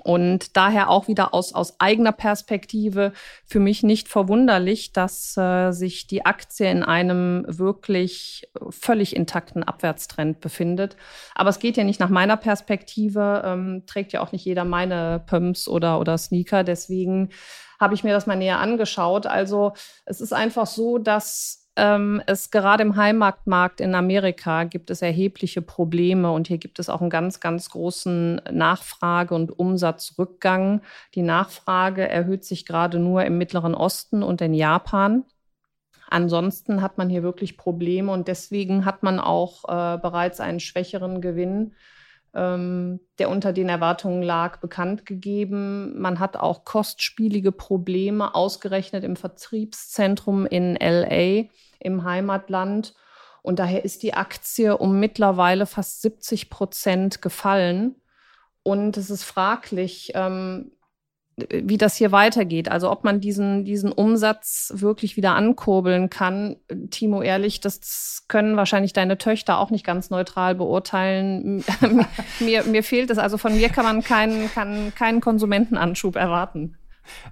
Und 0.04 0.56
daher 0.56 0.90
auch 0.90 1.08
wieder 1.08 1.34
aus, 1.34 1.54
aus 1.54 1.80
eigener 1.80 2.12
Perspektive 2.12 3.12
für 3.46 3.60
mich 3.60 3.84
nicht 3.84 4.08
verwunderlich, 4.08 4.94
dass 4.94 5.36
äh, 5.36 5.72
sich 5.72 6.08
die 6.08 6.26
Aktie 6.26 6.70
in 6.70 6.84
einem 6.84 7.46
wirklich 7.48 8.50
völlig 8.70 9.16
intakten 9.16 9.64
Abwärtstrend 9.64 10.40
befindet. 10.40 10.96
Aber 11.36 11.50
es 11.50 11.60
geht 11.60 11.78
ja 11.78 11.84
nicht 11.84 12.00
nach 12.00 12.10
meiner 12.10 12.38
Perspektive, 12.38 13.42
ähm, 13.46 13.84
trägt 13.88 14.14
ja 14.14 14.22
auch 14.22 14.32
nicht 14.32 14.46
jeder 14.46 14.64
meine 14.64 15.24
Pumps 15.26 15.68
oder, 15.68 16.00
oder 16.00 16.18
Sneaker. 16.18 16.64
Deswegen 16.64 17.30
habe 17.80 17.96
ich 17.96 18.04
mir 18.04 18.14
das 18.14 18.28
mal 18.28 18.36
näher 18.36 18.60
angeschaut. 18.60 19.26
Also 19.26 19.74
es 20.06 20.22
ist 20.22 20.34
einfach 20.34 20.68
so, 20.68 20.98
dass 20.98 21.69
ähm, 21.76 22.22
es 22.26 22.52
gerade 22.52 22.84
im 22.84 22.96
Heimatmarkt 22.96 23.80
in 23.80 23.96
Amerika 23.96 24.64
gibt 24.66 24.90
es 24.90 25.02
erhebliche 25.02 25.62
Probleme 25.62 26.32
und 26.32 26.48
hier 26.48 26.58
gibt 26.58 26.80
es 26.80 26.90
auch 26.90 27.02
einen 27.02 27.10
ganz, 27.10 27.40
ganz 27.40 27.70
großen 27.70 28.42
Nachfrage- 28.52 29.36
und 29.36 29.58
Umsatzrückgang. 29.58 30.82
Die 31.16 31.22
Nachfrage 31.22 32.08
erhöht 32.08 32.44
sich 32.44 32.66
gerade 32.66 33.00
nur 33.00 33.24
im 33.24 33.38
Mittleren 33.38 33.76
Osten 33.76 34.24
und 34.24 34.42
in 34.42 34.54
Japan. 34.54 35.24
Ansonsten 36.10 36.82
hat 36.82 36.98
man 36.98 37.10
hier 37.10 37.24
wirklich 37.24 37.56
Probleme 37.56 38.12
und 38.12 38.28
deswegen 38.28 38.84
hat 38.84 39.04
man 39.04 39.20
auch 39.20 39.64
äh, 39.66 39.98
bereits 40.00 40.40
einen 40.40 40.60
schwächeren 40.60 41.22
Gewinn 41.22 41.76
ähm, 42.34 43.00
der 43.18 43.30
unter 43.30 43.54
den 43.54 43.70
Erwartungen 43.70 44.22
lag, 44.22 44.58
bekannt 44.58 45.06
gegeben. 45.06 46.00
Man 46.00 46.20
hat 46.20 46.38
auch 46.38 46.64
kostspielige 46.64 47.52
Probleme 47.52 48.36
ausgerechnet 48.36 49.04
im 49.04 49.16
Vertriebszentrum 49.16 50.46
in 50.46 50.76
LA 50.76 51.50
im 51.80 52.04
Heimatland. 52.04 52.94
Und 53.42 53.60
daher 53.60 53.86
ist 53.86 54.04
die 54.04 54.14
Aktie 54.14 54.78
um 54.78 55.00
mittlerweile 55.00 55.66
fast 55.66 56.02
70 56.02 56.50
Prozent 56.50 57.22
gefallen. 57.22 57.96
Und 58.64 58.98
es 58.98 59.10
ist 59.10 59.24
fraglich, 59.24 60.12
ähm, 60.14 60.72
wie 61.50 61.78
das 61.78 61.96
hier 61.96 62.12
weitergeht. 62.12 62.70
Also 62.70 62.92
ob 62.92 63.04
man 63.04 63.20
diesen, 63.20 63.66
diesen 63.66 63.92
Umsatz 63.92 64.74
wirklich 64.76 65.18
wieder 65.18 65.36
ankurbeln 65.36 66.10
kann. 66.10 66.58
Timo, 66.90 67.22
ehrlich, 67.22 67.60
das 67.60 68.26
können 68.28 68.58
wahrscheinlich 68.58 68.94
deine 68.94 69.18
Töchter 69.18 69.60
auch 69.60 69.70
nicht 69.70 69.86
ganz 69.86 70.10
neutral 70.10 70.56
beurteilen. 70.56 71.64
mir, 72.40 72.64
mir 72.64 72.84
fehlt 72.84 73.10
es. 73.10 73.18
Also 73.18 73.38
von 73.38 73.56
mir 73.56 73.70
kann 73.70 73.86
man 73.86 74.04
keinen, 74.04 74.52
kann 74.52 74.94
keinen 74.96 75.22
Konsumentenanschub 75.22 76.16
erwarten. 76.16 76.76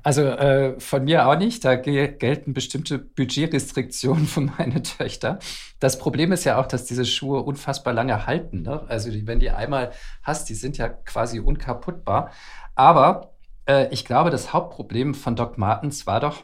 Also 0.03 0.23
äh, 0.23 0.79
von 0.79 1.03
mir 1.03 1.27
auch 1.27 1.37
nicht. 1.37 1.63
Da 1.65 1.75
gelten 1.75 2.53
bestimmte 2.53 2.99
Budgetrestriktionen 2.99 4.25
für 4.25 4.41
meine 4.41 4.81
Töchter. 4.81 5.39
Das 5.79 5.99
Problem 5.99 6.31
ist 6.31 6.43
ja 6.43 6.59
auch, 6.59 6.67
dass 6.67 6.85
diese 6.85 7.05
Schuhe 7.05 7.41
unfassbar 7.41 7.93
lange 7.93 8.25
halten. 8.25 8.63
Ne? 8.63 8.83
Also 8.87 9.11
die, 9.11 9.27
wenn 9.27 9.39
die 9.39 9.51
einmal 9.51 9.91
hast, 10.23 10.49
die 10.49 10.55
sind 10.55 10.77
ja 10.77 10.89
quasi 10.89 11.39
unkaputtbar. 11.39 12.31
Aber 12.75 13.33
äh, 13.67 13.87
ich 13.91 14.05
glaube, 14.05 14.29
das 14.29 14.53
Hauptproblem 14.53 15.13
von 15.13 15.35
Doc 15.35 15.57
Martens 15.57 16.07
war 16.07 16.19
doch, 16.19 16.43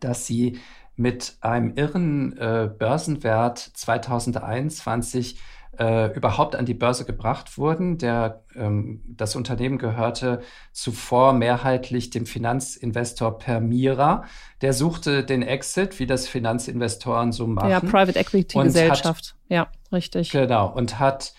dass 0.00 0.26
sie 0.26 0.58
mit 0.96 1.36
einem 1.40 1.74
irren 1.76 2.36
äh, 2.36 2.68
Börsenwert 2.76 3.58
2021 3.58 5.38
äh, 5.78 6.12
überhaupt 6.14 6.56
an 6.56 6.66
die 6.66 6.74
Börse 6.74 7.06
gebracht 7.06 7.56
wurden. 7.56 7.96
Der, 7.96 8.44
ähm, 8.54 9.02
das 9.06 9.34
Unternehmen 9.34 9.78
gehörte 9.78 10.42
zuvor 10.72 11.32
mehrheitlich 11.32 12.10
dem 12.10 12.26
Finanzinvestor 12.26 13.38
Permira. 13.38 14.24
Der 14.60 14.74
suchte 14.74 15.24
den 15.24 15.42
Exit, 15.42 15.98
wie 15.98 16.06
das 16.06 16.28
Finanzinvestoren 16.28 17.32
so 17.32 17.46
machen. 17.46 17.70
Ja, 17.70 17.80
Private 17.80 18.18
Equity 18.18 18.58
Gesellschaft. 18.62 19.04
Hat, 19.06 19.34
ja, 19.48 19.68
richtig. 19.90 20.30
Genau. 20.32 20.70
Und 20.70 20.98
hat 20.98 21.32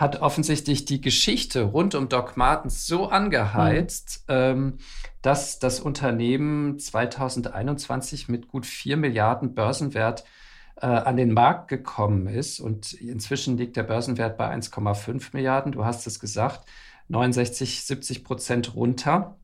hat 0.00 0.22
offensichtlich 0.22 0.86
die 0.86 1.02
Geschichte 1.02 1.62
rund 1.62 1.94
um 1.94 2.08
Doc 2.08 2.38
Martens 2.38 2.86
so 2.86 3.10
angeheizt, 3.10 4.24
mhm. 4.28 4.34
ähm, 4.34 4.78
dass 5.20 5.58
das 5.58 5.78
Unternehmen 5.78 6.78
2021 6.78 8.26
mit 8.28 8.48
gut 8.48 8.64
4 8.64 8.96
Milliarden 8.96 9.54
Börsenwert 9.54 10.24
äh, 10.76 10.86
an 10.86 11.18
den 11.18 11.34
Markt 11.34 11.68
gekommen 11.68 12.26
ist. 12.28 12.60
Und 12.60 12.94
inzwischen 12.94 13.58
liegt 13.58 13.76
der 13.76 13.82
Börsenwert 13.82 14.38
bei 14.38 14.50
1,5 14.50 15.34
Milliarden. 15.34 15.72
Du 15.72 15.84
hast 15.84 16.06
es 16.06 16.18
gesagt, 16.18 16.66
69, 17.08 17.84
70 17.84 18.24
Prozent 18.24 18.74
runter. 18.74 19.36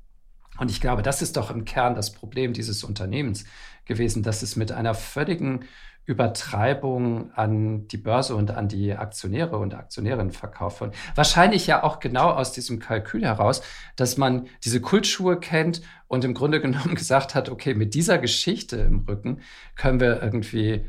Und 0.58 0.70
ich 0.70 0.80
glaube, 0.80 1.02
das 1.02 1.20
ist 1.20 1.36
doch 1.36 1.50
im 1.50 1.66
Kern 1.66 1.94
das 1.94 2.14
Problem 2.14 2.54
dieses 2.54 2.82
Unternehmens 2.82 3.44
gewesen, 3.84 4.22
dass 4.22 4.40
es 4.40 4.56
mit 4.56 4.72
einer 4.72 4.94
völligen 4.94 5.66
Übertreibung 6.06 7.32
an 7.32 7.88
die 7.88 7.96
Börse 7.96 8.36
und 8.36 8.52
an 8.52 8.68
die 8.68 8.94
Aktionäre 8.94 9.58
und 9.58 9.74
Aktionärinnen 9.74 10.30
verkauft 10.30 10.80
worden. 10.80 10.92
Wahrscheinlich 11.16 11.66
ja 11.66 11.82
auch 11.82 11.98
genau 11.98 12.30
aus 12.30 12.52
diesem 12.52 12.78
Kalkül 12.78 13.24
heraus, 13.24 13.60
dass 13.96 14.16
man 14.16 14.46
diese 14.64 14.80
Kultschuhe 14.80 15.38
kennt 15.38 15.82
und 16.06 16.24
im 16.24 16.32
Grunde 16.32 16.60
genommen 16.60 16.94
gesagt 16.96 17.34
hat, 17.34 17.48
okay, 17.48 17.74
mit 17.74 17.94
dieser 17.94 18.18
Geschichte 18.18 18.76
im 18.76 19.00
Rücken 19.00 19.40
können 19.74 19.98
wir 19.98 20.22
irgendwie 20.22 20.88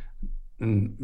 einen 0.60 0.98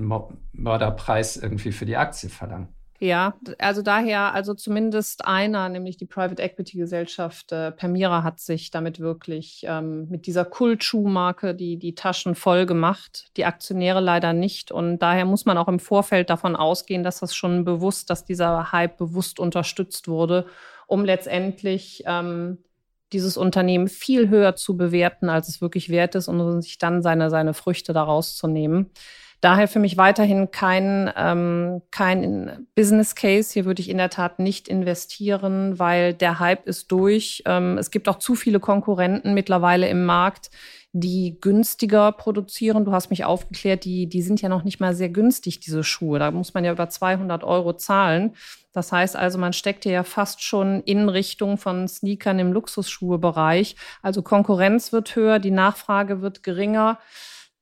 Mörderpreis 0.51 1.37
irgendwie 1.37 1.71
für 1.71 1.85
die 1.85 1.97
Aktie 1.97 2.29
verlangen. 2.29 2.69
Ja, 3.03 3.33
also 3.59 3.81
daher, 3.81 4.33
also 4.33 4.53
zumindest 4.53 5.25
einer, 5.25 5.67
nämlich 5.67 5.97
die 5.97 6.05
Private 6.05 6.41
Equity 6.41 6.77
Gesellschaft 6.77 7.51
äh, 7.51 7.73
Permira 7.73 8.23
hat 8.23 8.39
sich 8.39 8.71
damit 8.71 9.01
wirklich 9.01 9.65
ähm, 9.67 10.07
mit 10.07 10.25
dieser 10.25 10.45
Kultschuhmarke 10.45 11.53
die, 11.53 11.77
die 11.77 11.95
Taschen 11.95 12.33
voll 12.33 12.65
gemacht, 12.65 13.29
die 13.35 13.43
Aktionäre 13.43 13.99
leider 13.99 14.31
nicht. 14.31 14.71
Und 14.71 14.99
daher 14.99 15.25
muss 15.25 15.43
man 15.43 15.57
auch 15.57 15.67
im 15.67 15.79
Vorfeld 15.79 16.29
davon 16.29 16.55
ausgehen, 16.55 17.03
dass 17.03 17.19
das 17.19 17.35
schon 17.35 17.65
bewusst, 17.65 18.09
dass 18.09 18.23
dieser 18.23 18.71
Hype 18.71 18.95
bewusst 18.95 19.37
unterstützt 19.37 20.07
wurde, 20.07 20.45
um 20.87 21.03
letztendlich 21.03 22.03
ähm, 22.05 22.59
dieses 23.11 23.35
Unternehmen 23.35 23.89
viel 23.89 24.29
höher 24.29 24.55
zu 24.55 24.77
bewerten, 24.77 25.27
als 25.27 25.49
es 25.49 25.59
wirklich 25.59 25.89
wert 25.89 26.15
ist 26.15 26.29
und 26.29 26.61
sich 26.61 26.77
dann 26.77 27.01
seine, 27.01 27.29
seine 27.29 27.53
Früchte 27.53 27.91
daraus 27.91 28.37
zu 28.37 28.47
nehmen. 28.47 28.91
Daher 29.43 29.67
für 29.67 29.79
mich 29.79 29.97
weiterhin 29.97 30.51
kein, 30.51 31.11
ähm, 31.17 31.81
kein 31.91 32.65
Business 32.75 33.13
Case. 33.13 33.51
Hier 33.51 33.65
würde 33.65 33.81
ich 33.81 33.89
in 33.89 33.97
der 33.97 34.09
Tat 34.09 34.39
nicht 34.39 34.69
investieren, 34.69 35.77
weil 35.77 36.13
der 36.13 36.39
Hype 36.39 36.65
ist 36.65 36.89
durch. 36.93 37.43
Ähm, 37.45 37.77
es 37.77 37.91
gibt 37.91 38.07
auch 38.07 38.19
zu 38.19 38.35
viele 38.35 38.61
Konkurrenten 38.61 39.33
mittlerweile 39.33 39.89
im 39.89 40.05
Markt, 40.05 40.49
die 40.93 41.39
günstiger 41.41 42.13
produzieren. 42.13 42.85
Du 42.85 42.93
hast 42.93 43.09
mich 43.09 43.25
aufgeklärt, 43.25 43.83
die, 43.83 44.07
die 44.07 44.21
sind 44.21 44.41
ja 44.41 44.47
noch 44.47 44.63
nicht 44.63 44.79
mal 44.79 44.95
sehr 44.95 45.09
günstig, 45.09 45.59
diese 45.59 45.83
Schuhe. 45.83 46.19
Da 46.19 46.31
muss 46.31 46.53
man 46.53 46.63
ja 46.63 46.71
über 46.71 46.87
200 46.87 47.43
Euro 47.43 47.73
zahlen. 47.73 48.37
Das 48.71 48.93
heißt 48.93 49.17
also, 49.17 49.39
man 49.39 49.51
steckt 49.51 49.83
ja 49.83 50.03
fast 50.03 50.41
schon 50.41 50.81
in 50.83 51.09
Richtung 51.09 51.57
von 51.57 51.89
Sneakern 51.89 52.39
im 52.39 52.53
Luxusschuhebereich. 52.53 53.75
Also 54.01 54.21
Konkurrenz 54.21 54.93
wird 54.93 55.17
höher, 55.17 55.39
die 55.39 55.51
Nachfrage 55.51 56.21
wird 56.21 56.43
geringer. 56.43 56.97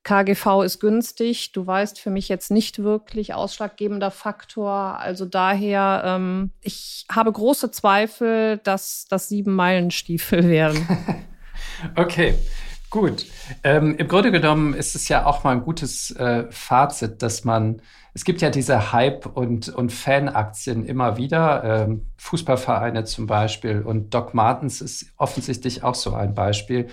KGV 0.04 0.62
ist 0.64 0.80
günstig. 0.80 1.52
Du 1.52 1.66
weißt 1.66 2.00
für 2.00 2.10
mich 2.10 2.28
jetzt 2.28 2.50
nicht 2.50 2.82
wirklich 2.82 3.34
ausschlaggebender 3.34 4.10
Faktor. 4.10 4.98
Also 4.98 5.26
daher, 5.26 6.02
ähm, 6.04 6.50
ich 6.60 7.06
habe 7.10 7.30
große 7.30 7.70
Zweifel, 7.70 8.58
dass 8.58 9.06
das 9.08 9.28
sieben 9.28 9.54
Meilenstiefel 9.54 10.48
werden. 10.48 10.86
okay. 11.96 12.34
Gut. 12.92 13.24
Ähm, 13.64 13.96
Im 13.96 14.06
Grunde 14.06 14.30
genommen 14.30 14.74
ist 14.74 14.94
es 14.94 15.08
ja 15.08 15.24
auch 15.24 15.44
mal 15.44 15.52
ein 15.52 15.62
gutes 15.62 16.10
äh, 16.10 16.44
Fazit, 16.50 17.22
dass 17.22 17.42
man, 17.42 17.80
es 18.12 18.22
gibt 18.24 18.42
ja 18.42 18.50
diese 18.50 18.92
Hype- 18.92 19.24
und, 19.24 19.70
und 19.70 19.90
Fanaktien 19.90 20.84
immer 20.84 21.16
wieder, 21.16 21.64
ähm, 21.64 22.10
Fußballvereine 22.18 23.04
zum 23.04 23.26
Beispiel 23.26 23.80
und 23.80 24.12
Doc 24.12 24.34
Martens 24.34 24.82
ist 24.82 25.06
offensichtlich 25.16 25.82
auch 25.82 25.94
so 25.94 26.12
ein 26.12 26.34
Beispiel 26.34 26.88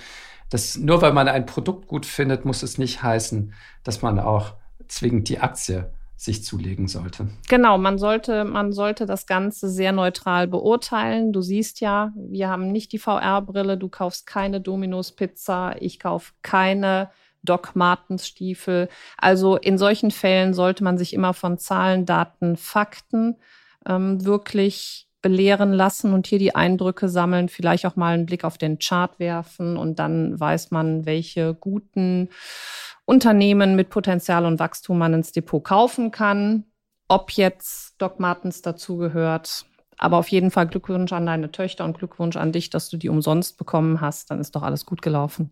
dass 0.50 0.78
nur 0.78 1.02
weil 1.02 1.14
man 1.14 1.28
ein 1.28 1.46
Produkt 1.46 1.88
gut 1.88 2.06
findet, 2.06 2.46
muss 2.46 2.64
es 2.64 2.78
nicht 2.78 3.04
heißen, 3.04 3.54
dass 3.84 4.02
man 4.02 4.20
auch 4.20 4.54
zwingend 4.88 5.30
die 5.30 5.40
Aktie 5.40 5.92
sich 6.16 6.44
zulegen 6.44 6.90
sollte. 6.90 7.30
Genau, 7.48 7.78
man 7.78 7.98
sollte, 7.98 8.44
man 8.44 8.74
sollte 8.74 9.06
das 9.06 9.26
Ganze 9.26 9.70
sehr 9.70 9.94
neutral 9.94 10.48
beurteilen. 10.48 11.32
Du 11.32 11.42
siehst 11.42 11.80
ja, 11.80 12.12
wir 12.16 12.50
haben 12.50 12.74
nicht 12.74 12.92
die 12.92 13.00
VR-Brille, 13.00 13.78
du 13.78 13.88
kaufst 13.88 14.28
keine 14.28 14.60
Domino's 14.60 15.14
Pizza, 15.14 15.76
ich 15.80 15.98
kaufe 15.98 16.34
keine 16.42 17.10
Doc 17.42 17.74
Martens 17.74 18.28
Stiefel. 18.28 18.90
Also 19.18 19.56
in 19.56 19.78
solchen 19.78 20.12
Fällen 20.12 20.54
sollte 20.54 20.84
man 20.84 20.98
sich 20.98 21.14
immer 21.14 21.34
von 21.34 21.58
Zahlen, 21.58 22.06
Daten, 22.06 22.58
Fakten 22.58 23.38
ähm, 23.88 24.26
wirklich 24.26 25.09
belehren 25.22 25.74
lassen 25.74 26.14
und 26.14 26.28
hier 26.28 26.40
die 26.40 26.56
Eindrücke 26.56 27.10
sammeln, 27.10 27.50
vielleicht 27.50 27.86
auch 27.86 27.96
mal 27.96 28.14
einen 28.14 28.26
Blick 28.26 28.44
auf 28.44 28.58
den 28.58 28.80
Chart 28.80 29.20
werfen 29.20 29.78
und 29.78 30.00
dann 30.00 30.40
weiß 30.40 30.72
man, 30.72 31.06
welche 31.06 31.54
guten 31.54 32.30
Unternehmen 33.06 33.76
mit 33.76 33.90
Potenzial 33.90 34.46
und 34.46 34.60
Wachstum 34.60 34.98
man 34.98 35.14
ins 35.14 35.32
Depot 35.32 35.64
kaufen 35.64 36.12
kann. 36.12 36.66
Ob 37.08 37.32
jetzt 37.32 37.96
Doc 38.00 38.20
Martens 38.20 38.62
dazugehört, 38.62 39.66
aber 39.98 40.18
auf 40.18 40.30
jeden 40.30 40.52
Fall 40.52 40.68
Glückwunsch 40.68 41.12
an 41.12 41.26
deine 41.26 41.52
Töchter 41.52 41.86
und 41.86 41.98
Glückwunsch 41.98 42.38
an 42.38 42.52
dich, 42.52 42.70
dass 42.70 42.90
du 42.90 42.98
die 42.98 43.10
umsonst 43.10 43.58
bekommen 43.58 44.00
hast. 44.00 44.32
Dann 44.32 44.40
ist 44.40 44.56
doch 44.56 44.64
alles 44.64 44.86
gut 44.86 45.02
gelaufen. 45.02 45.50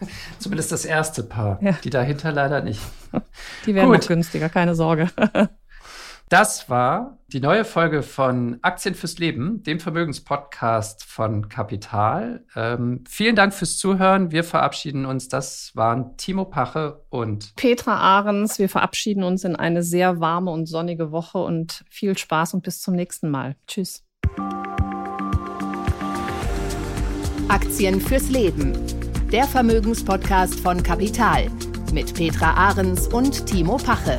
Zumindest 0.38 0.72
das 0.72 0.84
erste 0.84 1.22
Paar. 1.22 1.58
Ja. 1.60 1.72
Die 1.84 1.90
dahinter 1.90 2.32
leider 2.32 2.62
nicht. 2.62 2.80
Die 3.66 3.74
werden 3.74 3.90
Gut. 3.90 4.00
noch 4.02 4.08
günstiger, 4.08 4.48
keine 4.48 4.74
Sorge. 4.74 5.10
Das 6.28 6.68
war 6.68 7.18
die 7.28 7.38
neue 7.38 7.64
Folge 7.64 8.02
von 8.02 8.58
Aktien 8.62 8.96
fürs 8.96 9.18
Leben, 9.18 9.62
dem 9.62 9.78
Vermögenspodcast 9.78 11.04
von 11.04 11.48
Kapital. 11.48 12.44
Ähm, 12.56 13.04
vielen 13.08 13.36
Dank 13.36 13.54
fürs 13.54 13.78
Zuhören. 13.78 14.32
Wir 14.32 14.42
verabschieden 14.42 15.06
uns. 15.06 15.28
Das 15.28 15.70
waren 15.74 16.16
Timo 16.16 16.44
Pache 16.44 17.04
und 17.10 17.54
Petra 17.54 17.96
Ahrens. 17.96 18.58
Wir 18.58 18.68
verabschieden 18.68 19.22
uns 19.22 19.44
in 19.44 19.54
eine 19.54 19.84
sehr 19.84 20.18
warme 20.18 20.50
und 20.50 20.66
sonnige 20.66 21.12
Woche 21.12 21.38
und 21.38 21.84
viel 21.88 22.18
Spaß 22.18 22.54
und 22.54 22.64
bis 22.64 22.80
zum 22.80 22.96
nächsten 22.96 23.30
Mal. 23.30 23.54
Tschüss. 23.68 24.02
Aktien 27.48 28.00
fürs 28.00 28.28
Leben. 28.30 28.72
Der 29.30 29.44
Vermögenspodcast 29.44 30.58
von 30.58 30.82
Kapital 30.82 31.48
mit 31.92 32.14
Petra 32.14 32.52
Ahrens 32.54 33.06
und 33.06 33.46
Timo 33.46 33.76
Pache. 33.76 34.18